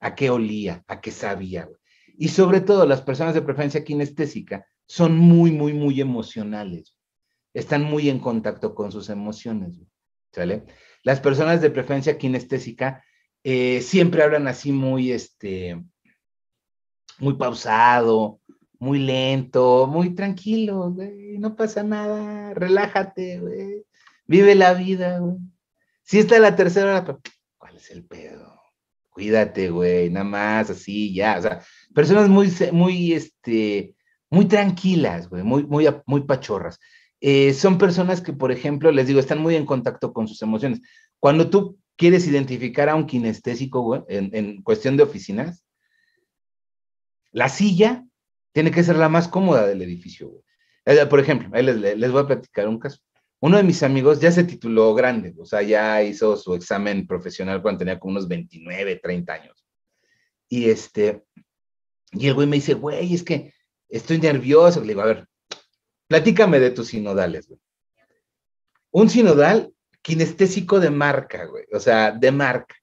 A 0.00 0.14
qué 0.14 0.30
olía, 0.30 0.82
a 0.88 1.00
qué 1.00 1.10
sabía, 1.10 1.66
güey. 1.66 1.76
Y 2.16 2.28
sobre 2.28 2.60
todo, 2.60 2.86
las 2.86 3.00
personas 3.02 3.34
de 3.34 3.42
preferencia 3.42 3.84
kinestésica 3.84 4.66
son 4.86 5.16
muy, 5.16 5.52
muy, 5.52 5.72
muy 5.72 6.00
emocionales. 6.00 6.96
Están 7.54 7.82
muy 7.84 8.08
en 8.08 8.20
contacto 8.20 8.74
con 8.74 8.92
sus 8.92 9.08
emociones, 9.10 9.80
¿sale? 10.32 10.64
Las 11.02 11.20
personas 11.20 11.60
de 11.60 11.70
preferencia 11.70 12.18
kinestésica 12.18 13.02
eh, 13.42 13.80
siempre 13.80 14.22
hablan 14.22 14.48
así 14.48 14.70
muy, 14.70 15.12
este, 15.12 15.82
muy 17.18 17.34
pausado, 17.34 18.40
muy 18.78 18.98
lento, 18.98 19.86
muy 19.86 20.14
tranquilo, 20.14 20.94
no 21.38 21.54
pasa 21.54 21.82
nada, 21.82 22.54
relájate, 22.54 23.84
vive 24.26 24.54
la 24.54 24.72
vida. 24.74 25.20
Si 26.02 26.18
está 26.18 26.38
la 26.38 26.56
tercera 26.56 27.02
hora, 27.02 27.18
¿cuál 27.58 27.76
es 27.76 27.90
el 27.90 28.04
pedo? 28.04 28.58
Cuídate, 29.10 29.70
güey, 29.70 30.08
nada 30.08 30.24
más, 30.24 30.70
así, 30.70 31.14
ya, 31.14 31.36
o 31.38 31.42
sea, 31.42 31.62
personas 31.94 32.28
muy, 32.28 32.50
muy, 32.72 33.12
este, 33.12 33.94
muy 34.30 34.46
tranquilas, 34.46 35.28
güey, 35.28 35.42
muy, 35.42 35.64
muy, 35.64 35.86
muy 36.06 36.22
pachorras. 36.22 36.78
Eh, 37.20 37.52
son 37.54 37.78
personas 37.78 38.20
que, 38.20 38.32
por 38.32 38.52
ejemplo, 38.52 38.90
les 38.90 39.06
digo, 39.06 39.20
están 39.20 39.40
muy 39.40 39.56
en 39.56 39.66
contacto 39.66 40.12
con 40.12 40.26
sus 40.26 40.40
emociones. 40.42 40.80
Cuando 41.18 41.50
tú 41.50 41.78
quieres 41.96 42.26
identificar 42.26 42.88
a 42.88 42.94
un 42.94 43.06
kinestésico, 43.06 43.82
güey, 43.82 44.02
en, 44.08 44.30
en 44.32 44.62
cuestión 44.62 44.96
de 44.96 45.02
oficinas, 45.02 45.64
la 47.32 47.48
silla 47.48 48.04
tiene 48.52 48.70
que 48.70 48.82
ser 48.82 48.96
la 48.96 49.08
más 49.08 49.28
cómoda 49.28 49.66
del 49.66 49.82
edificio, 49.82 50.28
güey. 50.28 50.42
Eh, 50.86 51.06
por 51.06 51.20
ejemplo, 51.20 51.48
ahí 51.52 51.62
les, 51.62 52.10
voy 52.10 52.22
a 52.22 52.26
platicar 52.26 52.68
un 52.68 52.78
caso. 52.78 52.98
Uno 53.40 53.56
de 53.56 53.62
mis 53.62 53.82
amigos 53.82 54.20
ya 54.20 54.32
se 54.32 54.44
tituló 54.44 54.94
grande, 54.94 55.34
o 55.38 55.46
sea, 55.46 55.62
ya 55.62 56.02
hizo 56.02 56.36
su 56.36 56.54
examen 56.54 57.06
profesional 57.06 57.62
cuando 57.62 57.78
tenía 57.78 57.98
como 57.98 58.12
unos 58.12 58.28
29, 58.28 58.96
30 58.96 59.32
años. 59.32 59.66
Y 60.48 60.68
este, 60.68 61.22
y 62.12 62.26
el 62.26 62.34
güey 62.34 62.46
me 62.46 62.56
dice, 62.56 62.74
güey, 62.74 63.14
es 63.14 63.22
que 63.22 63.54
estoy 63.88 64.18
nervioso. 64.18 64.80
Le 64.80 64.88
digo, 64.88 65.02
a 65.02 65.06
ver, 65.06 65.28
platícame 66.10 66.58
de 66.58 66.72
tus 66.72 66.88
sinodales, 66.88 67.46
güey. 67.46 67.60
Un 68.90 69.08
sinodal 69.08 69.72
kinestésico 70.02 70.80
de 70.80 70.90
marca, 70.90 71.44
güey, 71.44 71.66
o 71.72 71.78
sea, 71.78 72.10
de 72.10 72.32
marca. 72.32 72.74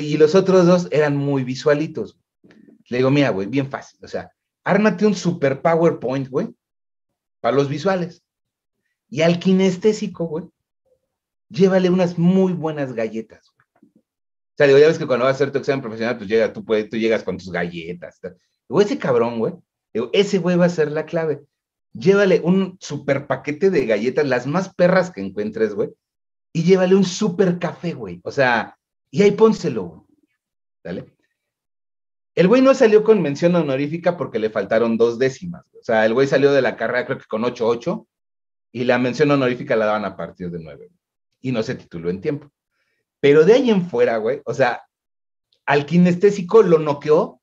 y 0.00 0.16
los 0.16 0.34
otros 0.34 0.66
dos 0.66 0.88
eran 0.90 1.16
muy 1.16 1.44
visualitos. 1.44 2.18
Le 2.88 2.96
digo, 2.96 3.10
mira, 3.12 3.30
güey, 3.30 3.46
bien 3.46 3.70
fácil. 3.70 4.00
O 4.02 4.08
sea, 4.08 4.32
ármate 4.64 5.06
un 5.06 5.14
super 5.14 5.62
PowerPoint, 5.62 6.28
güey, 6.28 6.48
para 7.40 7.54
los 7.56 7.68
visuales. 7.68 8.24
Y 9.08 9.22
al 9.22 9.38
kinestésico, 9.38 10.24
güey, 10.24 10.46
llévale 11.50 11.88
unas 11.88 12.18
muy 12.18 12.52
buenas 12.52 12.94
galletas, 12.94 13.48
güey. 13.54 13.92
O 13.92 14.54
sea, 14.56 14.66
digo, 14.66 14.80
ya 14.80 14.88
ves 14.88 14.98
que 14.98 15.06
cuando 15.06 15.24
vas 15.24 15.34
a 15.34 15.36
hacer 15.36 15.52
tu 15.52 15.58
examen 15.58 15.82
profesional, 15.82 16.16
pues 16.16 16.28
llega, 16.28 16.52
tú, 16.52 16.64
puedes, 16.64 16.88
tú 16.88 16.96
llegas 16.96 17.22
con 17.22 17.38
tus 17.38 17.52
galletas. 17.52 18.18
Digo, 18.20 18.80
ese 18.80 18.98
cabrón, 18.98 19.38
güey, 19.38 19.54
digo, 19.94 20.10
ese 20.12 20.38
güey 20.38 20.56
va 20.56 20.64
a 20.64 20.68
ser 20.68 20.90
la 20.90 21.06
clave. 21.06 21.46
Llévale 21.94 22.40
un 22.40 22.76
super 22.80 23.26
paquete 23.26 23.70
de 23.70 23.86
galletas, 23.86 24.26
las 24.26 24.46
más 24.46 24.74
perras 24.74 25.10
que 25.10 25.20
encuentres, 25.20 25.74
güey, 25.74 25.90
y 26.52 26.62
llévale 26.64 26.94
un 26.94 27.04
super 27.04 27.58
café, 27.58 27.92
güey. 27.92 28.20
O 28.24 28.30
sea, 28.30 28.78
y 29.10 29.22
ahí 29.22 29.32
pónselo, 29.32 29.84
güey. 29.84 30.00
¿Dale? 30.82 31.06
El 32.34 32.48
güey 32.48 32.62
no 32.62 32.74
salió 32.74 33.04
con 33.04 33.20
mención 33.20 33.54
honorífica 33.54 34.16
porque 34.16 34.38
le 34.38 34.50
faltaron 34.50 34.96
dos 34.96 35.18
décimas. 35.18 35.64
O 35.78 35.82
sea, 35.82 36.06
el 36.06 36.14
güey 36.14 36.26
salió 36.26 36.52
de 36.52 36.62
la 36.62 36.76
carrera 36.76 37.04
creo 37.04 37.18
que 37.18 37.26
con 37.26 37.42
8-8 37.42 38.06
y 38.72 38.84
la 38.84 38.98
mención 38.98 39.30
honorífica 39.30 39.76
la 39.76 39.86
daban 39.86 40.06
a 40.06 40.16
partir 40.16 40.50
de 40.50 40.58
9. 40.58 40.90
Y 41.42 41.52
no 41.52 41.62
se 41.62 41.74
tituló 41.74 42.08
en 42.08 42.22
tiempo. 42.22 42.50
Pero 43.20 43.44
de 43.44 43.54
ahí 43.54 43.70
en 43.70 43.88
fuera, 43.88 44.16
güey, 44.16 44.40
o 44.44 44.54
sea, 44.54 44.82
al 45.66 45.84
kinestésico 45.86 46.62
lo 46.62 46.78
noqueó 46.78 47.40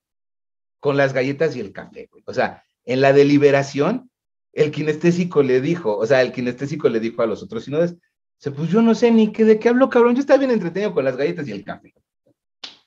con 0.79 0.97
las 0.97 1.13
galletas 1.13 1.55
y 1.55 1.59
el 1.59 1.71
café, 1.71 2.07
güey. 2.11 2.23
O 2.25 2.33
sea, 2.33 2.63
en 2.85 3.01
la 3.01 3.13
deliberación, 3.13 4.09
el 4.53 4.71
kinestésico 4.71 5.43
le 5.43 5.61
dijo, 5.61 5.97
o 5.97 6.05
sea, 6.05 6.21
el 6.21 6.31
kinestésico 6.31 6.89
le 6.89 6.99
dijo 6.99 7.21
a 7.21 7.27
los 7.27 7.43
otros 7.43 7.63
sinodes, 7.65 7.95
pues 8.41 8.69
yo 8.69 8.81
no 8.81 8.95
sé 8.95 9.11
ni 9.11 9.31
qué, 9.31 9.43
de 9.43 9.59
qué 9.59 9.69
hablo, 9.69 9.89
cabrón, 9.89 10.15
yo 10.15 10.21
estaba 10.21 10.39
bien 10.39 10.51
entretenido 10.51 10.93
con 10.93 11.03
las 11.03 11.17
galletas 11.17 11.47
y 11.47 11.51
el 11.51 11.63
café. 11.63 11.93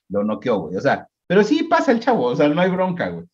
Lo 0.09 0.23
noqueó, 0.23 0.59
güey. 0.61 0.75
O 0.75 0.81
sea, 0.81 1.07
pero 1.27 1.43
sí 1.43 1.63
pasa 1.63 1.91
el 1.91 1.99
chavo, 1.99 2.25
o 2.25 2.35
sea, 2.35 2.49
no 2.49 2.59
hay 2.61 2.69
bronca, 2.69 3.09
güey. 3.09 3.25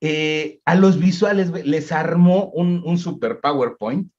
Eh, 0.00 0.60
a 0.64 0.74
los 0.74 0.98
visuales 0.98 1.50
les 1.64 1.92
armó 1.92 2.50
un, 2.50 2.98
super 2.98 3.40
PowerPoint 3.40 4.10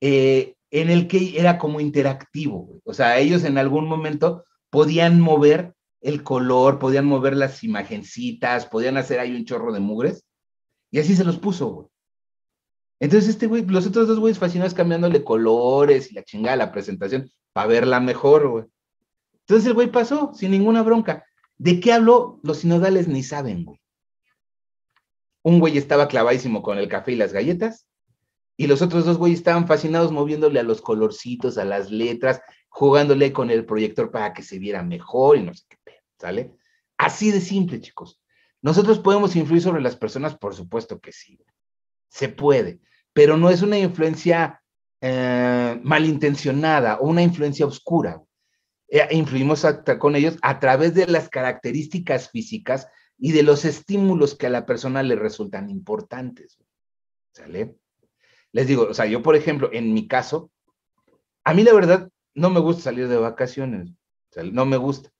eh, 0.00 0.54
en 0.70 0.88
el 0.88 1.08
que 1.08 1.38
era 1.38 1.58
como 1.58 1.80
interactivo, 1.80 2.60
güey. 2.60 2.80
O 2.84 2.94
sea, 2.94 3.18
ellos 3.18 3.42
en 3.42 3.58
algún 3.58 3.88
momento 3.88 4.44
podían 4.70 5.20
mover 5.20 5.74
el 6.00 6.22
color, 6.22 6.78
podían 6.78 7.06
mover 7.06 7.36
las 7.36 7.64
imagencitas, 7.64 8.66
podían 8.66 8.96
hacer 8.96 9.18
ahí 9.18 9.34
un 9.34 9.44
chorro 9.44 9.72
de 9.72 9.80
mugres, 9.80 10.24
y 10.92 11.00
así 11.00 11.16
se 11.16 11.24
los 11.24 11.38
puso, 11.38 11.68
güey. 11.68 11.88
Entonces, 12.98 13.30
este 13.30 13.46
güey, 13.46 13.64
los 13.66 13.86
otros 13.86 14.08
dos 14.08 14.18
güeyes 14.18 14.38
fascinados 14.38 14.74
cambiándole 14.74 15.22
colores 15.22 16.10
y 16.10 16.14
la 16.14 16.24
chingada 16.24 16.56
la 16.56 16.72
presentación 16.72 17.30
para 17.52 17.68
verla 17.68 18.00
mejor, 18.00 18.48
güey. 18.48 18.64
Entonces 19.40 19.66
el 19.66 19.74
güey 19.74 19.90
pasó 19.90 20.32
sin 20.34 20.50
ninguna 20.50 20.82
bronca. 20.82 21.24
¿De 21.58 21.78
qué 21.80 21.92
habló? 21.92 22.40
Los 22.42 22.58
sinodales 22.58 23.06
ni 23.08 23.22
saben, 23.22 23.64
güey. 23.64 23.80
Un 25.42 25.60
güey 25.60 25.78
estaba 25.78 26.08
clavadísimo 26.08 26.62
con 26.62 26.78
el 26.78 26.88
café 26.88 27.12
y 27.12 27.16
las 27.16 27.32
galletas, 27.32 27.86
y 28.56 28.66
los 28.66 28.82
otros 28.82 29.04
dos 29.04 29.18
güeyes 29.18 29.38
estaban 29.38 29.66
fascinados 29.66 30.10
moviéndole 30.10 30.58
a 30.58 30.64
los 30.64 30.80
colorcitos, 30.80 31.58
a 31.58 31.64
las 31.64 31.90
letras, 31.90 32.40
jugándole 32.68 33.32
con 33.32 33.50
el 33.50 33.64
proyector 33.64 34.10
para 34.10 34.32
que 34.32 34.42
se 34.42 34.58
viera 34.58 34.82
mejor 34.82 35.36
y 35.36 35.42
no 35.42 35.54
sé 35.54 35.64
qué 35.68 35.76
pedo, 35.84 35.96
¿sale? 36.18 36.52
Así 36.96 37.30
de 37.30 37.40
simple, 37.40 37.80
chicos. 37.80 38.20
¿Nosotros 38.62 38.98
podemos 38.98 39.36
influir 39.36 39.62
sobre 39.62 39.82
las 39.82 39.96
personas? 39.96 40.36
Por 40.36 40.54
supuesto 40.54 40.98
que 40.98 41.12
sí. 41.12 41.38
Se 42.08 42.28
puede, 42.28 42.80
pero 43.12 43.36
no 43.36 43.50
es 43.50 43.62
una 43.62 43.78
influencia 43.78 44.62
eh, 45.00 45.80
malintencionada 45.82 46.96
o 46.96 47.08
una 47.08 47.22
influencia 47.22 47.66
oscura. 47.66 48.22
Eh, 48.88 49.06
influimos 49.10 49.66
con 49.98 50.16
ellos 50.16 50.38
a 50.42 50.58
través 50.58 50.94
de 50.94 51.06
las 51.06 51.28
características 51.28 52.30
físicas 52.30 52.88
y 53.18 53.32
de 53.32 53.42
los 53.42 53.64
estímulos 53.64 54.34
que 54.34 54.46
a 54.46 54.50
la 54.50 54.66
persona 54.66 55.02
le 55.02 55.16
resultan 55.16 55.70
importantes. 55.70 56.58
¿Sale? 57.32 57.76
Les 58.52 58.66
digo, 58.66 58.88
o 58.88 58.94
sea, 58.94 59.06
yo, 59.06 59.22
por 59.22 59.36
ejemplo, 59.36 59.70
en 59.72 59.92
mi 59.92 60.08
caso, 60.08 60.50
a 61.44 61.54
mí 61.54 61.62
la 61.62 61.74
verdad 61.74 62.10
no 62.34 62.50
me 62.50 62.60
gusta 62.60 62.84
salir 62.84 63.08
de 63.08 63.16
vacaciones. 63.16 63.90
no 64.52 64.66
me 64.66 64.76
gusta. 64.76 65.10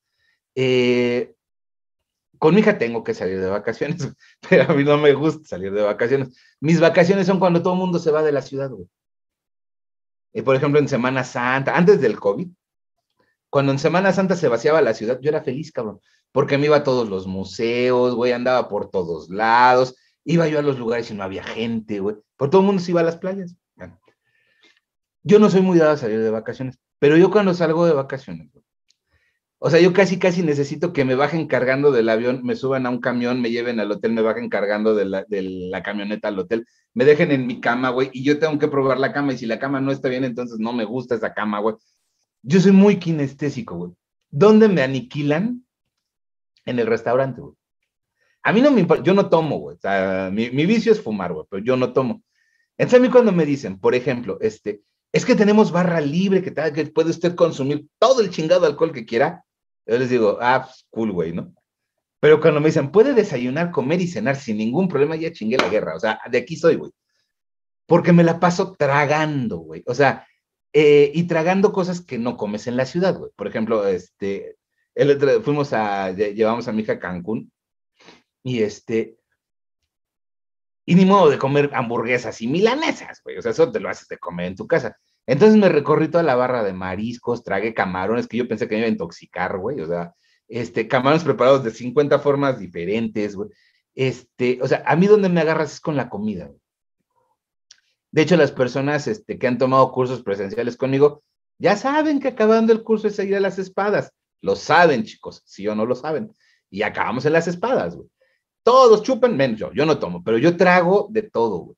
Eh, 0.54 1.35
con 2.38 2.54
mi 2.54 2.60
hija 2.60 2.78
tengo 2.78 3.04
que 3.04 3.14
salir 3.14 3.40
de 3.40 3.48
vacaciones, 3.48 4.08
pero 4.48 4.70
a 4.70 4.74
mí 4.74 4.84
no 4.84 4.98
me 4.98 5.12
gusta 5.14 5.46
salir 5.46 5.72
de 5.72 5.82
vacaciones. 5.82 6.36
Mis 6.60 6.80
vacaciones 6.80 7.26
son 7.26 7.38
cuando 7.38 7.62
todo 7.62 7.74
el 7.74 7.80
mundo 7.80 7.98
se 7.98 8.10
va 8.10 8.22
de 8.22 8.32
la 8.32 8.42
ciudad, 8.42 8.70
güey. 8.70 8.88
Eh, 10.32 10.42
por 10.42 10.54
ejemplo, 10.54 10.78
en 10.78 10.88
Semana 10.88 11.24
Santa, 11.24 11.76
antes 11.76 12.00
del 12.00 12.20
COVID, 12.20 12.48
cuando 13.48 13.72
en 13.72 13.78
Semana 13.78 14.12
Santa 14.12 14.36
se 14.36 14.48
vaciaba 14.48 14.82
la 14.82 14.92
ciudad, 14.92 15.18
yo 15.20 15.30
era 15.30 15.42
feliz, 15.42 15.72
cabrón, 15.72 16.00
porque 16.30 16.58
me 16.58 16.66
iba 16.66 16.76
a 16.76 16.84
todos 16.84 17.08
los 17.08 17.26
museos, 17.26 18.14
güey, 18.14 18.32
andaba 18.32 18.68
por 18.68 18.90
todos 18.90 19.30
lados, 19.30 19.96
iba 20.24 20.46
yo 20.46 20.58
a 20.58 20.62
los 20.62 20.78
lugares 20.78 21.10
y 21.10 21.14
no 21.14 21.22
había 21.22 21.42
gente, 21.42 22.00
güey, 22.00 22.16
por 22.36 22.50
todo 22.50 22.60
el 22.60 22.66
mundo 22.66 22.82
se 22.82 22.90
iba 22.90 23.00
a 23.00 23.04
las 23.04 23.16
playas. 23.16 23.56
Yo 25.22 25.38
no 25.38 25.48
soy 25.48 25.62
muy 25.62 25.78
dado 25.78 25.92
a 25.92 25.96
salir 25.96 26.20
de 26.20 26.30
vacaciones, 26.30 26.78
pero 26.98 27.16
yo 27.16 27.30
cuando 27.30 27.54
salgo 27.54 27.86
de 27.86 27.94
vacaciones, 27.94 28.50
o 29.66 29.70
sea, 29.70 29.80
yo 29.80 29.92
casi, 29.92 30.16
casi 30.20 30.44
necesito 30.44 30.92
que 30.92 31.04
me 31.04 31.16
bajen 31.16 31.48
cargando 31.48 31.90
del 31.90 32.08
avión, 32.08 32.42
me 32.44 32.54
suban 32.54 32.86
a 32.86 32.90
un 32.90 33.00
camión, 33.00 33.40
me 33.40 33.50
lleven 33.50 33.80
al 33.80 33.90
hotel, 33.90 34.12
me 34.12 34.22
bajen 34.22 34.48
cargando 34.48 34.94
de 34.94 35.06
la, 35.06 35.24
de 35.24 35.42
la 35.42 35.82
camioneta 35.82 36.28
al 36.28 36.38
hotel, 36.38 36.64
me 36.94 37.04
dejen 37.04 37.32
en 37.32 37.48
mi 37.48 37.60
cama, 37.60 37.90
güey, 37.90 38.08
y 38.12 38.22
yo 38.22 38.38
tengo 38.38 38.60
que 38.60 38.68
probar 38.68 39.00
la 39.00 39.12
cama, 39.12 39.32
y 39.32 39.38
si 39.38 39.44
la 39.44 39.58
cama 39.58 39.80
no 39.80 39.90
está 39.90 40.08
bien, 40.08 40.22
entonces 40.22 40.60
no 40.60 40.72
me 40.72 40.84
gusta 40.84 41.16
esa 41.16 41.34
cama, 41.34 41.58
güey. 41.58 41.74
Yo 42.42 42.60
soy 42.60 42.70
muy 42.70 43.00
kinestésico, 43.00 43.74
güey. 43.74 43.92
¿Dónde 44.30 44.68
me 44.68 44.82
aniquilan? 44.82 45.64
En 46.64 46.78
el 46.78 46.86
restaurante, 46.86 47.40
güey. 47.40 47.54
A 48.44 48.52
mí 48.52 48.60
no 48.60 48.70
me 48.70 48.82
importa, 48.82 49.02
yo 49.02 49.14
no 49.14 49.28
tomo, 49.28 49.58
güey. 49.58 49.74
O 49.78 49.80
sea, 49.80 50.30
mi, 50.32 50.48
vicio 50.48 50.92
es 50.92 51.00
fumar, 51.00 51.32
güey, 51.32 51.44
pero 51.50 51.64
yo 51.64 51.76
no 51.76 51.92
tomo. 51.92 52.22
Entonces 52.78 53.00
a 53.00 53.02
mí 53.02 53.10
cuando 53.10 53.32
me 53.32 53.44
dicen, 53.44 53.80
por 53.80 53.96
ejemplo, 53.96 54.38
este, 54.40 54.82
es 55.10 55.24
que 55.24 55.34
tenemos 55.34 55.72
barra 55.72 56.00
libre, 56.00 56.40
que, 56.40 56.54
que 56.54 56.86
puede 56.86 57.10
usted 57.10 57.34
consumir 57.34 57.88
todo 57.98 58.20
el 58.20 58.30
chingado 58.30 58.64
alcohol 58.64 58.92
que 58.92 59.04
quiera. 59.04 59.42
Yo 59.86 59.98
les 59.98 60.10
digo, 60.10 60.38
ah, 60.40 60.64
pues, 60.64 60.86
cool, 60.90 61.12
güey, 61.12 61.32
¿no? 61.32 61.54
Pero 62.20 62.40
cuando 62.40 62.60
me 62.60 62.68
dicen, 62.68 62.90
puede 62.90 63.14
desayunar, 63.14 63.70
comer 63.70 64.00
y 64.00 64.08
cenar 64.08 64.36
sin 64.36 64.56
ningún 64.56 64.88
problema, 64.88 65.16
ya 65.16 65.32
chingué 65.32 65.56
la 65.58 65.68
guerra. 65.68 65.94
O 65.94 66.00
sea, 66.00 66.18
de 66.30 66.38
aquí 66.38 66.56
soy, 66.56 66.76
güey. 66.76 66.90
Porque 67.86 68.12
me 68.12 68.24
la 68.24 68.40
paso 68.40 68.74
tragando, 68.76 69.58
güey. 69.58 69.84
O 69.86 69.94
sea, 69.94 70.26
eh, 70.72 71.12
y 71.14 71.24
tragando 71.24 71.72
cosas 71.72 72.00
que 72.00 72.18
no 72.18 72.36
comes 72.36 72.66
en 72.66 72.76
la 72.76 72.86
ciudad, 72.86 73.16
güey. 73.16 73.30
Por 73.36 73.46
ejemplo, 73.46 73.86
este, 73.86 74.56
el 74.94 75.20
fuimos 75.42 75.72
a, 75.72 76.10
llevamos 76.10 76.66
a 76.68 76.72
mi 76.72 76.82
hija 76.82 76.94
a 76.94 76.98
Cancún 76.98 77.52
y 78.42 78.62
este, 78.62 79.16
y 80.84 80.94
ni 80.94 81.04
modo 81.04 81.30
de 81.30 81.38
comer 81.38 81.70
hamburguesas 81.74 82.40
y 82.42 82.48
milanesas, 82.48 83.20
güey. 83.22 83.38
O 83.38 83.42
sea, 83.42 83.52
eso 83.52 83.70
te 83.70 83.80
lo 83.80 83.88
haces 83.88 84.08
de 84.08 84.18
comer 84.18 84.46
en 84.46 84.56
tu 84.56 84.66
casa. 84.66 84.96
Entonces 85.26 85.58
me 85.58 85.68
recorrí 85.68 86.08
toda 86.08 86.22
la 86.22 86.36
barra 86.36 86.62
de 86.62 86.72
mariscos, 86.72 87.42
tragué 87.42 87.74
camarones 87.74 88.28
que 88.28 88.36
yo 88.36 88.48
pensé 88.48 88.68
que 88.68 88.76
me 88.76 88.80
iba 88.80 88.88
a 88.88 88.92
intoxicar, 88.92 89.58
güey. 89.58 89.80
O 89.80 89.86
sea, 89.86 90.14
este, 90.48 90.86
camarones 90.86 91.24
preparados 91.24 91.64
de 91.64 91.70
50 91.70 92.18
formas 92.20 92.58
diferentes, 92.58 93.34
güey. 93.34 93.50
Este, 93.94 94.58
o 94.62 94.68
sea, 94.68 94.82
a 94.86 94.94
mí 94.94 95.06
donde 95.06 95.28
me 95.28 95.40
agarras 95.40 95.74
es 95.74 95.80
con 95.80 95.96
la 95.96 96.08
comida, 96.08 96.46
güey. 96.46 96.60
De 98.12 98.22
hecho, 98.22 98.36
las 98.36 98.52
personas 98.52 99.08
este, 99.08 99.38
que 99.38 99.46
han 99.46 99.58
tomado 99.58 99.92
cursos 99.92 100.22
presenciales 100.22 100.76
conmigo 100.76 101.22
ya 101.58 101.76
saben 101.76 102.20
que 102.20 102.28
acabando 102.28 102.72
el 102.72 102.82
curso 102.82 103.08
es 103.08 103.18
ir 103.18 103.36
a 103.36 103.40
las 103.40 103.58
espadas. 103.58 104.12
Lo 104.40 104.56
saben, 104.56 105.04
chicos, 105.04 105.42
si 105.44 105.66
o 105.68 105.74
no 105.74 105.86
lo 105.86 105.94
saben. 105.94 106.32
Y 106.70 106.82
acabamos 106.82 107.24
en 107.24 107.32
las 107.32 107.48
espadas, 107.48 107.96
güey. 107.96 108.08
Todos 108.62 109.02
chupan, 109.02 109.36
menos 109.36 109.58
yo. 109.58 109.72
Yo 109.72 109.86
no 109.86 109.98
tomo, 109.98 110.22
pero 110.22 110.38
yo 110.38 110.56
trago 110.56 111.08
de 111.10 111.22
todo, 111.22 111.58
güey. 111.58 111.76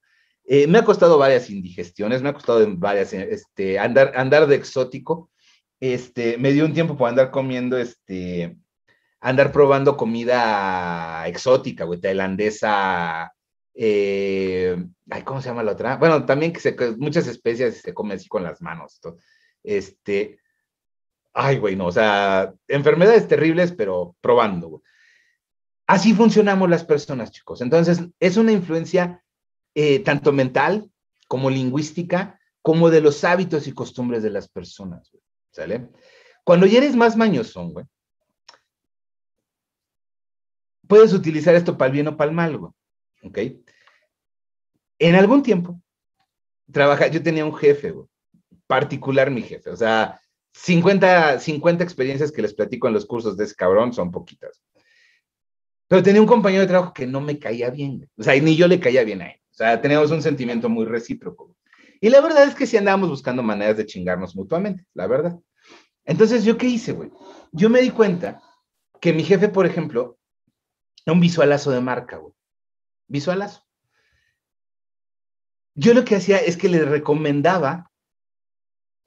Eh, 0.51 0.67
me 0.67 0.79
ha 0.79 0.85
costado 0.85 1.19
varias 1.19 1.51
indigestiones, 1.51 2.23
me 2.23 2.31
ha 2.31 2.33
costado 2.33 2.65
varias, 2.79 3.13
este, 3.13 3.79
andar, 3.79 4.13
andar 4.17 4.47
de 4.47 4.57
exótico. 4.57 5.31
Este, 5.79 6.39
me 6.39 6.53
dio 6.53 6.65
un 6.65 6.73
tiempo 6.73 6.97
para 6.97 7.11
andar 7.11 7.31
comiendo, 7.31 7.77
este, 7.77 8.57
andar 9.21 9.53
probando 9.53 9.99
comida 9.99 11.29
exótica, 11.29 11.85
güey, 11.85 12.01
tailandesa, 12.01 13.31
eh, 13.75 14.83
ay, 15.11 15.23
¿cómo 15.23 15.43
se 15.43 15.51
llama 15.51 15.63
la 15.63 15.73
otra? 15.73 15.97
Bueno, 15.97 16.25
también 16.25 16.55
que 16.55 16.95
muchas 16.97 17.27
especies 17.27 17.83
se 17.83 17.93
comen 17.93 18.17
así 18.17 18.27
con 18.27 18.43
las 18.43 18.63
manos. 18.63 19.01
Este, 19.63 20.41
ay, 21.35 21.59
güey, 21.59 21.77
no, 21.77 21.87
o 21.89 21.93
sea, 21.93 22.55
enfermedades 22.69 23.29
terribles, 23.29 23.73
pero 23.73 24.17
probando. 24.23 24.83
Así 25.87 26.15
funcionamos 26.15 26.71
las 26.71 26.85
personas, 26.85 27.33
chicos. 27.33 27.61
Entonces, 27.61 28.01
es 28.19 28.39
una 28.39 28.53
influencia 28.53 29.23
eh, 29.81 30.01
tanto 30.01 30.33
mental 30.33 30.91
como 31.29 31.51
lingüística, 31.51 32.41
como 32.62 32.91
de 32.91 33.01
los 33.01 33.22
hábitos 33.22 33.68
y 33.68 33.72
costumbres 33.72 34.24
de 34.24 34.31
las 34.31 34.49
personas. 34.49 35.12
¿Sale? 35.53 35.91
Cuando 36.43 36.66
ya 36.66 36.79
eres 36.79 36.97
más 36.97 37.16
mañosón, 37.16 37.72
güey, 37.72 37.87
puedes 40.89 41.12
utilizar 41.12 41.55
esto 41.55 41.79
para 41.79 41.87
el 41.87 41.93
bien 41.93 42.09
o 42.09 42.16
para 42.16 42.29
el 42.29 42.35
mal, 42.35 42.59
güey. 42.59 42.72
¿Ok? 43.22 43.39
En 44.99 45.14
algún 45.14 45.45
tiempo, 45.45 45.81
trabaja, 46.72 47.07
yo 47.07 47.22
tenía 47.22 47.45
un 47.45 47.55
jefe, 47.55 47.93
güey, 47.93 48.09
particular 48.66 49.31
mi 49.31 49.43
jefe, 49.43 49.70
o 49.70 49.76
sea, 49.76 50.20
50, 50.55 51.39
50 51.39 51.85
experiencias 51.85 52.33
que 52.33 52.43
les 52.43 52.53
platico 52.53 52.89
en 52.89 52.95
los 52.95 53.07
cursos 53.07 53.37
de 53.37 53.45
ese 53.45 53.55
cabrón 53.55 53.93
son 53.93 54.11
poquitas. 54.11 54.61
Pero 55.87 56.03
tenía 56.03 56.20
un 56.20 56.26
compañero 56.26 56.62
de 56.62 56.68
trabajo 56.68 56.93
que 56.93 57.07
no 57.07 57.20
me 57.20 57.39
caía 57.39 57.70
bien, 57.70 58.11
o 58.16 58.24
sea, 58.24 58.35
ni 58.41 58.57
yo 58.57 58.66
le 58.66 58.81
caía 58.81 59.05
bien 59.05 59.22
a 59.22 59.31
él. 59.31 59.38
Sea, 59.59 59.81
teníamos 59.81 60.13
un 60.13 60.23
sentimiento 60.23 60.69
muy 60.69 60.87
recíproco. 60.87 61.57
Y 62.01 62.11
la 62.11 62.21
verdad 62.21 62.45
es 62.45 62.55
que 62.55 62.65
sí 62.65 62.77
andábamos 62.77 63.09
buscando 63.09 63.43
maneras 63.43 63.77
de 63.77 63.87
chingarnos 63.87 64.37
mutuamente, 64.37 64.87
la 64.95 65.09
verdad. 65.09 65.37
Entonces, 66.05 66.45
¿yo 66.45 66.57
qué 66.57 66.67
hice, 66.67 66.93
güey? 66.93 67.11
Yo 67.51 67.69
me 67.69 67.81
di 67.81 67.91
cuenta 67.91 68.41
que 69.01 69.13
mi 69.13 69.25
jefe, 69.25 69.49
por 69.49 69.67
ejemplo, 69.67 70.17
era 71.05 71.13
un 71.13 71.19
visualazo 71.19 71.73
de 71.73 71.81
marca, 71.81 72.19
güey. 72.19 72.33
Visualazo. 73.09 73.67
Yo 75.75 75.93
lo 75.93 76.05
que 76.05 76.15
hacía 76.15 76.39
es 76.39 76.57
que 76.57 76.69
le 76.69 76.85
recomendaba 76.85 77.91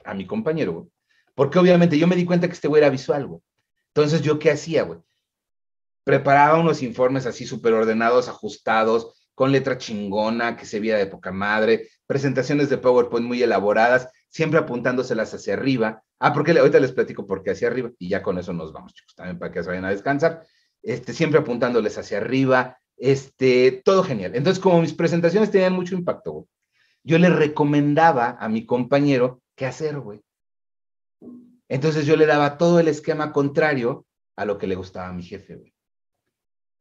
a 0.03 0.13
mi 0.13 0.27
compañero, 0.27 0.73
güey, 0.73 0.87
porque 1.33 1.59
obviamente 1.59 1.97
yo 1.97 2.07
me 2.07 2.17
di 2.17 2.25
cuenta 2.25 2.47
que 2.47 2.53
este 2.53 2.67
güey 2.67 2.81
era 2.81 2.89
visual, 2.89 3.25
güey. 3.25 3.41
Entonces, 3.87 4.21
¿yo 4.21 4.37
qué 4.37 4.51
hacía, 4.51 4.83
güey? 4.83 4.99
preparaba 6.03 6.59
unos 6.59 6.81
informes 6.81 7.25
así 7.25 7.45
súper 7.45 7.73
ordenados, 7.73 8.27
ajustados, 8.27 9.20
con 9.35 9.51
letra 9.51 9.77
chingona, 9.77 10.57
que 10.57 10.65
se 10.65 10.79
veía 10.79 10.97
de 10.97 11.07
poca 11.07 11.31
madre, 11.31 11.87
presentaciones 12.05 12.69
de 12.69 12.77
PowerPoint 12.77 13.25
muy 13.25 13.41
elaboradas, 13.41 14.09
siempre 14.29 14.59
apuntándoselas 14.59 15.33
hacia 15.33 15.53
arriba. 15.53 16.03
Ah, 16.19 16.33
porque 16.33 16.51
ahorita 16.51 16.79
les 16.79 16.91
platico 16.91 17.25
por 17.25 17.43
qué 17.43 17.51
hacia 17.51 17.67
arriba 17.67 17.91
y 17.97 18.09
ya 18.09 18.21
con 18.21 18.37
eso 18.37 18.53
nos 18.53 18.71
vamos, 18.71 18.93
chicos, 18.93 19.15
también 19.15 19.39
para 19.39 19.51
que 19.51 19.63
se 19.63 19.69
vayan 19.69 19.85
a 19.85 19.89
descansar. 19.89 20.43
Este, 20.83 21.13
siempre 21.13 21.39
apuntándoles 21.39 21.97
hacia 21.97 22.17
arriba, 22.17 22.77
este, 22.97 23.81
todo 23.83 24.03
genial. 24.03 24.35
Entonces, 24.35 24.61
como 24.61 24.81
mis 24.81 24.93
presentaciones 24.93 25.51
tenían 25.51 25.73
mucho 25.73 25.95
impacto, 25.95 26.47
yo 27.03 27.17
le 27.17 27.29
recomendaba 27.29 28.37
a 28.39 28.47
mi 28.49 28.65
compañero 28.65 29.41
qué 29.55 29.65
hacer, 29.65 29.99
güey. 29.99 30.21
Entonces 31.67 32.05
yo 32.05 32.15
le 32.17 32.25
daba 32.25 32.57
todo 32.57 32.79
el 32.79 32.87
esquema 32.87 33.31
contrario 33.31 34.05
a 34.35 34.45
lo 34.45 34.57
que 34.57 34.67
le 34.67 34.75
gustaba 34.75 35.07
a 35.07 35.13
mi 35.13 35.23
jefe, 35.23 35.55
güey. 35.55 35.73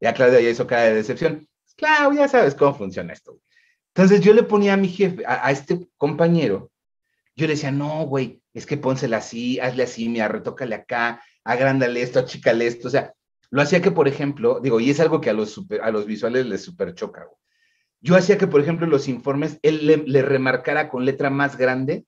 Ya 0.01 0.13
Claudia 0.13 0.41
ya 0.41 0.49
hizo 0.49 0.67
cara 0.67 0.83
de 0.83 0.95
decepción. 0.95 1.47
Claro, 1.81 2.13
ya 2.13 2.27
sabes 2.27 2.53
cómo 2.53 2.75
funciona 2.75 3.11
esto. 3.11 3.39
Entonces 3.95 4.21
yo 4.21 4.35
le 4.35 4.43
ponía 4.43 4.73
a 4.73 4.77
mi 4.77 4.87
jefe, 4.87 5.23
a, 5.25 5.49
este 5.49 5.89
compañero, 5.97 6.71
yo 7.35 7.47
le 7.47 7.53
decía, 7.53 7.71
no, 7.71 8.05
güey, 8.05 8.43
es 8.53 8.67
que 8.67 8.77
pónsela 8.77 9.17
así, 9.17 9.59
hazle 9.59 9.83
así, 9.83 10.07
mira, 10.07 10.27
retócale 10.27 10.75
acá, 10.75 11.23
agrándale 11.43 12.03
esto, 12.03 12.19
achícale 12.19 12.67
esto. 12.67 12.87
O 12.87 12.91
sea, 12.91 13.15
lo 13.49 13.63
hacía 13.63 13.81
que, 13.81 13.89
por 13.89 14.07
ejemplo, 14.07 14.59
digo, 14.59 14.79
y 14.79 14.91
es 14.91 14.99
algo 14.99 15.21
que 15.21 15.31
a 15.31 15.33
los, 15.33 15.59
a 15.81 15.89
los 15.89 16.05
visuales 16.05 16.45
les 16.45 16.63
super 16.63 16.93
choca, 16.93 17.23
güey. 17.23 17.37
Yo 17.99 18.15
hacía 18.15 18.37
que, 18.37 18.45
por 18.45 18.61
ejemplo, 18.61 18.85
los 18.85 19.07
informes, 19.07 19.57
él 19.63 19.87
le, 19.87 19.97
le 19.97 20.21
remarcara 20.21 20.87
con 20.87 21.03
letra 21.03 21.31
más 21.31 21.57
grande 21.57 22.05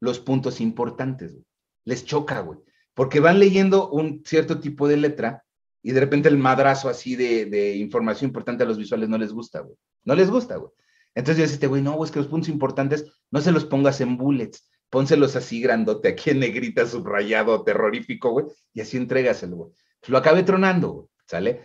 los 0.00 0.18
puntos 0.18 0.60
importantes, 0.60 1.32
güey. 1.32 1.46
Les 1.84 2.04
choca, 2.04 2.40
güey. 2.40 2.58
Porque 2.92 3.20
van 3.20 3.38
leyendo 3.38 3.88
un 3.88 4.24
cierto 4.24 4.58
tipo 4.58 4.88
de 4.88 4.96
letra 4.96 5.44
y 5.82 5.92
de 5.92 6.00
repente 6.00 6.28
el 6.28 6.38
madrazo 6.38 6.88
así 6.88 7.16
de, 7.16 7.76
información 7.76 8.28
importante 8.28 8.62
a 8.62 8.66
los 8.66 8.78
visuales 8.78 9.08
no 9.08 9.18
les 9.18 9.32
gusta, 9.32 9.60
güey. 9.60 9.76
No 10.04 10.14
les 10.14 10.30
gusta, 10.30 10.56
güey. 10.56 10.70
Entonces 11.14 11.36
yo 11.36 11.42
decía, 11.42 11.54
este 11.54 11.66
güey, 11.66 11.82
no, 11.82 11.92
güey, 11.92 12.06
es 12.06 12.12
que 12.12 12.20
los 12.20 12.28
puntos 12.28 12.48
importantes 12.48 13.04
no 13.30 13.40
se 13.40 13.52
los 13.52 13.64
pongas 13.64 14.00
en 14.00 14.16
bullets, 14.16 14.70
pónselos 14.88 15.36
así 15.36 15.60
grandote, 15.60 16.08
aquí 16.08 16.30
en 16.30 16.40
negrita, 16.40 16.86
subrayado, 16.86 17.64
terrorífico, 17.64 18.30
güey, 18.30 18.46
y 18.72 18.80
así 18.80 18.96
entrégaselo, 18.96 19.56
güey. 19.56 19.70
Lo 20.06 20.18
acabé 20.18 20.42
tronando, 20.42 20.90
güey, 20.90 21.06
¿sale? 21.26 21.62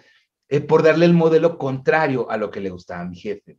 Eh, 0.50 0.62
por 0.62 0.84
darle 0.84 1.06
el 1.06 1.14
modelo 1.14 1.58
contrario 1.58 2.30
a 2.30 2.38
lo 2.38 2.52
que 2.52 2.60
le 2.60 2.70
gustaba 2.70 3.02
a 3.02 3.06
mi 3.06 3.18
jefe, 3.18 3.58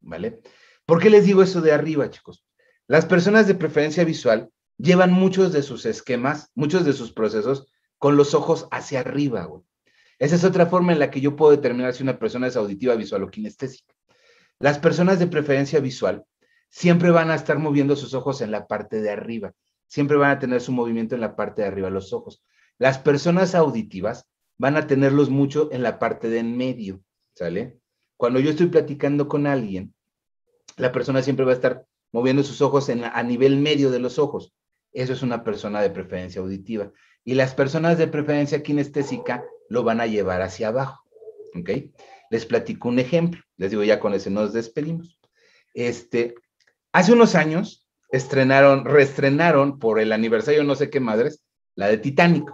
¿vale? 0.00 0.40
¿Por 0.86 1.00
qué 1.00 1.10
les 1.10 1.24
digo 1.24 1.42
eso 1.42 1.60
de 1.60 1.72
arriba, 1.72 2.08
chicos? 2.10 2.44
Las 2.86 3.04
personas 3.04 3.46
de 3.46 3.54
preferencia 3.54 4.04
visual 4.04 4.50
llevan 4.78 5.12
muchos 5.12 5.52
de 5.52 5.62
sus 5.62 5.84
esquemas, 5.84 6.50
muchos 6.54 6.84
de 6.84 6.94
sus 6.94 7.12
procesos 7.12 7.66
con 7.98 8.16
los 8.16 8.32
ojos 8.34 8.68
hacia 8.70 9.00
arriba, 9.00 9.44
güey. 9.44 9.62
Esa 10.18 10.36
es 10.36 10.44
otra 10.44 10.66
forma 10.66 10.92
en 10.92 10.98
la 10.98 11.10
que 11.10 11.20
yo 11.20 11.36
puedo 11.36 11.52
determinar 11.52 11.94
si 11.94 12.02
una 12.02 12.18
persona 12.18 12.48
es 12.48 12.56
auditiva, 12.56 12.94
visual 12.94 13.22
o 13.22 13.30
kinestésica. 13.30 13.94
Las 14.58 14.78
personas 14.78 15.18
de 15.18 15.28
preferencia 15.28 15.78
visual 15.80 16.24
siempre 16.68 17.10
van 17.10 17.30
a 17.30 17.36
estar 17.36 17.58
moviendo 17.58 17.94
sus 17.94 18.14
ojos 18.14 18.40
en 18.40 18.50
la 18.50 18.66
parte 18.66 19.00
de 19.00 19.10
arriba, 19.10 19.52
siempre 19.86 20.16
van 20.16 20.30
a 20.32 20.38
tener 20.38 20.60
su 20.60 20.72
movimiento 20.72 21.14
en 21.14 21.20
la 21.20 21.36
parte 21.36 21.62
de 21.62 21.68
arriba 21.68 21.90
los 21.90 22.12
ojos. 22.12 22.42
Las 22.78 22.98
personas 22.98 23.54
auditivas 23.54 24.26
van 24.58 24.76
a 24.76 24.86
tenerlos 24.86 25.30
mucho 25.30 25.68
en 25.72 25.82
la 25.82 25.98
parte 25.98 26.28
de 26.28 26.40
en 26.40 26.56
medio, 26.56 27.00
¿sale? 27.34 27.78
Cuando 28.16 28.40
yo 28.40 28.50
estoy 28.50 28.66
platicando 28.66 29.28
con 29.28 29.46
alguien, 29.46 29.94
la 30.76 30.90
persona 30.90 31.22
siempre 31.22 31.44
va 31.44 31.52
a 31.52 31.54
estar 31.54 31.86
moviendo 32.10 32.42
sus 32.42 32.60
ojos 32.60 32.88
en, 32.88 33.04
a 33.04 33.22
nivel 33.22 33.58
medio 33.58 33.90
de 33.90 34.00
los 34.00 34.18
ojos. 34.18 34.52
Eso 34.92 35.12
es 35.12 35.22
una 35.22 35.44
persona 35.44 35.80
de 35.80 35.90
preferencia 35.90 36.40
auditiva. 36.40 36.90
Y 37.24 37.34
las 37.34 37.54
personas 37.54 37.98
de 37.98 38.08
preferencia 38.08 38.62
kinestésica 38.62 39.44
lo 39.68 39.82
van 39.82 40.00
a 40.00 40.06
llevar 40.06 40.42
hacia 40.42 40.68
abajo. 40.68 41.04
¿Ok? 41.54 41.70
Les 42.30 42.46
platico 42.46 42.88
un 42.88 42.98
ejemplo. 42.98 43.42
Les 43.56 43.70
digo, 43.70 43.84
ya 43.84 44.00
con 44.00 44.14
ese 44.14 44.30
nos 44.30 44.52
despedimos. 44.52 45.18
Este, 45.74 46.34
hace 46.92 47.12
unos 47.12 47.34
años 47.34 47.88
estrenaron, 48.10 48.84
reestrenaron 48.84 49.78
por 49.78 50.00
el 50.00 50.12
aniversario 50.12 50.64
no 50.64 50.74
sé 50.74 50.90
qué 50.90 51.00
madres, 51.00 51.42
la 51.74 51.88
de 51.88 51.98
Titanic. 51.98 52.50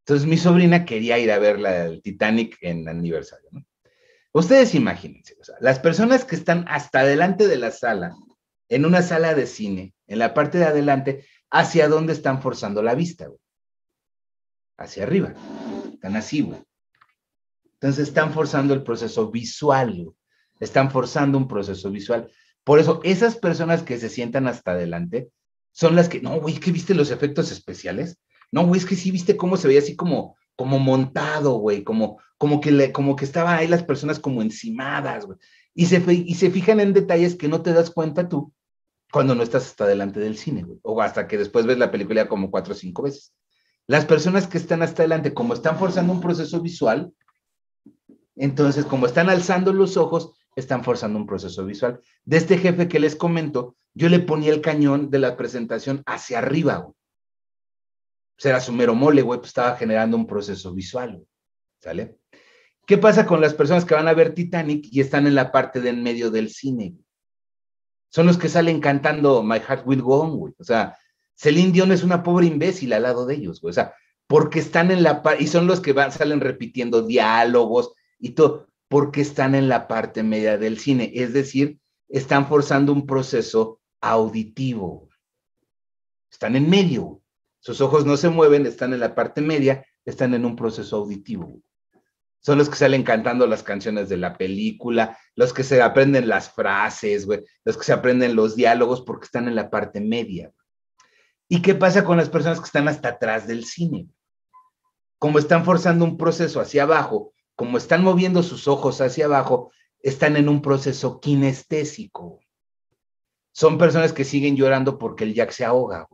Entonces 0.00 0.26
mi 0.26 0.36
sobrina 0.36 0.84
quería 0.84 1.18
ir 1.18 1.32
a 1.32 1.38
ver 1.38 1.58
la 1.58 1.84
del 1.84 2.02
Titanic 2.02 2.58
en 2.60 2.88
aniversario, 2.88 3.48
¿no? 3.52 3.64
Ustedes 4.32 4.74
imagínense, 4.74 5.36
las 5.60 5.78
personas 5.78 6.24
que 6.24 6.34
están 6.34 6.64
hasta 6.66 7.00
adelante 7.00 7.46
de 7.46 7.56
la 7.56 7.70
sala, 7.70 8.16
en 8.68 8.84
una 8.84 9.00
sala 9.00 9.32
de 9.34 9.46
cine, 9.46 9.94
en 10.08 10.18
la 10.18 10.34
parte 10.34 10.58
de 10.58 10.64
adelante, 10.64 11.24
¿hacia 11.50 11.88
dónde 11.88 12.12
están 12.12 12.42
forzando 12.42 12.82
la 12.82 12.96
vista? 12.96 13.28
Hacia 14.76 15.04
arriba. 15.04 15.34
Así, 16.04 16.42
güey. 16.42 16.60
Entonces 17.74 18.08
están 18.08 18.32
forzando 18.32 18.74
el 18.74 18.82
proceso 18.82 19.30
visual, 19.30 20.12
Están 20.60 20.90
forzando 20.90 21.36
un 21.36 21.48
proceso 21.48 21.90
visual. 21.90 22.30
Por 22.62 22.78
eso, 22.78 23.00
esas 23.04 23.36
personas 23.36 23.82
que 23.82 23.98
se 23.98 24.08
sientan 24.08 24.46
hasta 24.46 24.72
adelante 24.72 25.30
son 25.72 25.96
las 25.96 26.08
que, 26.08 26.20
no, 26.20 26.40
güey, 26.40 26.58
que 26.58 26.72
viste 26.72 26.94
los 26.94 27.10
efectos 27.10 27.50
especiales. 27.52 28.18
No, 28.52 28.66
güey, 28.66 28.80
es 28.80 28.86
que 28.86 28.96
sí 28.96 29.10
viste 29.10 29.36
cómo 29.36 29.56
se 29.56 29.68
veía 29.68 29.80
así 29.80 29.96
como, 29.96 30.36
como 30.56 30.78
montado, 30.78 31.54
güey, 31.58 31.82
como, 31.82 32.18
como, 32.38 32.60
que 32.60 32.92
como 32.92 33.16
que 33.16 33.24
estaban 33.24 33.58
ahí 33.58 33.66
las 33.66 33.82
personas 33.82 34.18
como 34.18 34.40
encimadas, 34.40 35.26
güey. 35.26 35.38
Y 35.74 35.86
se, 35.86 36.02
y 36.12 36.34
se 36.34 36.50
fijan 36.50 36.80
en 36.80 36.92
detalles 36.92 37.34
que 37.34 37.48
no 37.48 37.62
te 37.62 37.72
das 37.72 37.90
cuenta 37.90 38.28
tú 38.28 38.52
cuando 39.10 39.34
no 39.34 39.42
estás 39.42 39.66
hasta 39.66 39.86
delante 39.86 40.20
del 40.20 40.36
cine, 40.36 40.62
güey. 40.62 40.78
O 40.82 41.02
hasta 41.02 41.26
que 41.26 41.36
después 41.36 41.66
ves 41.66 41.78
la 41.78 41.90
película 41.90 42.28
como 42.28 42.50
cuatro 42.50 42.72
o 42.72 42.76
cinco 42.76 43.02
veces. 43.02 43.34
Las 43.86 44.06
personas 44.06 44.46
que 44.46 44.58
están 44.58 44.82
hasta 44.82 45.02
adelante, 45.02 45.34
como 45.34 45.54
están 45.54 45.78
forzando 45.78 46.12
un 46.12 46.20
proceso 46.20 46.60
visual, 46.60 47.12
entonces, 48.36 48.84
como 48.84 49.06
están 49.06 49.28
alzando 49.30 49.72
los 49.72 49.96
ojos, 49.96 50.32
están 50.56 50.84
forzando 50.84 51.18
un 51.18 51.26
proceso 51.26 51.64
visual. 51.64 52.00
De 52.24 52.36
este 52.36 52.58
jefe 52.58 52.88
que 52.88 52.98
les 52.98 53.16
comento, 53.16 53.76
yo 53.92 54.08
le 54.08 54.20
ponía 54.20 54.52
el 54.52 54.60
cañón 54.60 55.10
de 55.10 55.18
la 55.18 55.36
presentación 55.36 56.02
hacia 56.06 56.38
arriba, 56.38 56.76
güey. 56.76 56.94
Pues 58.36 58.46
era 58.46 58.60
su 58.60 58.72
mero 58.72 58.94
mole, 58.94 59.22
güey, 59.22 59.38
pues 59.38 59.50
estaba 59.50 59.76
generando 59.76 60.16
un 60.16 60.26
proceso 60.26 60.72
visual, 60.72 61.24
¿sale? 61.78 62.18
¿Qué 62.86 62.98
pasa 62.98 63.24
con 63.24 63.40
las 63.40 63.54
personas 63.54 63.84
que 63.84 63.94
van 63.94 64.08
a 64.08 64.14
ver 64.14 64.34
Titanic 64.34 64.86
y 64.90 65.00
están 65.00 65.26
en 65.26 65.36
la 65.36 65.52
parte 65.52 65.80
de 65.80 65.90
en 65.90 66.02
medio 66.02 66.30
del 66.30 66.50
cine? 66.50 66.96
Son 68.08 68.26
los 68.26 68.36
que 68.36 68.48
salen 68.48 68.80
cantando 68.80 69.42
My 69.42 69.60
Heart 69.60 69.86
Will 69.86 70.02
Go 70.02 70.20
On, 70.20 70.36
güey. 70.36 70.54
O 70.58 70.64
sea, 70.64 70.96
Celine 71.34 71.72
Dion 71.72 71.92
es 71.92 72.02
una 72.02 72.22
pobre 72.22 72.46
imbécil 72.46 72.92
al 72.92 73.02
lado 73.02 73.26
de 73.26 73.34
ellos, 73.34 73.60
güey. 73.60 73.70
O 73.70 73.74
sea, 73.74 73.94
porque 74.26 74.58
están 74.58 74.90
en 74.90 75.02
la 75.02 75.22
parte, 75.22 75.44
y 75.44 75.46
son 75.46 75.66
los 75.66 75.80
que 75.80 75.94
salen 76.10 76.40
repitiendo 76.40 77.02
diálogos 77.02 77.92
y 78.18 78.30
todo, 78.30 78.68
porque 78.88 79.20
están 79.20 79.54
en 79.54 79.68
la 79.68 79.88
parte 79.88 80.22
media 80.22 80.56
del 80.58 80.78
cine. 80.78 81.10
Es 81.14 81.32
decir, 81.32 81.78
están 82.08 82.46
forzando 82.46 82.92
un 82.92 83.06
proceso 83.06 83.80
auditivo. 84.00 85.08
Están 86.30 86.56
en 86.56 86.68
medio. 86.68 87.20
Sus 87.60 87.80
ojos 87.80 88.04
no 88.06 88.16
se 88.16 88.28
mueven, 88.28 88.66
están 88.66 88.92
en 88.92 89.00
la 89.00 89.14
parte 89.14 89.40
media, 89.40 89.86
están 90.04 90.34
en 90.34 90.44
un 90.44 90.56
proceso 90.56 90.96
auditivo. 90.96 91.60
Son 92.40 92.58
los 92.58 92.68
que 92.68 92.76
salen 92.76 93.04
cantando 93.04 93.46
las 93.46 93.62
canciones 93.62 94.10
de 94.10 94.18
la 94.18 94.36
película, 94.36 95.16
los 95.34 95.54
que 95.54 95.62
se 95.62 95.80
aprenden 95.80 96.28
las 96.28 96.50
frases, 96.50 97.26
los 97.64 97.76
que 97.76 97.84
se 97.84 97.92
aprenden 97.92 98.36
los 98.36 98.54
diálogos 98.54 99.00
porque 99.00 99.24
están 99.24 99.48
en 99.48 99.54
la 99.54 99.70
parte 99.70 100.00
media. 100.00 100.52
¿Y 101.48 101.62
qué 101.62 101.74
pasa 101.74 102.04
con 102.04 102.16
las 102.16 102.30
personas 102.30 102.58
que 102.60 102.66
están 102.66 102.88
hasta 102.88 103.10
atrás 103.10 103.46
del 103.46 103.64
cine? 103.64 104.08
Como 105.18 105.38
están 105.38 105.64
forzando 105.64 106.04
un 106.04 106.16
proceso 106.16 106.60
hacia 106.60 106.84
abajo, 106.84 107.32
como 107.54 107.78
están 107.78 108.02
moviendo 108.02 108.42
sus 108.42 108.66
ojos 108.66 109.00
hacia 109.00 109.26
abajo, 109.26 109.70
están 110.00 110.36
en 110.36 110.48
un 110.48 110.60
proceso 110.60 111.20
kinestésico. 111.20 112.40
Son 113.52 113.78
personas 113.78 114.12
que 114.12 114.24
siguen 114.24 114.56
llorando 114.56 114.98
porque 114.98 115.24
el 115.24 115.34
Jack 115.34 115.52
se 115.52 115.64
ahoga, 115.64 116.08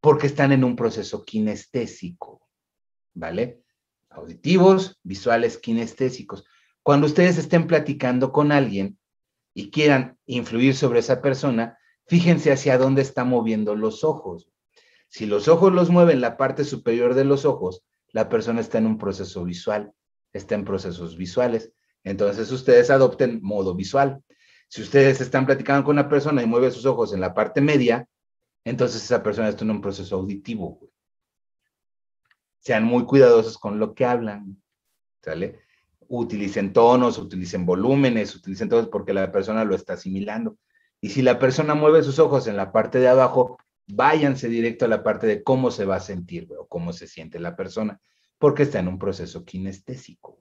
porque 0.00 0.26
están 0.26 0.50
en 0.52 0.64
un 0.64 0.76
proceso 0.76 1.24
kinestésico, 1.24 2.46
¿vale? 3.14 3.62
Auditivos, 4.08 4.98
visuales, 5.02 5.58
kinestésicos. 5.58 6.44
Cuando 6.82 7.06
ustedes 7.06 7.38
estén 7.38 7.66
platicando 7.66 8.32
con 8.32 8.50
alguien 8.50 8.98
y 9.54 9.70
quieran 9.70 10.18
influir 10.26 10.74
sobre 10.74 10.98
esa 10.98 11.22
persona, 11.22 11.78
fíjense 12.10 12.50
hacia 12.50 12.76
dónde 12.76 13.02
está 13.02 13.22
moviendo 13.22 13.76
los 13.76 14.02
ojos. 14.02 14.48
Si 15.08 15.26
los 15.26 15.46
ojos 15.46 15.72
los 15.72 15.90
mueven 15.90 16.20
la 16.20 16.36
parte 16.36 16.64
superior 16.64 17.14
de 17.14 17.24
los 17.24 17.44
ojos, 17.44 17.84
la 18.08 18.28
persona 18.28 18.60
está 18.60 18.78
en 18.78 18.86
un 18.86 18.98
proceso 18.98 19.44
visual, 19.44 19.92
está 20.32 20.56
en 20.56 20.64
procesos 20.64 21.16
visuales. 21.16 21.72
Entonces 22.02 22.50
ustedes 22.50 22.90
adopten 22.90 23.38
modo 23.42 23.76
visual. 23.76 24.24
Si 24.66 24.82
ustedes 24.82 25.20
están 25.20 25.46
platicando 25.46 25.84
con 25.84 25.92
una 25.92 26.08
persona 26.08 26.42
y 26.42 26.46
mueve 26.46 26.72
sus 26.72 26.84
ojos 26.84 27.14
en 27.14 27.20
la 27.20 27.32
parte 27.32 27.60
media, 27.60 28.08
entonces 28.64 29.04
esa 29.04 29.22
persona 29.22 29.48
está 29.48 29.62
en 29.62 29.70
un 29.70 29.80
proceso 29.80 30.16
auditivo. 30.16 30.80
Sean 32.58 32.82
muy 32.82 33.04
cuidadosos 33.04 33.56
con 33.56 33.78
lo 33.78 33.94
que 33.94 34.04
hablan. 34.04 34.60
Utilicen 36.08 36.72
tonos, 36.72 37.18
utilicen 37.18 37.64
volúmenes, 37.64 38.34
utilicen 38.34 38.68
todo 38.68 38.90
porque 38.90 39.14
la 39.14 39.30
persona 39.30 39.64
lo 39.64 39.76
está 39.76 39.92
asimilando. 39.92 40.58
Y 41.00 41.10
si 41.10 41.22
la 41.22 41.38
persona 41.38 41.74
mueve 41.74 42.02
sus 42.02 42.18
ojos 42.18 42.46
en 42.46 42.56
la 42.56 42.72
parte 42.72 42.98
de 42.98 43.08
abajo, 43.08 43.58
váyanse 43.86 44.48
directo 44.48 44.84
a 44.84 44.88
la 44.88 45.02
parte 45.02 45.26
de 45.26 45.42
cómo 45.42 45.70
se 45.70 45.84
va 45.84 45.96
a 45.96 46.00
sentir 46.00 46.48
o 46.58 46.66
cómo 46.66 46.92
se 46.92 47.06
siente 47.06 47.38
la 47.38 47.56
persona, 47.56 48.00
porque 48.38 48.64
está 48.64 48.78
en 48.78 48.88
un 48.88 48.98
proceso 48.98 49.44
kinestésico. 49.44 50.38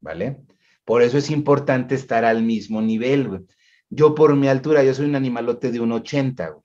¿Vale? 0.00 0.42
Por 0.84 1.02
eso 1.02 1.18
es 1.18 1.30
importante 1.30 1.94
estar 1.94 2.24
al 2.24 2.42
mismo 2.42 2.80
nivel. 2.80 3.46
Yo 3.90 4.14
por 4.14 4.34
mi 4.36 4.48
altura, 4.48 4.82
yo 4.82 4.94
soy 4.94 5.06
un 5.06 5.16
animalote 5.16 5.70
de 5.70 5.80
un 5.80 5.92
80. 5.92 6.56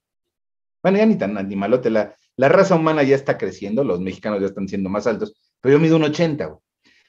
Bueno, 0.81 0.97
ya 0.97 1.05
ni 1.05 1.17
tan 1.17 1.37
animalote, 1.37 1.89
la, 1.89 2.15
la 2.35 2.49
raza 2.49 2.75
humana 2.75 3.03
ya 3.03 3.15
está 3.15 3.37
creciendo, 3.37 3.83
los 3.83 3.99
mexicanos 3.99 4.39
ya 4.39 4.47
están 4.47 4.67
siendo 4.67 4.89
más 4.89 5.07
altos, 5.07 5.33
pero 5.59 5.73
yo 5.73 5.79
mido 5.79 5.97
un 5.97 6.03
80. 6.03 6.57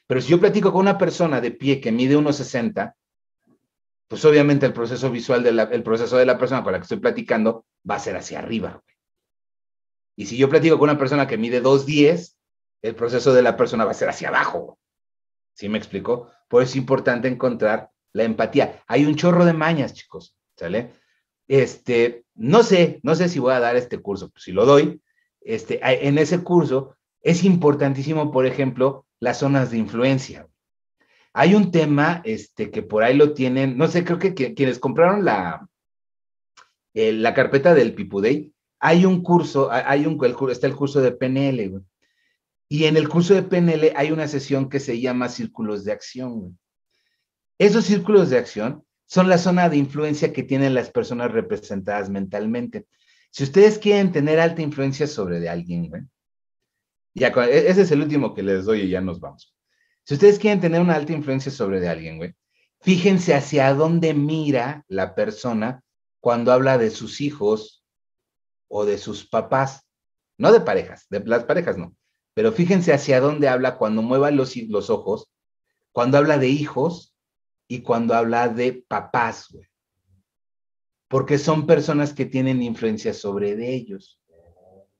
Pero 0.07 0.21
si 0.21 0.29
yo 0.29 0.39
platico 0.39 0.71
con 0.71 0.81
una 0.81 0.97
persona 0.97 1.41
de 1.41 1.51
pie 1.51 1.79
que 1.79 1.91
mide 1.91 2.15
unos 2.15 2.37
60, 2.37 2.95
pues 4.07 4.23
obviamente 4.25 4.65
el 4.65 4.73
proceso 4.73 5.09
visual, 5.09 5.43
del 5.43 5.83
proceso 5.83 6.17
de 6.17 6.25
la 6.25 6.37
persona 6.37 6.63
con 6.63 6.73
la 6.73 6.79
que 6.79 6.83
estoy 6.83 6.99
platicando 6.99 7.65
va 7.89 7.95
a 7.95 7.99
ser 7.99 8.15
hacia 8.15 8.39
arriba. 8.39 8.83
Y 10.15 10.27
si 10.27 10.37
yo 10.37 10.49
platico 10.49 10.77
con 10.77 10.89
una 10.89 10.99
persona 10.99 11.27
que 11.27 11.37
mide 11.37 11.61
2.10, 11.61 12.35
el 12.81 12.95
proceso 12.95 13.33
de 13.33 13.41
la 13.41 13.57
persona 13.57 13.85
va 13.85 13.91
a 13.91 13.95
ser 13.95 14.09
hacia 14.09 14.29
abajo. 14.29 14.79
¿Sí 15.53 15.69
me 15.69 15.77
explico? 15.77 16.29
Por 16.47 16.61
eso 16.61 16.71
es 16.71 16.75
importante 16.75 17.27
encontrar 17.27 17.89
la 18.13 18.23
empatía. 18.23 18.83
Hay 18.87 19.05
un 19.05 19.15
chorro 19.15 19.45
de 19.45 19.53
mañas, 19.53 19.93
chicos, 19.93 20.35
¿sale? 20.55 20.93
Este, 21.47 22.25
no 22.35 22.63
sé, 22.63 22.99
no 23.03 23.15
sé 23.15 23.29
si 23.29 23.39
voy 23.39 23.53
a 23.53 23.59
dar 23.59 23.75
este 23.75 23.99
curso, 23.99 24.31
si 24.35 24.51
lo 24.51 24.65
doy, 24.65 25.01
este, 25.41 25.79
en 25.81 26.17
ese 26.17 26.43
curso 26.43 26.95
es 27.21 27.43
importantísimo, 27.43 28.31
por 28.31 28.45
ejemplo, 28.45 29.05
las 29.19 29.39
zonas 29.39 29.71
de 29.71 29.77
influencia. 29.77 30.47
Hay 31.37 31.53
un 31.53 31.69
tema 31.69 32.21
este, 32.23 32.71
que 32.71 32.81
por 32.81 33.03
ahí 33.03 33.13
lo 33.13 33.33
tienen, 33.33 33.77
no 33.77 33.89
sé, 33.89 34.05
creo 34.05 34.19
que, 34.19 34.33
quienes 34.53 34.79
compraron 34.79 35.25
la, 35.25 35.67
eh, 36.93 37.11
la 37.11 37.33
carpeta 37.33 37.73
del 37.73 37.93
Pipudey, 37.93 38.53
hay 38.79 39.03
un 39.03 39.21
curso, 39.21 39.69
hay 39.69 40.05
un, 40.05 40.17
está 40.49 40.67
el 40.67 40.77
curso 40.77 41.01
de 41.01 41.11
PNL, 41.11 41.81
Y 42.69 42.85
en 42.85 42.95
el 42.95 43.09
curso 43.09 43.33
de 43.33 43.43
PNL 43.43 43.91
hay 43.97 44.11
una 44.11 44.29
sesión 44.29 44.69
que 44.69 44.79
se 44.79 45.01
llama 45.01 45.27
círculos 45.27 45.83
de 45.83 45.91
acción, 45.91 46.57
Esos 47.57 47.83
círculos 47.83 48.29
de 48.29 48.37
acción 48.37 48.85
son 49.05 49.27
la 49.27 49.37
zona 49.37 49.67
de 49.67 49.75
influencia 49.75 50.31
que 50.31 50.43
tienen 50.43 50.73
las 50.73 50.89
personas 50.89 51.33
representadas 51.33 52.09
mentalmente. 52.09 52.85
Si 53.29 53.43
ustedes 53.43 53.77
quieren 53.77 54.13
tener 54.13 54.39
alta 54.39 54.61
influencia 54.61 55.05
sobre 55.05 55.41
de 55.41 55.49
alguien, 55.49 56.09
ya, 57.13 57.27
e, 57.27 57.67
ese 57.67 57.81
es 57.81 57.91
el 57.91 58.03
último 58.03 58.33
que 58.33 58.41
les 58.41 58.63
doy 58.63 58.83
y 58.83 58.89
ya 58.89 59.01
nos 59.01 59.19
vamos. 59.19 59.54
Si 60.05 60.13
ustedes 60.13 60.37
quieren 60.37 60.61
tener 60.61 60.81
una 60.81 60.95
alta 60.95 61.13
influencia 61.13 61.51
sobre 61.51 61.79
de 61.79 61.89
alguien, 61.89 62.17
güey, 62.17 62.35
fíjense 62.79 63.33
hacia 63.33 63.73
dónde 63.73 64.13
mira 64.13 64.85
la 64.87 65.15
persona 65.15 65.83
cuando 66.19 66.51
habla 66.51 66.77
de 66.77 66.91
sus 66.91 67.21
hijos 67.21 67.83
o 68.67 68.85
de 68.85 68.99
sus 68.99 69.27
papás. 69.27 69.87
No 70.37 70.51
de 70.51 70.61
parejas, 70.61 71.07
de 71.09 71.21
las 71.21 71.45
parejas 71.45 71.77
no. 71.77 71.95
Pero 72.35 72.51
fíjense 72.51 72.93
hacia 72.93 73.19
dónde 73.19 73.49
habla 73.49 73.77
cuando 73.79 74.03
mueva 74.03 74.29
los, 74.29 74.55
los 74.55 74.91
ojos, 74.91 75.27
cuando 75.91 76.19
habla 76.19 76.37
de 76.37 76.49
hijos 76.49 77.15
y 77.67 77.81
cuando 77.81 78.13
habla 78.13 78.47
de 78.47 78.85
papás, 78.87 79.47
güey. 79.49 79.65
Porque 81.07 81.39
son 81.39 81.65
personas 81.65 82.13
que 82.13 82.25
tienen 82.25 82.61
influencia 82.61 83.11
sobre 83.13 83.55
de 83.55 83.73
ellos. 83.73 84.19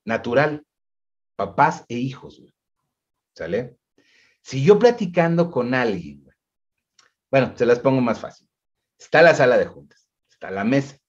Natural. 0.03 0.65
Papás 1.35 1.85
e 1.89 1.95
hijos, 1.95 2.39
güey. 2.39 2.53
¿Sale? 3.35 3.77
Si 4.45 4.63
yo 4.63 4.77
platicando 4.77 5.49
con 5.49 5.73
alguien, 5.73 6.23
bueno, 7.31 7.57
se 7.57 7.65
las 7.65 7.79
pongo 7.79 7.99
más 7.99 8.19
fácil. 8.19 8.47
Está 8.95 9.23
la 9.23 9.33
sala 9.33 9.57
de 9.57 9.65
juntas, 9.65 10.07
está 10.29 10.51
la 10.51 10.63
mesa. 10.63 10.99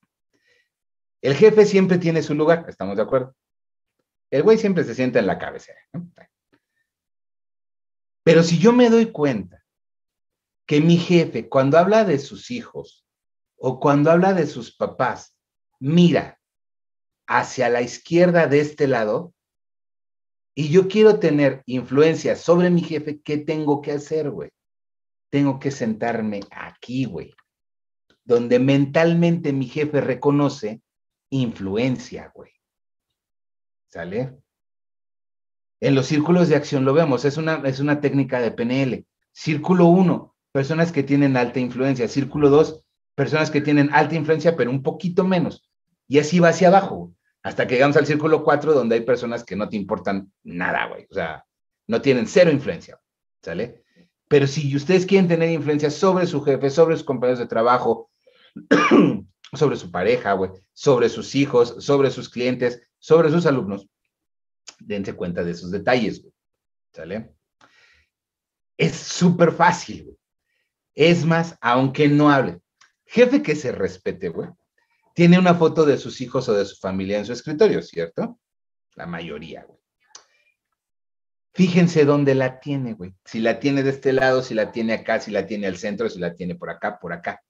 El 1.21 1.35
jefe 1.35 1.67
siempre 1.67 1.99
tiene 1.99 2.23
su 2.23 2.35
lugar, 2.35 2.65
¿estamos 2.67 2.97
de 2.97 3.03
acuerdo? 3.03 3.37
El 4.31 4.43
güey 4.43 4.57
siempre 4.57 4.85
se 4.85 4.95
sienta 4.95 5.19
en 5.19 5.27
la 5.27 5.39
cabecera. 5.39 5.79
Pero 8.23 8.43
si 8.43 8.59
yo 8.59 8.73
me 8.73 8.89
doy 8.89 9.13
cuenta 9.13 9.63
que 10.65 10.81
mi 10.81 10.97
jefe, 10.97 11.51
cuando 11.51 11.77
habla 11.77 12.05
de 12.07 12.19
sus 12.19 12.51
hijos 12.51 13.07
o 13.59 13.81
cuando 13.81 14.11
habla 14.11 14.33
de 14.33 14.47
sus 14.47 14.75
papás, 14.75 15.37
mira 15.79 16.41
hacia 17.27 17.69
la 17.69 17.83
izquierda 17.83 18.47
de 18.47 18.61
este 18.61 18.87
lado, 18.87 19.35
y 20.59 20.71
yo 20.71 20.89
quiero 20.89 21.19
tener 21.19 21.63
influencia 21.67 22.35
sobre 22.35 22.71
mi 22.71 22.81
jefe, 22.81 23.21
¿qué 23.21 23.37
tengo 23.37 23.83
que 23.83 23.93
hacer, 23.93 24.31
güey? 24.31 24.51
Tengo 25.29 25.59
que 25.59 25.71
sentarme 25.71 26.41
aquí, 26.51 27.05
güey, 27.05 27.35
donde 28.25 28.59
mentalmente 28.59 29.53
mi 29.53 29.67
jefe 29.67 30.01
reconoce 30.01 30.81
influencia, 31.29 32.33
güey. 32.35 32.53
¿Sale? 33.89 34.35
En 35.81 35.95
los 35.95 36.07
círculos 36.07 36.49
de 36.49 36.57
acción 36.57 36.87
lo 36.87 36.95
vemos, 36.95 37.27
es 37.27 37.37
una, 37.37 37.57
es 37.67 37.79
una 37.79 38.01
técnica 38.01 38.41
de 38.41 38.51
PNL. 38.51 39.07
Círculo 39.33 39.85
1, 39.89 40.35
personas 40.53 40.91
que 40.91 41.03
tienen 41.03 41.37
alta 41.37 41.61
influencia. 41.61 42.09
Círculo 42.09 42.49
2, 42.49 42.83
personas 43.15 43.51
que 43.51 43.61
tienen 43.61 43.91
alta 43.93 44.15
influencia, 44.15 44.57
pero 44.57 44.71
un 44.71 44.83
poquito 44.83 45.23
menos. 45.23 45.69
Y 46.09 46.19
así 46.19 46.39
va 46.39 46.49
hacia 46.49 46.69
abajo, 46.69 47.13
hasta 47.47 47.65
que 47.65 47.75
llegamos 47.75 47.97
al 47.97 48.07
círculo 48.07 48.43
4, 48.43 48.75
donde 48.75 48.97
hay 48.97 49.03
personas 49.03 49.45
que 49.45 49.55
no 49.55 49.69
te 49.69 49.77
importan 49.77 50.33
nada, 50.43 50.87
güey. 50.89 51.07
O 51.09 51.15
sea, 51.15 51.47
no 51.87 52.03
tienen 52.03 52.27
cero 52.27 52.51
influencia, 52.51 52.99
¿sale? 53.41 53.85
Pero 54.27 54.49
si 54.49 54.75
ustedes 54.75 55.07
quieren 55.07 55.29
tener 55.29 55.51
influencia 55.51 55.89
sobre 55.93 56.27
su 56.27 56.43
jefe, 56.43 56.71
sobre 56.71 56.97
sus 56.97 57.05
compañeros 57.05 57.39
de 57.39 57.47
trabajo, 57.47 58.11
sobre 59.53 59.77
su 59.77 59.93
pareja, 59.93 60.33
güey, 60.33 60.51
sobre 60.73 61.09
sus 61.09 61.37
hijos, 61.37 61.77
sobre 61.79 62.11
sus 62.11 62.29
clientes, 62.29 62.83
sobre 62.99 63.31
sus 63.31 63.47
alumnos, 63.47 63.89
dense 64.81 65.13
cuenta 65.13 65.45
de 65.45 65.53
esos 65.53 65.71
detalles, 65.71 66.23
güey. 66.23 66.35
¿Sale? 66.95 67.33
Es 68.77 68.97
súper 68.97 69.53
fácil, 69.53 70.03
güey. 70.03 70.17
Es 70.97 71.25
más, 71.25 71.57
aunque 71.61 72.09
no 72.09 72.29
hable. 72.29 72.59
Jefe 73.05 73.41
que 73.41 73.55
se 73.55 73.71
respete, 73.71 74.31
güey. 74.31 74.49
Tiene 75.17 75.39
una 75.39 75.55
foto 75.55 75.87
de 75.87 75.97
sus 75.97 76.21
hijos 76.21 76.47
o 76.51 76.53
de 76.53 76.67
su 76.67 76.77
familia 76.77 77.17
en 77.17 77.25
su 77.25 77.33
escritorio, 77.33 77.81
¿cierto? 77.81 78.39
La 78.97 79.07
mayoría, 79.07 79.65
güey. 79.65 79.81
Fíjense 81.55 82.05
dónde 82.05 82.35
la 82.35 82.61
tiene, 82.61 82.93
güey. 82.93 83.15
Si 83.25 83.41
la 83.41 83.59
tiene 83.59 83.83
de 83.83 83.89
este 83.89 84.13
lado, 84.13 84.43
si 84.43 84.53
la 84.53 84.73
tiene 84.73 84.93
acá, 84.93 85.19
si 85.19 85.31
la 85.31 85.47
tiene 85.47 85.69
al 85.69 85.79
centro, 85.79 86.11
si 86.11 86.19
la 86.19 86.35
tiene 86.35 86.55
por 86.55 86.69
acá, 86.69 86.99
por 86.99 87.15
acá. 87.15 87.43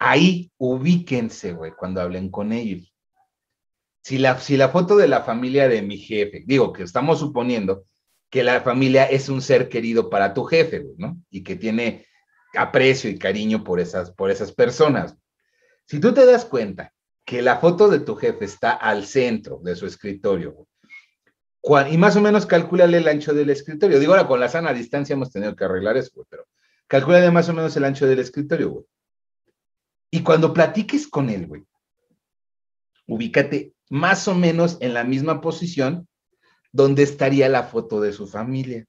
Ahí 0.00 0.50
ubíquense, 0.58 1.52
güey, 1.52 1.70
cuando 1.70 2.00
hablen 2.00 2.32
con 2.32 2.52
ellos. 2.52 2.92
Si 4.02 4.18
la, 4.18 4.36
si 4.40 4.56
la 4.56 4.70
foto 4.70 4.96
de 4.96 5.06
la 5.06 5.22
familia 5.22 5.68
de 5.68 5.82
mi 5.82 5.98
jefe, 5.98 6.42
digo 6.48 6.72
que 6.72 6.82
estamos 6.82 7.20
suponiendo 7.20 7.84
que 8.28 8.42
la 8.42 8.60
familia 8.62 9.04
es 9.04 9.28
un 9.28 9.40
ser 9.40 9.68
querido 9.68 10.10
para 10.10 10.34
tu 10.34 10.42
jefe, 10.42 10.80
güey, 10.80 10.96
¿no? 10.98 11.16
Y 11.30 11.44
que 11.44 11.54
tiene 11.54 12.06
aprecio 12.56 13.08
y 13.08 13.20
cariño 13.20 13.62
por 13.62 13.78
esas, 13.78 14.10
por 14.10 14.32
esas 14.32 14.50
personas. 14.50 15.16
Si 15.88 16.00
tú 16.00 16.12
te 16.12 16.26
das 16.26 16.44
cuenta 16.44 16.92
que 17.24 17.40
la 17.40 17.56
foto 17.56 17.88
de 17.88 18.00
tu 18.00 18.14
jefe 18.14 18.44
está 18.44 18.72
al 18.72 19.06
centro 19.06 19.58
de 19.62 19.74
su 19.74 19.86
escritorio, 19.86 20.68
y 21.90 21.96
más 21.96 22.14
o 22.16 22.20
menos 22.20 22.44
calcúlale 22.44 22.98
el 22.98 23.08
ancho 23.08 23.32
del 23.32 23.50
escritorio. 23.50 23.98
Digo, 23.98 24.12
ahora 24.12 24.28
con 24.28 24.38
la 24.38 24.48
sana 24.48 24.72
distancia 24.72 25.14
hemos 25.14 25.30
tenido 25.30 25.56
que 25.56 25.64
arreglar 25.64 25.96
eso, 25.96 26.10
güey, 26.14 26.26
pero 26.28 26.46
calcúlale 26.86 27.30
más 27.30 27.48
o 27.48 27.54
menos 27.54 27.74
el 27.76 27.84
ancho 27.84 28.06
del 28.06 28.18
escritorio, 28.18 28.70
güey. 28.70 28.84
Y 30.10 30.22
cuando 30.22 30.52
platiques 30.52 31.08
con 31.08 31.30
él, 31.30 31.46
güey, 31.46 31.64
ubícate 33.06 33.72
más 33.88 34.28
o 34.28 34.34
menos 34.34 34.76
en 34.80 34.92
la 34.92 35.04
misma 35.04 35.40
posición 35.40 36.06
donde 36.70 37.02
estaría 37.02 37.48
la 37.48 37.62
foto 37.62 38.00
de 38.00 38.12
su 38.12 38.26
familia. 38.26 38.86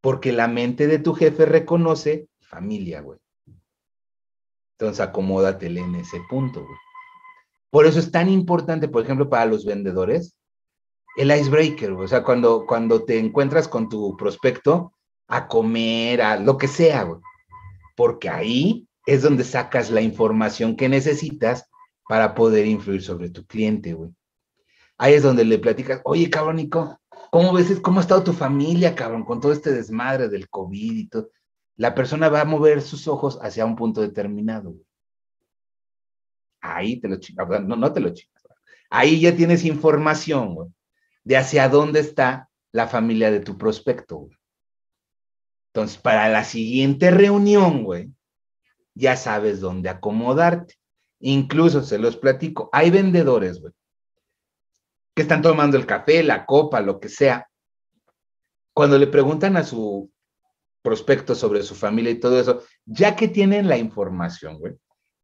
Porque 0.00 0.32
la 0.32 0.48
mente 0.48 0.88
de 0.88 0.98
tu 0.98 1.14
jefe 1.14 1.46
reconoce 1.46 2.28
familia, 2.40 3.00
güey. 3.02 3.20
Entonces 4.80 5.00
acomódatele 5.00 5.80
en 5.80 5.94
ese 5.96 6.22
punto, 6.30 6.64
güey. 6.64 6.78
Por 7.70 7.84
eso 7.84 7.98
es 7.98 8.10
tan 8.10 8.30
importante, 8.30 8.88
por 8.88 9.04
ejemplo, 9.04 9.28
para 9.28 9.44
los 9.44 9.66
vendedores, 9.66 10.34
el 11.18 11.30
icebreaker, 11.30 11.92
o 11.92 12.08
sea, 12.08 12.24
cuando, 12.24 12.64
cuando 12.66 13.04
te 13.04 13.18
encuentras 13.18 13.68
con 13.68 13.90
tu 13.90 14.16
prospecto 14.16 14.94
a 15.28 15.48
comer, 15.48 16.22
a 16.22 16.36
lo 16.38 16.56
que 16.56 16.66
sea, 16.66 17.02
güey. 17.02 17.20
Porque 17.94 18.30
ahí 18.30 18.88
es 19.04 19.20
donde 19.20 19.44
sacas 19.44 19.90
la 19.90 20.00
información 20.00 20.76
que 20.76 20.88
necesitas 20.88 21.68
para 22.08 22.34
poder 22.34 22.66
influir 22.66 23.02
sobre 23.02 23.28
tu 23.28 23.44
cliente, 23.44 23.92
güey. 23.92 24.10
Ahí 24.96 25.12
es 25.12 25.22
donde 25.22 25.44
le 25.44 25.58
platicas, 25.58 26.00
oye, 26.04 26.30
cabrón, 26.30 26.56
Nico, 26.56 26.98
¿cómo 27.30 27.52
ves, 27.52 27.80
cómo 27.80 27.98
ha 27.98 28.02
estado 28.02 28.24
tu 28.24 28.32
familia, 28.32 28.94
cabrón, 28.94 29.26
con 29.26 29.42
todo 29.42 29.52
este 29.52 29.72
desmadre 29.72 30.30
del 30.30 30.48
COVID 30.48 30.96
y 30.96 31.08
todo? 31.08 31.28
La 31.80 31.94
persona 31.94 32.28
va 32.28 32.42
a 32.42 32.44
mover 32.44 32.82
sus 32.82 33.08
ojos 33.08 33.38
hacia 33.40 33.64
un 33.64 33.76
punto 33.76 34.00
determinado. 34.00 34.74
Ahí 36.60 37.00
te 37.00 37.08
lo 37.08 37.16
chingas, 37.16 37.62
no, 37.62 37.76
no 37.76 37.92
te 37.92 38.00
lo 38.00 38.10
chingas. 38.12 38.44
Ahí 38.90 39.20
ya 39.20 39.34
tienes 39.34 39.64
información, 39.64 40.54
güey 40.54 40.68
de 41.24 41.36
hacia 41.36 41.68
dónde 41.68 42.00
está 42.00 42.48
la 42.72 42.88
familia 42.88 43.30
de 43.30 43.40
tu 43.40 43.58
prospecto, 43.58 44.16
güey. 44.16 44.36
Entonces, 45.72 45.98
para 45.98 46.28
la 46.28 46.44
siguiente 46.44 47.10
reunión, 47.10 47.84
güey, 47.84 48.10
ya 48.94 49.16
sabes 49.16 49.60
dónde 49.60 49.88
acomodarte. 49.88 50.74
Incluso 51.20 51.82
se 51.82 51.98
los 51.98 52.16
platico, 52.16 52.68
hay 52.72 52.90
vendedores, 52.90 53.60
güey, 53.60 53.72
que 55.14 55.22
están 55.22 55.42
tomando 55.42 55.76
el 55.76 55.86
café, 55.86 56.22
la 56.22 56.46
copa, 56.46 56.80
lo 56.80 56.98
que 56.98 57.08
sea. 57.08 57.48
Cuando 58.72 58.98
le 58.98 59.06
preguntan 59.06 59.56
a 59.56 59.62
su 59.62 60.10
prospecto 60.82 61.34
sobre 61.34 61.62
su 61.62 61.74
familia 61.74 62.10
y 62.10 62.20
todo 62.20 62.40
eso, 62.40 62.62
ya 62.86 63.16
que 63.16 63.28
tienen 63.28 63.68
la 63.68 63.76
información, 63.76 64.58
güey, 64.58 64.74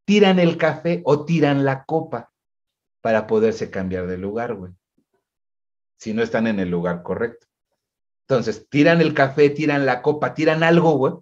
tiran 0.04 0.38
el 0.38 0.56
café 0.56 1.02
o 1.04 1.24
tiran 1.24 1.64
la 1.64 1.84
copa 1.84 2.30
para 3.00 3.26
poderse 3.26 3.70
cambiar 3.70 4.06
de 4.06 4.18
lugar, 4.18 4.54
güey 4.54 4.72
si 5.96 6.12
no 6.12 6.22
están 6.22 6.46
en 6.46 6.60
el 6.60 6.70
lugar 6.70 7.02
correcto. 7.02 7.46
Entonces, 8.22 8.68
tiran 8.68 9.00
el 9.00 9.14
café, 9.14 9.50
tiran 9.50 9.86
la 9.86 10.02
copa, 10.02 10.34
tiran 10.34 10.62
algo, 10.62 10.92
güey. 10.96 11.14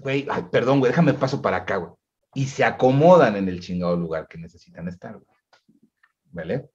Güey, 0.00 0.26
perdón, 0.50 0.80
güey, 0.80 0.90
déjame 0.90 1.14
paso 1.14 1.40
para 1.40 1.58
acá, 1.58 1.76
güey. 1.76 1.92
Y 2.34 2.46
se 2.46 2.64
acomodan 2.64 3.36
en 3.36 3.48
el 3.48 3.60
chingado 3.60 3.96
lugar 3.96 4.26
que 4.28 4.38
necesitan 4.38 4.88
estar, 4.88 5.12
güey. 5.12 5.26
¿Vale? 6.32 6.68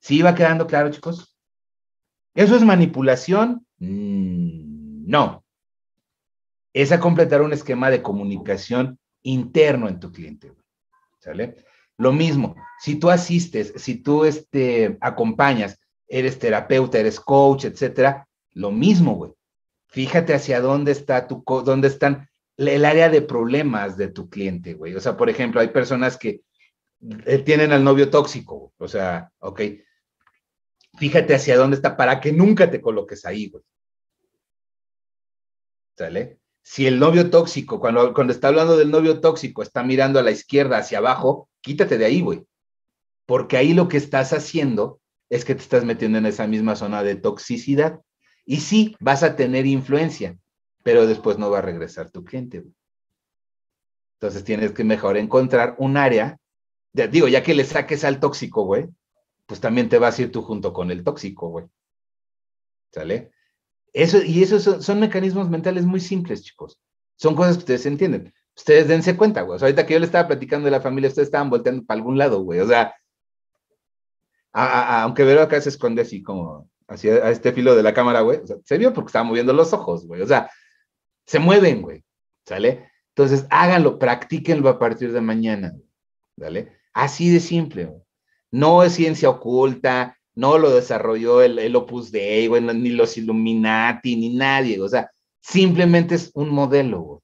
¿Sí 0.00 0.22
va 0.22 0.34
quedando 0.34 0.66
claro, 0.66 0.90
chicos? 0.90 1.36
¿Eso 2.34 2.54
es 2.54 2.62
manipulación? 2.62 3.66
Mm, 3.78 5.08
no. 5.10 5.44
Es 6.72 6.92
a 6.92 7.00
completar 7.00 7.42
un 7.42 7.52
esquema 7.52 7.90
de 7.90 8.02
comunicación 8.02 8.98
interno 9.22 9.88
en 9.88 10.00
tu 10.00 10.12
cliente, 10.12 10.50
güey. 10.50 10.64
¿Sale? 11.18 11.56
Lo 11.96 12.12
mismo, 12.12 12.54
si 12.78 12.94
tú 12.94 13.10
asistes, 13.10 13.72
si 13.76 13.96
tú 13.96 14.24
este, 14.24 14.96
acompañas 15.00 15.80
eres 16.06 16.38
terapeuta, 16.38 16.98
eres 16.98 17.18
coach, 17.20 17.64
etcétera, 17.64 18.26
lo 18.52 18.70
mismo, 18.70 19.14
güey. 19.14 19.32
Fíjate 19.88 20.34
hacia 20.34 20.60
dónde 20.60 20.92
está 20.92 21.26
tu, 21.26 21.42
dónde 21.64 21.88
están 21.88 22.28
el 22.56 22.84
área 22.84 23.08
de 23.08 23.22
problemas 23.22 23.96
de 23.96 24.08
tu 24.08 24.28
cliente, 24.28 24.74
güey. 24.74 24.94
O 24.94 25.00
sea, 25.00 25.16
por 25.16 25.30
ejemplo, 25.30 25.60
hay 25.60 25.68
personas 25.68 26.16
que 26.16 26.42
eh, 27.26 27.38
tienen 27.38 27.72
al 27.72 27.84
novio 27.84 28.10
tóxico, 28.10 28.72
o 28.76 28.88
sea, 28.88 29.30
ok. 29.38 29.60
Fíjate 30.98 31.34
hacia 31.34 31.56
dónde 31.56 31.76
está 31.76 31.96
para 31.96 32.20
que 32.20 32.32
nunca 32.32 32.70
te 32.70 32.80
coloques 32.80 33.24
ahí, 33.24 33.48
güey. 33.48 33.62
¿Sale? 35.96 36.38
Si 36.70 36.86
el 36.86 36.98
novio 36.98 37.30
tóxico, 37.30 37.80
cuando, 37.80 38.12
cuando 38.12 38.30
está 38.30 38.48
hablando 38.48 38.76
del 38.76 38.90
novio 38.90 39.20
tóxico, 39.20 39.62
está 39.62 39.82
mirando 39.82 40.18
a 40.18 40.22
la 40.22 40.32
izquierda 40.32 40.76
hacia 40.76 40.98
abajo, 40.98 41.48
quítate 41.62 41.96
de 41.96 42.04
ahí, 42.04 42.20
güey. 42.20 42.44
Porque 43.24 43.56
ahí 43.56 43.72
lo 43.72 43.88
que 43.88 43.96
estás 43.96 44.34
haciendo 44.34 45.00
es 45.30 45.46
que 45.46 45.54
te 45.54 45.62
estás 45.62 45.86
metiendo 45.86 46.18
en 46.18 46.26
esa 46.26 46.46
misma 46.46 46.76
zona 46.76 47.02
de 47.02 47.16
toxicidad. 47.16 48.02
Y 48.44 48.58
sí, 48.58 48.94
vas 49.00 49.22
a 49.22 49.34
tener 49.34 49.64
influencia, 49.64 50.36
pero 50.82 51.06
después 51.06 51.38
no 51.38 51.50
va 51.50 51.60
a 51.60 51.62
regresar 51.62 52.10
tu 52.10 52.22
cliente. 52.22 52.64
Entonces 54.20 54.44
tienes 54.44 54.72
que 54.72 54.84
mejor 54.84 55.16
encontrar 55.16 55.74
un 55.78 55.96
área, 55.96 56.38
digo, 56.92 57.28
ya 57.28 57.42
que 57.42 57.54
le 57.54 57.64
saques 57.64 58.04
al 58.04 58.20
tóxico, 58.20 58.64
güey, 58.64 58.88
pues 59.46 59.58
también 59.58 59.88
te 59.88 59.98
vas 59.98 60.18
a 60.18 60.22
ir 60.22 60.30
tú 60.30 60.42
junto 60.42 60.74
con 60.74 60.90
el 60.90 61.02
tóxico, 61.02 61.48
güey. 61.48 61.64
¿Sale? 62.92 63.30
Eso, 63.98 64.22
y 64.22 64.44
esos 64.44 64.62
son, 64.62 65.00
mecanismos 65.00 65.50
mentales 65.50 65.84
muy 65.84 65.98
simples, 65.98 66.44
chicos. 66.44 66.80
Son 67.16 67.34
cosas 67.34 67.56
que 67.56 67.62
ustedes 67.62 67.84
entienden. 67.84 68.32
Ustedes 68.56 68.86
dense 68.86 69.16
cuenta, 69.16 69.42
güey. 69.42 69.58
ahorita 69.60 69.86
que 69.86 69.94
yo 69.94 69.98
le 69.98 70.06
estaba 70.06 70.28
platicando 70.28 70.66
de 70.66 70.70
la 70.70 70.80
familia, 70.80 71.08
ustedes 71.08 71.26
estaban 71.26 71.50
volteando 71.50 71.84
para 71.84 71.98
algún 71.98 72.16
lado, 72.16 72.42
güey. 72.42 72.60
O 72.60 72.66
sea, 72.68 72.94
aunque 74.52 75.24
Vero 75.24 75.42
acá 75.42 75.60
se 75.60 75.70
esconde 75.70 76.02
así 76.02 76.22
como 76.22 76.70
hacia 76.86 77.28
este 77.28 77.52
filo 77.52 77.74
de 77.74 77.82
la 77.82 77.92
cámara, 77.92 78.20
güey. 78.20 78.40
se 78.64 78.78
vio 78.78 78.92
porque 78.94 79.08
estaba 79.08 79.24
moviendo 79.24 79.52
los 79.52 79.72
ojos, 79.72 80.06
güey. 80.06 80.22
O 80.22 80.26
sea, 80.28 80.48
se 81.26 81.40
mueven, 81.40 81.82
güey. 81.82 82.04
¿Sale? 82.46 82.92
Entonces, 83.08 83.46
háganlo, 83.50 83.98
practíquenlo 83.98 84.68
a 84.68 84.78
partir 84.78 85.12
de 85.12 85.20
mañana, 85.20 85.74
¿vale? 86.36 86.72
Así 86.92 87.30
de 87.30 87.40
simple, 87.40 87.86
güey. 87.86 88.02
No 88.52 88.84
es 88.84 88.92
ciencia 88.92 89.28
oculta, 89.28 90.17
no 90.38 90.56
lo 90.56 90.70
desarrolló 90.70 91.42
el, 91.42 91.58
el 91.58 91.74
Opus 91.74 92.12
Dei, 92.12 92.46
güey, 92.46 92.62
ni 92.62 92.90
los 92.90 93.18
Illuminati, 93.18 94.14
ni 94.14 94.28
nadie, 94.28 94.80
o 94.80 94.88
sea, 94.88 95.10
simplemente 95.40 96.14
es 96.14 96.30
un 96.32 96.50
modelo, 96.50 97.00
güey. 97.00 97.20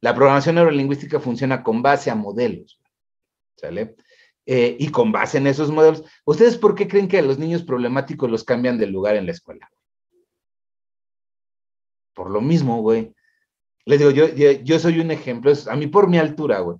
La 0.00 0.14
programación 0.14 0.54
neurolingüística 0.54 1.18
funciona 1.18 1.64
con 1.64 1.82
base 1.82 2.12
a 2.12 2.14
modelos, 2.14 2.80
¿sale? 3.56 3.96
Eh, 4.46 4.76
y 4.78 4.88
con 4.92 5.10
base 5.10 5.38
en 5.38 5.48
esos 5.48 5.72
modelos, 5.72 6.04
¿ustedes 6.24 6.56
por 6.56 6.76
qué 6.76 6.86
creen 6.86 7.08
que 7.08 7.18
a 7.18 7.22
los 7.22 7.40
niños 7.40 7.64
problemáticos 7.64 8.30
los 8.30 8.44
cambian 8.44 8.78
de 8.78 8.86
lugar 8.86 9.16
en 9.16 9.26
la 9.26 9.32
escuela? 9.32 9.68
Por 12.14 12.30
lo 12.30 12.40
mismo, 12.40 12.82
güey. 12.82 13.12
Les 13.84 13.98
digo, 13.98 14.12
yo, 14.12 14.28
yo, 14.28 14.78
soy 14.78 15.00
un 15.00 15.10
ejemplo, 15.10 15.52
a 15.68 15.74
mí 15.74 15.88
por 15.88 16.08
mi 16.08 16.18
altura, 16.18 16.60
güey. 16.60 16.78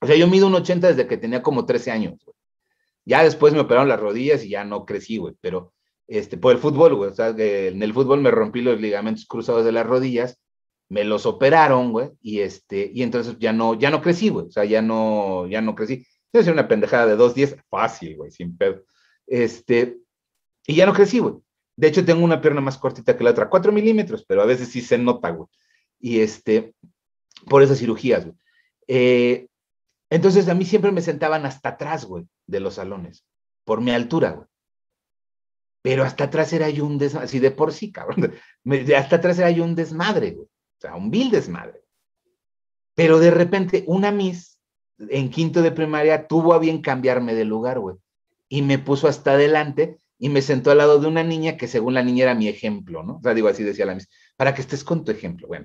O 0.00 0.06
sea, 0.08 0.16
yo 0.16 0.26
mido 0.26 0.48
un 0.48 0.56
80 0.56 0.88
desde 0.88 1.06
que 1.06 1.18
tenía 1.18 1.40
como 1.40 1.66
13 1.66 1.92
años, 1.92 2.14
güey. 2.24 2.36
Ya 3.04 3.24
después 3.24 3.52
me 3.52 3.60
operaron 3.60 3.88
las 3.88 4.00
rodillas 4.00 4.44
y 4.44 4.50
ya 4.50 4.64
no 4.64 4.84
crecí, 4.86 5.16
güey, 5.16 5.34
pero 5.40 5.72
este, 6.06 6.36
por 6.36 6.52
el 6.52 6.58
fútbol, 6.58 6.94
güey. 6.94 7.10
O 7.10 7.14
sea, 7.14 7.28
en 7.28 7.82
el 7.82 7.94
fútbol 7.94 8.20
me 8.20 8.30
rompí 8.30 8.60
los 8.60 8.80
ligamentos 8.80 9.26
cruzados 9.26 9.64
de 9.64 9.72
las 9.72 9.86
rodillas, 9.86 10.40
me 10.88 11.04
los 11.04 11.26
operaron, 11.26 11.92
güey, 11.92 12.10
y 12.20 12.40
este, 12.40 12.90
y 12.94 13.02
entonces 13.02 13.36
ya 13.38 13.52
no, 13.52 13.74
ya 13.74 13.90
no 13.90 14.02
crecí, 14.02 14.28
güey, 14.28 14.46
o 14.46 14.50
sea, 14.50 14.64
ya 14.64 14.82
no, 14.82 15.46
ya 15.48 15.62
no 15.62 15.74
crecí. 15.74 16.06
Es 16.32 16.48
una 16.48 16.68
pendejada 16.68 17.06
de 17.06 17.16
2.10, 17.16 17.62
fácil, 17.68 18.16
güey, 18.16 18.30
sin 18.30 18.56
pedo. 18.56 18.84
Este, 19.26 19.98
y 20.66 20.74
ya 20.74 20.86
no 20.86 20.92
crecí, 20.92 21.18
güey. 21.18 21.34
De 21.76 21.88
hecho, 21.88 22.04
tengo 22.04 22.24
una 22.24 22.40
pierna 22.40 22.60
más 22.60 22.78
cortita 22.78 23.16
que 23.16 23.24
la 23.24 23.30
otra, 23.30 23.48
4 23.48 23.72
milímetros, 23.72 24.24
pero 24.26 24.42
a 24.42 24.46
veces 24.46 24.68
sí 24.68 24.80
se 24.80 24.98
nota, 24.98 25.30
güey. 25.30 25.48
Y 25.98 26.20
este, 26.20 26.74
por 27.48 27.62
esas 27.62 27.78
cirugías, 27.78 28.24
güey. 28.24 28.36
Eh, 28.86 29.46
entonces, 30.10 30.48
a 30.48 30.54
mí 30.54 30.64
siempre 30.64 30.92
me 30.92 31.00
sentaban 31.00 31.46
hasta 31.46 31.70
atrás, 31.70 32.04
güey, 32.04 32.26
de 32.46 32.60
los 32.60 32.74
salones, 32.74 33.24
por 33.64 33.80
mi 33.80 33.90
altura, 33.92 34.30
güey. 34.32 34.46
Pero 35.82 36.04
hasta 36.04 36.24
atrás 36.24 36.52
era 36.52 36.70
yo 36.70 36.86
un 36.86 36.96
desmadre, 36.96 37.24
así 37.26 37.40
de 37.40 37.50
por 37.50 37.72
sí, 37.72 37.90
cabrón. 37.90 38.32
hasta 38.96 39.16
atrás 39.16 39.38
era 39.38 39.50
yo 39.50 39.64
un 39.64 39.74
desmadre, 39.74 40.30
güey. 40.30 40.46
O 40.46 40.80
sea, 40.80 40.94
un 40.94 41.10
vil 41.10 41.30
desmadre. 41.30 41.82
Pero 42.94 43.18
de 43.18 43.30
repente, 43.30 43.84
una 43.86 44.12
Miss 44.12 44.60
en 44.98 45.30
quinto 45.30 45.62
de 45.62 45.72
primaria 45.72 46.28
tuvo 46.28 46.54
a 46.54 46.58
bien 46.58 46.80
cambiarme 46.82 47.34
de 47.34 47.44
lugar, 47.44 47.80
güey. 47.80 47.96
Y 48.48 48.62
me 48.62 48.78
puso 48.78 49.08
hasta 49.08 49.32
adelante 49.32 49.96
y 50.18 50.28
me 50.28 50.42
sentó 50.42 50.70
al 50.70 50.78
lado 50.78 51.00
de 51.00 51.08
una 51.08 51.24
niña 51.24 51.56
que 51.56 51.66
según 51.66 51.94
la 51.94 52.02
niña 52.02 52.24
era 52.24 52.34
mi 52.34 52.46
ejemplo, 52.48 53.02
¿no? 53.02 53.16
O 53.16 53.22
sea, 53.22 53.34
digo 53.34 53.48
así, 53.48 53.64
decía 53.64 53.86
la 53.86 53.94
Miss, 53.94 54.08
para 54.36 54.54
que 54.54 54.60
estés 54.60 54.84
con 54.84 55.04
tu 55.04 55.10
ejemplo. 55.10 55.48
Bueno. 55.48 55.64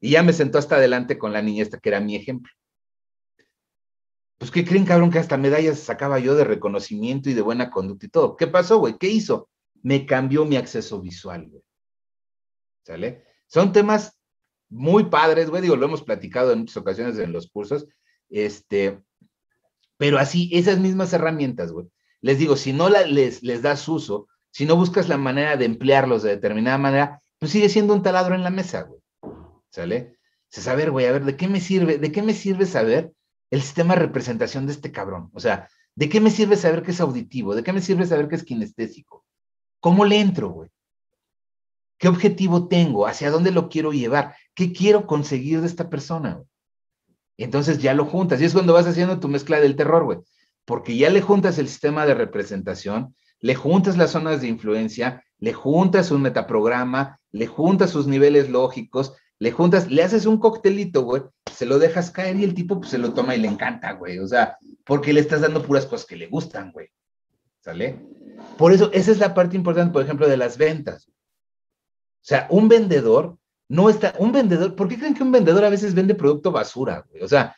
Y 0.00 0.10
ya 0.10 0.22
me 0.22 0.32
sentó 0.32 0.58
hasta 0.58 0.76
adelante 0.76 1.18
con 1.18 1.32
la 1.32 1.42
niña 1.42 1.62
esta 1.62 1.78
que 1.78 1.88
era 1.88 2.00
mi 2.00 2.14
ejemplo. 2.14 2.52
Pues, 4.40 4.50
¿qué 4.50 4.64
creen, 4.64 4.86
cabrón? 4.86 5.10
Que 5.10 5.18
hasta 5.18 5.36
medallas 5.36 5.80
sacaba 5.80 6.18
yo 6.18 6.34
de 6.34 6.44
reconocimiento 6.44 7.28
y 7.28 7.34
de 7.34 7.42
buena 7.42 7.70
conducta 7.70 8.06
y 8.06 8.08
todo. 8.08 8.36
¿Qué 8.36 8.46
pasó, 8.46 8.78
güey? 8.78 8.96
¿Qué 8.96 9.06
hizo? 9.06 9.50
Me 9.82 10.06
cambió 10.06 10.46
mi 10.46 10.56
acceso 10.56 10.98
visual, 10.98 11.46
güey. 11.50 11.62
¿Sale? 12.82 13.22
Son 13.46 13.70
temas 13.70 14.18
muy 14.70 15.04
padres, 15.04 15.50
güey. 15.50 15.60
Digo, 15.60 15.76
lo 15.76 15.84
hemos 15.84 16.02
platicado 16.02 16.52
en 16.52 16.60
muchas 16.60 16.78
ocasiones 16.78 17.18
en 17.18 17.34
los 17.34 17.50
cursos. 17.50 17.86
Este, 18.30 19.02
pero 19.98 20.18
así, 20.18 20.48
esas 20.54 20.78
mismas 20.78 21.12
herramientas, 21.12 21.70
güey. 21.70 21.90
Les 22.22 22.38
digo, 22.38 22.56
si 22.56 22.72
no 22.72 22.88
les, 22.88 23.42
les 23.42 23.60
das 23.60 23.86
uso, 23.88 24.26
si 24.50 24.64
no 24.64 24.74
buscas 24.74 25.10
la 25.10 25.18
manera 25.18 25.58
de 25.58 25.66
emplearlos 25.66 26.22
de 26.22 26.30
determinada 26.30 26.78
manera, 26.78 27.20
pues 27.38 27.52
sigue 27.52 27.68
siendo 27.68 27.92
un 27.92 28.02
taladro 28.02 28.34
en 28.34 28.44
la 28.44 28.50
mesa, 28.50 28.84
güey. 28.84 29.02
¿Sale? 29.68 30.16
Se 30.48 30.62
saber, 30.62 30.90
güey, 30.92 31.04
a 31.04 31.12
ver, 31.12 31.26
¿de 31.26 31.36
qué 31.36 31.46
me 31.46 31.60
sirve? 31.60 31.98
¿De 31.98 32.10
qué 32.10 32.22
me 32.22 32.32
sirve 32.32 32.64
saber 32.64 33.12
el 33.50 33.62
sistema 33.62 33.94
de 33.94 34.00
representación 34.00 34.66
de 34.66 34.72
este 34.72 34.92
cabrón. 34.92 35.30
O 35.32 35.40
sea, 35.40 35.68
¿de 35.94 36.08
qué 36.08 36.20
me 36.20 36.30
sirve 36.30 36.56
saber 36.56 36.82
que 36.82 36.92
es 36.92 37.00
auditivo? 37.00 37.54
¿De 37.54 37.62
qué 37.62 37.72
me 37.72 37.80
sirve 37.80 38.06
saber 38.06 38.28
que 38.28 38.36
es 38.36 38.44
kinestésico? 38.44 39.24
¿Cómo 39.80 40.04
le 40.04 40.20
entro, 40.20 40.50
güey? 40.50 40.70
¿Qué 41.98 42.08
objetivo 42.08 42.68
tengo? 42.68 43.06
¿Hacia 43.06 43.30
dónde 43.30 43.50
lo 43.50 43.68
quiero 43.68 43.92
llevar? 43.92 44.34
¿Qué 44.54 44.72
quiero 44.72 45.06
conseguir 45.06 45.60
de 45.60 45.66
esta 45.66 45.90
persona? 45.90 46.42
Entonces 47.36 47.78
ya 47.78 47.94
lo 47.94 48.06
juntas. 48.06 48.40
Y 48.40 48.44
es 48.44 48.52
cuando 48.52 48.72
vas 48.72 48.86
haciendo 48.86 49.20
tu 49.20 49.28
mezcla 49.28 49.60
del 49.60 49.76
terror, 49.76 50.04
güey. 50.04 50.18
Porque 50.64 50.96
ya 50.96 51.10
le 51.10 51.20
juntas 51.20 51.58
el 51.58 51.68
sistema 51.68 52.06
de 52.06 52.14
representación, 52.14 53.14
le 53.40 53.54
juntas 53.54 53.96
las 53.96 54.12
zonas 54.12 54.40
de 54.40 54.48
influencia, 54.48 55.24
le 55.38 55.52
juntas 55.52 56.10
un 56.10 56.22
metaprograma, 56.22 57.18
le 57.32 57.46
juntas 57.46 57.90
sus 57.90 58.06
niveles 58.06 58.50
lógicos, 58.50 59.14
le 59.40 59.52
juntas, 59.52 59.90
le 59.90 60.02
haces 60.02 60.26
un 60.26 60.38
coctelito, 60.38 61.02
güey, 61.02 61.22
se 61.50 61.64
lo 61.64 61.78
dejas 61.78 62.10
caer 62.10 62.36
y 62.36 62.44
el 62.44 62.54
tipo 62.54 62.78
pues, 62.78 62.90
se 62.90 62.98
lo 62.98 63.14
toma 63.14 63.34
y 63.34 63.40
le 63.40 63.48
encanta, 63.48 63.92
güey. 63.92 64.18
O 64.18 64.26
sea, 64.26 64.58
porque 64.84 65.14
le 65.14 65.20
estás 65.20 65.40
dando 65.40 65.62
puras 65.62 65.86
cosas 65.86 66.06
que 66.06 66.16
le 66.16 66.26
gustan, 66.26 66.70
güey. 66.72 66.90
¿Sale? 67.60 67.98
Por 68.58 68.72
eso, 68.72 68.90
esa 68.92 69.10
es 69.10 69.18
la 69.18 69.32
parte 69.34 69.56
importante, 69.56 69.92
por 69.92 70.02
ejemplo, 70.02 70.28
de 70.28 70.36
las 70.36 70.58
ventas. 70.58 71.08
O 71.08 72.22
sea, 72.22 72.46
un 72.50 72.68
vendedor 72.68 73.38
no 73.68 73.88
está, 73.88 74.14
un 74.18 74.30
vendedor, 74.30 74.76
¿por 74.76 74.88
qué 74.88 74.98
creen 74.98 75.14
que 75.14 75.22
un 75.22 75.32
vendedor 75.32 75.64
a 75.64 75.70
veces 75.70 75.94
vende 75.94 76.14
producto 76.14 76.52
basura, 76.52 77.06
güey? 77.08 77.22
O 77.22 77.28
sea, 77.28 77.56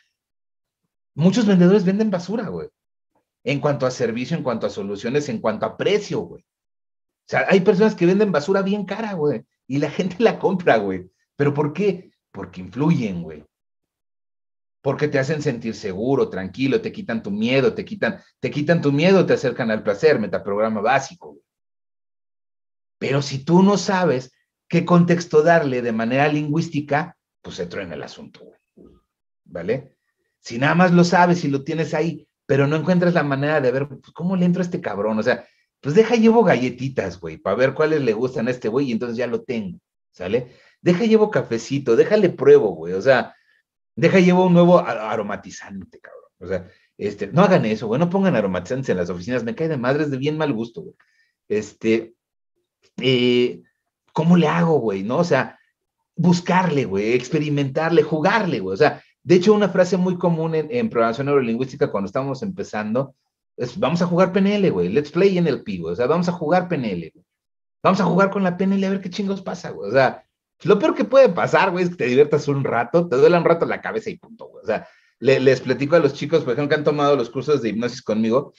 muchos 1.15 1.45
vendedores 1.45 1.83
venden 1.83 2.11
basura, 2.11 2.47
güey. 2.47 2.69
En 3.43 3.59
cuanto 3.59 3.85
a 3.85 3.91
servicio, 3.91 4.37
en 4.37 4.43
cuanto 4.43 4.67
a 4.67 4.69
soluciones, 4.69 5.27
en 5.27 5.39
cuanto 5.39 5.65
a 5.65 5.75
precio, 5.75 6.21
güey. 6.21 6.43
O 6.43 7.27
sea, 7.27 7.45
hay 7.49 7.59
personas 7.59 7.93
que 7.93 8.05
venden 8.05 8.31
basura 8.31 8.61
bien 8.61 8.85
cara, 8.85 9.13
güey, 9.13 9.43
y 9.67 9.79
la 9.79 9.89
gente 9.91 10.15
la 10.19 10.39
compra, 10.39 10.77
güey. 10.77 11.09
¿Pero 11.43 11.53
por 11.53 11.73
qué? 11.73 12.13
Porque 12.31 12.61
influyen, 12.61 13.21
güey. 13.21 13.43
Porque 14.81 15.09
te 15.09 15.19
hacen 15.19 15.41
sentir 15.41 15.75
seguro, 15.75 16.29
tranquilo, 16.29 16.79
te 16.79 16.93
quitan 16.93 17.21
tu 17.21 17.31
miedo, 17.31 17.73
te 17.73 17.83
quitan, 17.83 18.21
te 18.39 18.49
quitan 18.49 18.81
tu 18.81 18.93
miedo, 18.93 19.25
te 19.25 19.33
acercan 19.33 19.69
al 19.69 19.83
placer, 19.83 20.19
metaprograma 20.19 20.79
básico. 20.79 21.31
Güey. 21.31 21.43
Pero 22.97 23.21
si 23.21 23.43
tú 23.43 23.61
no 23.61 23.77
sabes 23.77 24.31
qué 24.69 24.85
contexto 24.85 25.43
darle 25.43 25.81
de 25.81 25.91
manera 25.91 26.29
lingüística, 26.29 27.17
pues 27.41 27.57
se 27.57 27.63
en 27.63 27.91
el 27.91 28.03
asunto, 28.03 28.39
güey. 28.45 28.93
¿Vale? 29.43 29.97
Si 30.39 30.57
nada 30.57 30.75
más 30.75 30.93
lo 30.93 31.03
sabes 31.03 31.43
y 31.43 31.49
lo 31.49 31.65
tienes 31.65 31.93
ahí, 31.93 32.25
pero 32.45 32.67
no 32.67 32.77
encuentras 32.77 33.13
la 33.15 33.23
manera 33.23 33.59
de 33.59 33.69
ver, 33.69 33.89
pues, 33.89 34.13
¿cómo 34.13 34.37
le 34.37 34.45
entro 34.45 34.61
a 34.61 34.63
este 34.63 34.79
cabrón? 34.79 35.19
O 35.19 35.23
sea, 35.23 35.45
pues 35.81 35.93
deja 35.93 36.15
llevo 36.15 36.45
galletitas, 36.45 37.19
güey, 37.19 37.37
para 37.37 37.57
ver 37.57 37.73
cuáles 37.73 38.01
le 38.01 38.13
gustan 38.13 38.47
a 38.47 38.51
este 38.51 38.69
güey 38.69 38.87
y 38.87 38.91
entonces 38.93 39.17
ya 39.17 39.27
lo 39.27 39.41
tengo, 39.41 39.77
¿sale? 40.09 40.53
Deja 40.83 41.05
llevo 41.05 41.31
cafecito, 41.31 41.95
déjale 41.95 42.29
pruebo, 42.29 42.75
güey, 42.75 42.93
o 42.93 43.01
sea, 43.01 43.35
deja 43.95 44.19
llevo 44.19 44.45
un 44.45 44.53
nuevo 44.53 44.79
aromatizante, 44.79 45.99
cabrón, 45.99 46.31
o 46.39 46.47
sea, 46.47 46.67
este, 46.97 47.27
no 47.27 47.41
hagan 47.41 47.65
eso, 47.65 47.87
güey, 47.87 47.99
no 47.99 48.09
pongan 48.09 48.35
aromatizantes 48.35 48.89
en 48.89 48.97
las 48.97 49.09
oficinas, 49.09 49.43
me 49.43 49.55
cae 49.55 49.67
de 49.67 49.77
madres 49.77 50.11
de 50.11 50.17
bien 50.17 50.37
mal 50.37 50.53
gusto, 50.53 50.81
güey. 50.81 50.95
Este, 51.47 52.13
eh, 52.97 53.61
¿cómo 54.11 54.37
le 54.37 54.47
hago, 54.47 54.79
güey? 54.79 55.03
¿No? 55.03 55.17
O 55.17 55.23
sea, 55.23 55.57
buscarle, 56.15 56.85
güey, 56.85 57.13
experimentarle, 57.13 58.03
jugarle, 58.03 58.59
güey. 58.59 58.73
O 58.73 58.77
sea, 58.77 59.01
de 59.23 59.35
hecho, 59.35 59.53
una 59.53 59.69
frase 59.69 59.97
muy 59.97 60.17
común 60.17 60.53
en, 60.55 60.89
programación 60.89 61.27
neurolingüística 61.27 61.91
cuando 61.91 62.07
estamos 62.07 62.43
empezando 62.43 63.15
es, 63.57 63.79
vamos 63.79 64.01
a 64.01 64.05
jugar 64.05 64.31
PNL, 64.31 64.69
güey, 64.69 64.89
let's 64.89 65.11
play 65.11 65.39
NLP, 65.39 65.79
güey. 65.79 65.93
O 65.93 65.95
sea, 65.95 66.07
vamos 66.07 66.27
a 66.29 66.33
jugar 66.33 66.67
PNL, 66.67 67.11
güey. 67.13 67.25
Vamos 67.81 67.99
a 67.99 68.05
jugar 68.05 68.29
con 68.29 68.43
la 68.43 68.55
PNL 68.55 68.83
a 68.85 68.89
ver 68.91 69.01
qué 69.01 69.09
chingos 69.09 69.41
pasa, 69.41 69.71
güey. 69.71 69.89
O 69.89 69.93
sea, 69.93 70.25
lo 70.63 70.79
peor 70.79 70.95
que 70.95 71.03
puede 71.03 71.29
pasar, 71.29 71.71
güey, 71.71 71.83
es 71.83 71.89
que 71.91 71.97
te 71.97 72.05
diviertas 72.05 72.47
un 72.47 72.63
rato, 72.63 73.07
te 73.07 73.17
duele 73.17 73.37
un 73.37 73.43
rato 73.43 73.65
la 73.65 73.81
cabeza 73.81 74.09
y 74.09 74.17
punto, 74.17 74.47
güey. 74.47 74.63
O 74.63 74.67
sea, 74.67 74.87
les 75.19 75.61
platico 75.61 75.95
a 75.95 75.99
los 75.99 76.13
chicos, 76.13 76.43
por 76.43 76.53
ejemplo, 76.53 76.69
que 76.69 76.75
han 76.75 76.83
tomado 76.83 77.15
los 77.15 77.29
cursos 77.29 77.61
de 77.61 77.69
hipnosis 77.69 78.01
conmigo, 78.01 78.53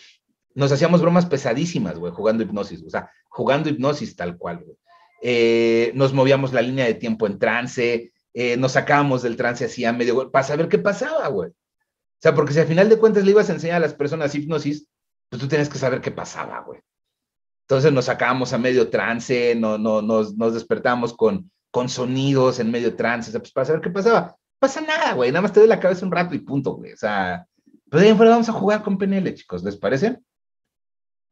nos 0.54 0.72
hacíamos 0.72 1.00
bromas 1.00 1.26
pesadísimas, 1.26 1.98
güey, 1.98 2.12
jugando 2.12 2.42
hipnosis, 2.42 2.82
o 2.82 2.90
sea, 2.90 3.10
jugando 3.28 3.68
hipnosis 3.68 4.16
tal 4.16 4.36
cual, 4.36 4.64
güey. 4.64 4.76
Eh, 5.22 5.92
nos 5.94 6.12
movíamos 6.12 6.52
la 6.52 6.62
línea 6.62 6.84
de 6.84 6.94
tiempo 6.94 7.26
en 7.26 7.38
trance, 7.38 8.12
eh, 8.32 8.56
nos 8.56 8.72
sacábamos 8.72 9.22
del 9.22 9.36
trance 9.36 9.64
así 9.64 9.84
a 9.84 9.92
medio, 9.92 10.30
para 10.30 10.44
saber 10.44 10.68
qué 10.68 10.78
pasaba, 10.78 11.28
güey. 11.28 11.50
O 11.50 12.20
sea, 12.20 12.34
porque 12.34 12.52
si 12.52 12.60
al 12.60 12.66
final 12.66 12.88
de 12.88 12.98
cuentas 12.98 13.24
le 13.24 13.30
ibas 13.30 13.50
a 13.50 13.54
enseñar 13.54 13.76
a 13.76 13.80
las 13.80 13.94
personas 13.94 14.34
hipnosis, 14.34 14.88
pues 15.28 15.40
tú 15.40 15.48
tienes 15.48 15.68
que 15.68 15.78
saber 15.78 16.00
qué 16.00 16.10
pasaba, 16.10 16.60
güey. 16.60 16.80
Entonces 17.62 17.92
nos 17.92 18.06
sacábamos 18.06 18.52
a 18.52 18.58
medio 18.58 18.90
trance, 18.90 19.54
no, 19.54 19.78
no, 19.78 20.02
nos, 20.02 20.36
nos 20.36 20.54
despertábamos 20.54 21.14
con, 21.14 21.50
con 21.74 21.88
sonidos 21.88 22.60
en 22.60 22.70
medio 22.70 22.94
trance, 22.94 23.30
o 23.30 23.32
sea, 23.32 23.40
pues 23.40 23.50
para 23.50 23.66
saber 23.66 23.82
qué 23.82 23.90
pasaba. 23.90 24.36
Pasa 24.60 24.80
nada, 24.80 25.14
güey, 25.14 25.32
nada 25.32 25.42
más 25.42 25.52
te 25.52 25.58
doy 25.58 25.68
la 25.68 25.80
cabeza 25.80 26.06
un 26.06 26.12
rato 26.12 26.32
y 26.32 26.38
punto, 26.38 26.76
güey. 26.76 26.92
O 26.92 26.96
sea, 26.96 27.48
pues 27.90 28.00
de 28.00 28.10
ahí 28.10 28.16
fuera 28.16 28.30
vamos 28.30 28.48
a 28.48 28.52
jugar 28.52 28.84
con 28.84 28.96
PNL, 28.96 29.34
chicos, 29.34 29.64
¿les 29.64 29.76
parece? 29.76 30.20